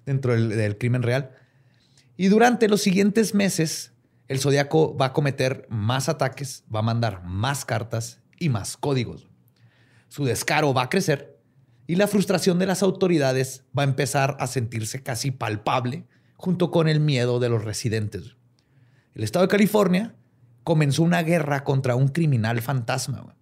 dentro 0.07 0.33
del, 0.33 0.51
del 0.51 0.79
crimen 0.79 1.03
real. 1.03 1.31
Y 2.17 2.29
durante 2.29 2.69
los 2.69 2.81
siguientes 2.81 3.35
meses, 3.35 3.93
el 4.29 4.41
Zodiaco 4.41 4.97
va 4.97 5.07
a 5.07 5.13
cometer 5.15 5.67
más 5.71 6.09
ataques, 6.11 6.65
va 6.73 6.81
a 6.81 6.83
mandar 6.83 7.25
más 7.25 7.65
cartas 7.65 8.21
y 8.39 8.51
más 8.51 8.77
códigos. 8.77 9.29
Su 10.09 10.27
descaro 10.27 10.75
va 10.75 10.83
a 10.83 10.89
crecer 10.91 11.41
y 11.87 11.97
la 11.97 12.07
frustración 12.07 12.59
de 12.59 12.67
las 12.67 12.83
autoridades 12.83 13.65
va 13.77 13.83
a 13.83 13.87
empezar 13.87 14.37
a 14.39 14.47
sentirse 14.47 15.03
casi 15.03 15.31
palpable 15.31 16.07
junto 16.37 16.71
con 16.71 16.89
el 16.89 17.01
miedo 17.01 17.41
de 17.41 17.49
los 17.49 17.65
residentes. 17.65 18.37
El 19.15 19.25
estado 19.25 19.47
de 19.47 19.51
California 19.51 20.15
comenzó 20.63 21.03
una 21.03 21.23
guerra 21.23 21.65
contra 21.65 21.97
un 21.97 22.09
criminal 22.09 22.61
fantasma 22.61 23.35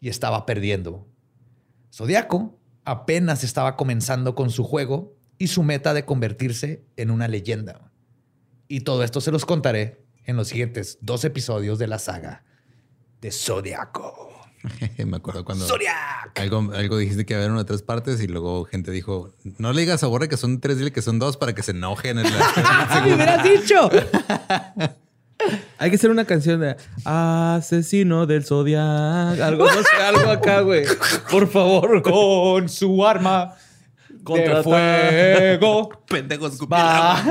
y 0.00 0.08
estaba 0.08 0.44
perdiendo. 0.44 1.06
Zodiaco 1.94 2.58
apenas 2.84 3.44
estaba 3.44 3.76
comenzando 3.76 4.34
con 4.34 4.50
su 4.50 4.64
juego 4.64 5.16
y 5.38 5.46
su 5.46 5.62
meta 5.62 5.94
de 5.94 6.04
convertirse 6.04 6.84
en 6.96 7.12
una 7.12 7.28
leyenda. 7.28 7.92
Y 8.66 8.80
todo 8.80 9.04
esto 9.04 9.20
se 9.20 9.30
los 9.30 9.46
contaré 9.46 10.07
en 10.28 10.36
los 10.36 10.48
siguientes 10.48 10.98
dos 11.00 11.24
episodios 11.24 11.78
de 11.78 11.86
la 11.86 11.98
saga 11.98 12.44
de 13.22 13.32
Zodiaco. 13.32 14.28
Me 14.98 15.16
acuerdo 15.16 15.44
cuando 15.44 15.64
Zodiac. 15.66 16.38
algo, 16.38 16.70
algo 16.74 16.98
dijiste 16.98 17.24
que 17.24 17.32
iba 17.32 17.40
a 17.40 17.42
haber 17.44 17.52
una 17.52 17.60
de 17.62 17.66
tres 17.66 17.80
partes 17.82 18.20
y 18.22 18.26
luego 18.26 18.64
gente 18.66 18.90
dijo, 18.90 19.32
no 19.56 19.72
le 19.72 19.80
digas 19.80 20.02
a 20.02 20.06
Borre 20.08 20.28
que 20.28 20.36
son 20.36 20.60
tres, 20.60 20.76
dile 20.78 20.92
que 20.92 21.00
son 21.00 21.18
dos 21.18 21.36
para 21.38 21.54
que 21.54 21.62
se 21.62 21.70
enojen. 21.70 22.18
En 22.18 22.24
la- 22.24 23.00
¡Me 23.04 23.14
hubieras 23.14 23.42
dicho! 23.42 23.88
Hay 25.78 25.90
que 25.90 25.96
hacer 25.96 26.10
una 26.10 26.24
canción 26.26 26.60
de 26.60 26.76
Asesino 27.04 28.26
del 28.26 28.44
Zodiac. 28.44 29.40
Algo, 29.40 29.64
no 29.64 29.82
sé, 29.82 29.96
algo 30.04 30.30
acá, 30.30 30.60
güey. 30.60 30.84
Por 31.30 31.48
favor. 31.48 32.02
Con 32.02 32.68
su 32.68 33.06
arma 33.06 33.54
de 34.10 34.22
Contrata- 34.24 34.62
fuego 34.62 35.88
Pendejos, 36.06 36.58
va, 36.60 37.22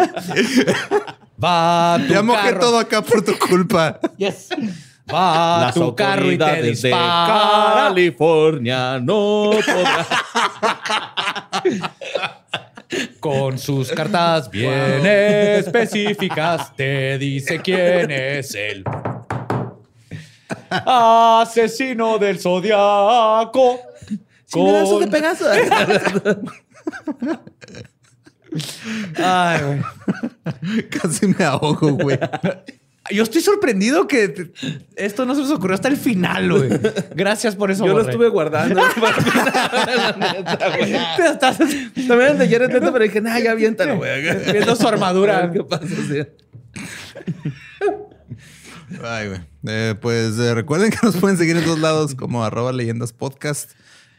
va 1.43 1.93
a 1.95 1.97
tu 1.99 2.13
Ya 2.13 2.21
mojé 2.21 2.39
carro. 2.49 2.59
todo 2.59 2.79
acá 2.79 3.01
por 3.01 3.23
tu 3.23 3.37
culpa. 3.37 3.99
Yes. 4.17 4.49
Va 5.13 5.57
a 5.59 5.61
Las 5.67 5.73
tu 5.75 5.95
carro 5.95 6.29
y 6.31 6.37
te 6.37 6.43
de 6.43 6.61
dispara. 6.63 7.73
California 7.87 8.99
no 8.99 9.51
podrán. 9.65 10.05
Con 13.21 13.57
sus 13.57 13.89
cartas 13.91 14.49
bien 14.49 15.05
específicas 15.05 16.75
te 16.75 17.17
dice 17.17 17.61
quién 17.61 18.11
es 18.11 18.53
él. 18.55 18.83
Asesino 20.69 22.17
del 22.17 22.39
zodiaco. 22.39 23.79
Chingadazo 24.45 24.99
de 24.99 25.05
Con- 25.05 25.11
Pegaso. 25.11 25.45
Ay, 29.17 29.61
güey. 29.63 29.81
Casi 30.89 31.27
me 31.27 31.43
ahogo, 31.45 31.91
güey. 31.93 32.19
Yo 33.09 33.23
estoy 33.23 33.39
sorprendido 33.41 34.05
que 34.07 34.27
te- 34.27 34.51
esto 34.97 35.25
no 35.25 35.33
se 35.33 35.39
nos 35.41 35.51
ocurrió 35.51 35.75
hasta 35.75 35.87
el 35.87 35.95
final, 35.95 36.51
güey. 36.51 36.69
Gracias 37.15 37.55
por 37.55 37.71
eso. 37.71 37.85
Yo 37.85 37.93
lo 37.93 37.99
Borre. 37.99 38.11
estuve 38.11 38.27
guardando. 38.29 38.81
También 42.07 42.31
el 42.31 42.37
de 42.37 42.49
Jared 42.49 42.71
Leto, 42.71 42.91
pero 42.91 43.03
dije, 43.03 43.21
nah, 43.21 43.39
ya 43.39 43.51
aviéntalo, 43.51 43.97
güey. 43.97 44.21
viendo 44.51 44.75
su 44.75 44.85
A 44.85 44.89
armadura. 44.89 45.49
¿Qué 45.51 45.63
pasa? 45.63 45.85
Ay, 49.03 49.27
güey. 49.27 49.39
Eh, 49.67 49.95
pues 50.01 50.37
eh, 50.39 50.53
recuerden 50.53 50.91
que 50.91 50.97
nos 51.03 51.17
pueden 51.17 51.37
seguir 51.37 51.57
en 51.57 51.65
dos 51.65 51.79
lados 51.79 52.15
como 52.15 52.43
arroba 52.43 52.71
leyendas 52.71 53.13
podcast. 53.13 53.71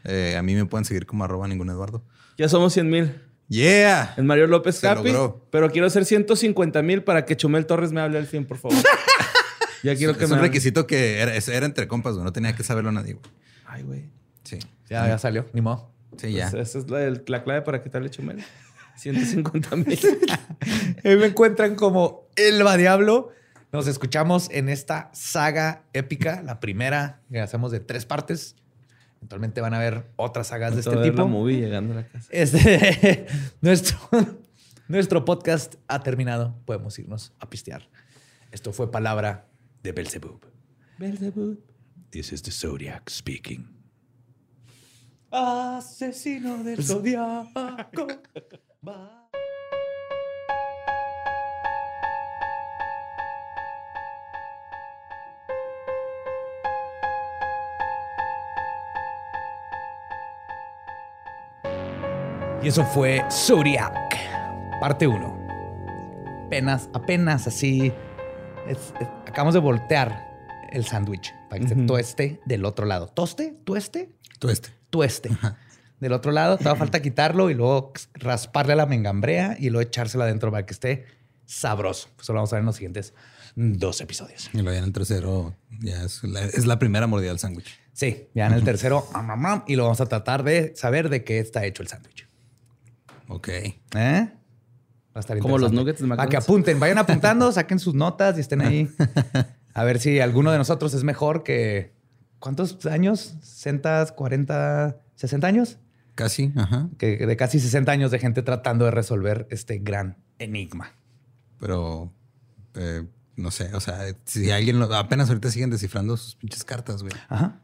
Eh, 0.05 0.37
a 0.39 0.43
mí 0.43 0.55
me 0.55 0.65
pueden 0.67 0.85
seguir 0.85 1.07
como 1.07 1.25
arroba 1.25 1.49
ningún 1.49 1.69
Eduardo. 1.71 2.03
Ya 2.37 2.49
somos 2.49 2.73
100 2.73 2.89
mil. 2.91 3.13
Yeah. 3.49 4.15
En 4.17 4.27
Mario 4.27 4.47
López 4.47 4.77
Se 4.77 4.87
Capi. 4.87 5.11
logró. 5.11 5.47
Pero 5.51 5.71
quiero 5.71 5.87
hacer 5.87 6.05
150 6.05 6.83
mil 6.83 7.03
para 7.03 7.25
que 7.25 7.37
Chumel 7.37 7.67
Torres 7.67 7.93
me 7.93 8.01
hable 8.01 8.19
al 8.19 8.27
fin, 8.27 8.45
por 8.45 8.59
favor. 8.59 8.79
Ya 9.85 9.95
quiero 9.95 10.19
que 10.19 10.25
es 10.25 10.31
me 10.31 10.35
un 10.37 10.43
requisito 10.43 10.89
que 10.89 11.21
era, 11.21 11.37
era 11.37 11.65
entre 11.65 11.87
compas, 11.87 12.15
güey. 12.15 12.25
No 12.25 12.33
tenía 12.33 12.53
que 12.57 12.65
saberlo 12.65 12.91
nadie, 12.91 13.13
güey. 13.13 13.31
Ay, 13.65 13.83
güey. 13.85 14.11
Sí. 14.43 14.59
Ya, 14.91 15.07
ya 15.07 15.19
salió, 15.19 15.47
ni 15.53 15.61
modo. 15.61 15.93
Sí, 16.17 16.33
ya. 16.33 16.51
Pues 16.51 16.69
esa 16.69 16.79
es 16.81 16.91
la, 16.91 17.23
la 17.29 17.45
clave 17.45 17.63
para 17.63 17.81
quitarle 17.81 18.11
chumel. 18.11 18.43
150 18.97 19.77
mil. 19.77 19.99
Ahí 21.05 21.17
me 21.17 21.27
encuentran 21.27 21.77
como 21.77 22.29
El 22.35 22.67
Va 22.67 22.77
Diablo. 22.77 23.31
Nos 23.71 23.87
escuchamos 23.87 24.49
en 24.51 24.69
esta 24.69 25.11
saga 25.13 25.85
épica, 25.93 26.43
la 26.43 26.59
primera 26.59 27.21
que 27.31 27.39
hacemos 27.41 27.71
de 27.71 27.79
tres 27.79 28.05
partes. 28.05 28.57
Eventualmente 29.19 29.61
van 29.61 29.75
a 29.75 29.79
ver 29.79 30.07
otras 30.17 30.47
sagas 30.49 30.75
de 30.75 30.81
este 30.81 30.95
la 30.95 31.03
tipo. 31.03 31.27
movie 31.29 31.61
llegando 31.61 31.93
a 31.93 31.97
la 31.97 32.07
casa. 32.09 32.29
Este, 32.31 33.27
nuestro, 33.61 33.99
nuestro 34.89 35.25
podcast 35.25 35.75
ha 35.89 36.01
terminado. 36.03 36.57
Podemos 36.65 36.99
irnos 36.99 37.33
a 37.41 37.51
pistear. 37.51 37.89
Esto 38.53 38.73
fue 38.73 38.91
palabra 38.91 39.49
de 39.83 39.93
Belzebub. 39.93 40.41
Belzebub. 40.99 41.59
This 42.11 42.33
is 42.33 42.43
the 42.43 42.51
Zodiac 42.51 43.11
speaking. 43.11 43.77
Asesino 45.31 46.65
del 46.65 46.83
Zodiaco. 46.83 48.07
Y 62.63 62.69
eso 62.69 62.85
fue 62.85 63.25
Zodiac, 63.31 63.95
parte 64.81 65.07
1. 65.07 65.47
Apenas, 66.47 66.89
apenas 66.93 67.47
así. 67.47 67.93
es- 68.67 68.93
es- 69.01 69.09
acabamos 69.27 69.55
de 69.55 69.61
voltear 69.61 70.27
el 70.73 70.85
sándwich 70.85 71.33
para 71.49 71.63
que 71.63 71.69
se 71.69 71.75
tueste 71.77 72.41
del 72.45 72.65
otro 72.67 72.85
lado. 72.85 73.09
¿Toste? 73.09 73.57
¿Tueste? 73.65 74.11
Tú 74.39 74.51
este. 74.51 74.71
Tueste. 74.91 75.31
Del 76.01 76.13
otro 76.13 76.33
lado, 76.33 76.59
todavía 76.59 76.79
falta 76.79 77.01
quitarlo 77.01 77.49
y 77.51 77.55
luego 77.55 77.93
rasparle 78.15 78.75
a 78.75 78.77
la 78.77 78.87
mengambrea 78.87 79.57
y 79.59 79.71
luego 79.71 79.89
echársela 79.89 80.25
adentro 80.25 80.51
para 80.51 80.67
que 80.67 80.73
esté 80.75 81.07
sabroso. 81.47 82.09
Eso 82.21 82.33
lo 82.33 82.39
vamos 82.39 82.53
a 82.53 82.57
ver 82.57 82.61
en 82.61 82.67
los 82.67 82.77
siguientes 82.77 83.15
dos 83.57 84.01
episodios. 84.03 84.51
Y 84.53 84.59
luego 84.59 84.73
ya 84.73 84.79
en 84.79 84.85
el 84.85 84.93
tercero 84.93 85.55
ya 85.81 86.03
es 86.05 86.23
la, 86.25 86.45
es 86.45 86.67
la 86.67 86.79
primera 86.79 87.07
mordida 87.07 87.31
del 87.31 87.39
sándwich. 87.39 87.81
Sí, 87.95 88.29
ya 88.35 88.47
en 88.47 88.53
el 88.53 88.63
tercero, 88.63 89.05
y 89.67 89.75
lo 89.77 89.85
vamos 89.85 90.01
a 90.01 90.07
tratar 90.07 90.45
de 90.45 90.73
saber 90.77 91.09
de 91.09 91.25
qué 91.25 91.39
está 91.41 91.65
hecho 91.65 91.83
el 91.83 91.89
sándwich. 91.89 92.28
Ok. 93.29 93.49
¿Eh? 93.49 93.75
Va 93.95 94.31
a 95.15 95.21
estar 95.21 95.39
Como 95.39 95.59
los 95.59 95.73
nuggets 95.73 96.01
de 96.01 96.07
Para 96.09 96.23
que 96.23 96.37
McDonald's. 96.37 96.45
apunten, 96.49 96.81
vayan 96.81 96.99
apuntando, 96.99 97.51
saquen 97.53 97.79
sus 97.79 97.95
notas 97.95 98.37
y 98.37 98.41
estén 98.41 98.61
ahí. 98.61 98.89
A 99.75 99.85
ver 99.85 100.01
si 100.01 100.21
alguno 100.21 100.51
de 100.51 100.59
nosotros 100.59 100.95
es 100.95 101.05
mejor 101.05 101.43
que. 101.45 101.93
¿Cuántos 102.41 102.87
años? 102.87 103.35
¿60, 103.43 104.15
40, 104.15 104.97
60 105.17 105.47
años? 105.47 105.79
Casi, 106.15 106.53
ajá. 106.57 106.89
Que 106.99 107.17
de 107.27 107.37
casi 107.37 107.59
60 107.61 107.91
años 107.93 108.11
de 108.11 108.19
gente 108.21 108.43
tratando 108.43 108.85
de 108.85 108.91
resolver 108.93 109.47
este 109.51 109.79
gran 109.79 110.17
enigma. 110.39 110.93
Pero 111.59 112.13
eh, 112.75 113.05
no 113.37 113.51
sé, 113.51 113.73
o 113.75 113.81
sea, 113.81 114.01
si 114.25 114.51
alguien 114.53 114.79
lo- 114.79 114.93
apenas 114.95 115.29
ahorita 115.29 115.51
siguen 115.51 115.71
descifrando 115.71 116.17
sus 116.17 116.35
pinches 116.37 116.65
cartas, 116.65 117.03
güey. 117.03 117.13
Ajá. 117.29 117.61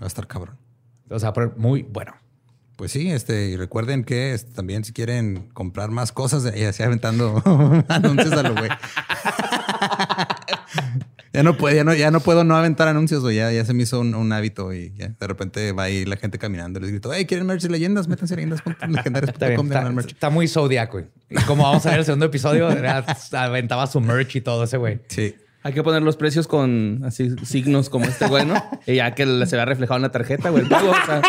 Va 0.00 0.04
a 0.04 0.06
estar 0.06 0.26
cabrón. 0.26 0.56
O 1.08 1.18
sea, 1.18 1.32
pero 1.32 1.54
muy 1.56 1.82
bueno. 1.82 2.12
Pues 2.76 2.92
sí, 2.92 3.10
este, 3.10 3.48
y 3.50 3.56
recuerden 3.56 4.04
que 4.04 4.32
este, 4.34 4.52
también 4.54 4.84
si 4.84 4.92
quieren 4.92 5.48
comprar 5.52 5.90
más 5.90 6.12
cosas, 6.12 6.44
y 6.56 6.64
así 6.64 6.82
aventando 6.82 7.42
anuncios 7.88 8.32
a 8.32 8.42
lo 8.42 8.54
güey. 8.54 8.70
ya 11.32 11.42
no 11.42 11.56
puedo, 11.56 11.74
ya 11.74 11.84
no, 11.84 11.94
ya 11.94 12.10
no 12.10 12.20
puedo 12.20 12.44
no 12.44 12.56
aventar 12.56 12.88
anuncios, 12.88 13.22
güey. 13.22 13.36
Ya, 13.36 13.50
ya 13.52 13.64
se 13.64 13.74
me 13.74 13.82
hizo 13.84 14.00
un, 14.00 14.14
un 14.14 14.32
hábito 14.32 14.72
y 14.72 14.92
ya 14.96 15.08
de 15.08 15.26
repente 15.26 15.72
va 15.72 15.84
ahí 15.84 16.04
la 16.04 16.16
gente 16.16 16.38
caminando 16.38 16.78
y 16.78 16.82
les 16.82 16.90
grito, 16.90 17.12
hey, 17.12 17.24
¿quieren 17.26 17.46
merch 17.46 17.62
de 17.62 17.70
leyendas? 17.70 18.08
Métanse 18.08 18.34
a 18.34 18.36
Está, 18.40 18.86
leyendas.legendarias.com 18.86 19.66
está, 19.66 19.90
merch. 19.90 20.12
está 20.12 20.30
muy 20.30 20.48
zodiaco. 20.48 20.98
güey. 20.98 21.06
Y 21.30 21.36
como 21.44 21.62
vamos 21.64 21.84
a 21.86 21.90
ver 21.90 22.00
el 22.00 22.04
segundo 22.04 22.26
episodio, 22.26 22.70
era- 22.70 23.04
aventaba 23.32 23.86
su 23.86 24.00
merch 24.00 24.36
y 24.36 24.40
todo 24.40 24.64
ese 24.64 24.76
güey. 24.76 25.00
Sí. 25.08 25.34
Hay 25.64 25.72
que 25.72 25.82
poner 25.84 26.02
los 26.02 26.16
precios 26.16 26.48
con 26.48 27.02
así 27.04 27.30
signos 27.44 27.88
como 27.88 28.06
este 28.06 28.26
güey, 28.26 28.44
¿no? 28.44 28.54
Y 28.86 28.96
ya 28.96 29.14
que 29.14 29.24
se 29.46 29.54
vea 29.56 29.64
reflejado 29.64 29.96
en 29.96 30.02
la 30.02 30.10
tarjeta, 30.10 30.50
güey. 30.50 30.64
el 30.64 30.68
pago, 30.68 30.90
o 30.90 31.06
sea, 31.06 31.22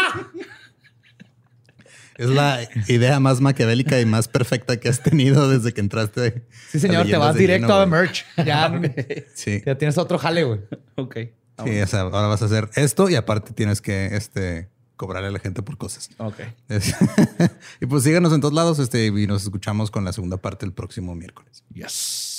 Es 2.17 2.29
la 2.29 2.59
idea 2.87 3.19
más 3.19 3.41
maquiavélica 3.41 3.99
y 3.99 4.05
más 4.05 4.27
perfecta 4.27 4.77
que 4.79 4.89
has 4.89 5.01
tenido 5.01 5.49
desde 5.49 5.73
que 5.73 5.81
entraste. 5.81 6.43
Sí, 6.71 6.79
señor, 6.79 7.07
te 7.07 7.17
vas 7.17 7.35
directo 7.35 7.73
a 7.73 7.85
merch. 7.85 8.25
Ya, 8.45 8.71
Sí. 9.33 9.61
ya 9.65 9.77
tienes 9.77 9.97
otro 9.97 10.17
jale, 10.17 10.43
güey. 10.43 10.59
ok. 10.95 11.17
Sí, 11.65 11.79
o 11.81 11.87
sea, 11.87 12.01
ahora 12.01 12.27
vas 12.27 12.41
a 12.41 12.45
hacer 12.45 12.69
esto 12.75 13.09
y 13.09 13.15
aparte 13.15 13.53
tienes 13.53 13.79
que 13.79 14.15
este, 14.15 14.69
cobrarle 14.95 15.27
a 15.27 15.31
la 15.31 15.39
gente 15.39 15.61
por 15.61 15.77
cosas. 15.77 16.09
Ok. 16.17 16.39
Es- 16.69 16.95
y 17.81 17.85
pues 17.85 18.03
síganos 18.03 18.33
en 18.33 18.41
todos 18.41 18.53
lados 18.53 18.79
este, 18.79 19.05
y 19.07 19.27
nos 19.27 19.43
escuchamos 19.43 19.91
con 19.91 20.03
la 20.03 20.13
segunda 20.13 20.37
parte 20.37 20.65
el 20.65 20.73
próximo 20.73 21.13
miércoles. 21.15 21.63
Yes. 21.73 22.32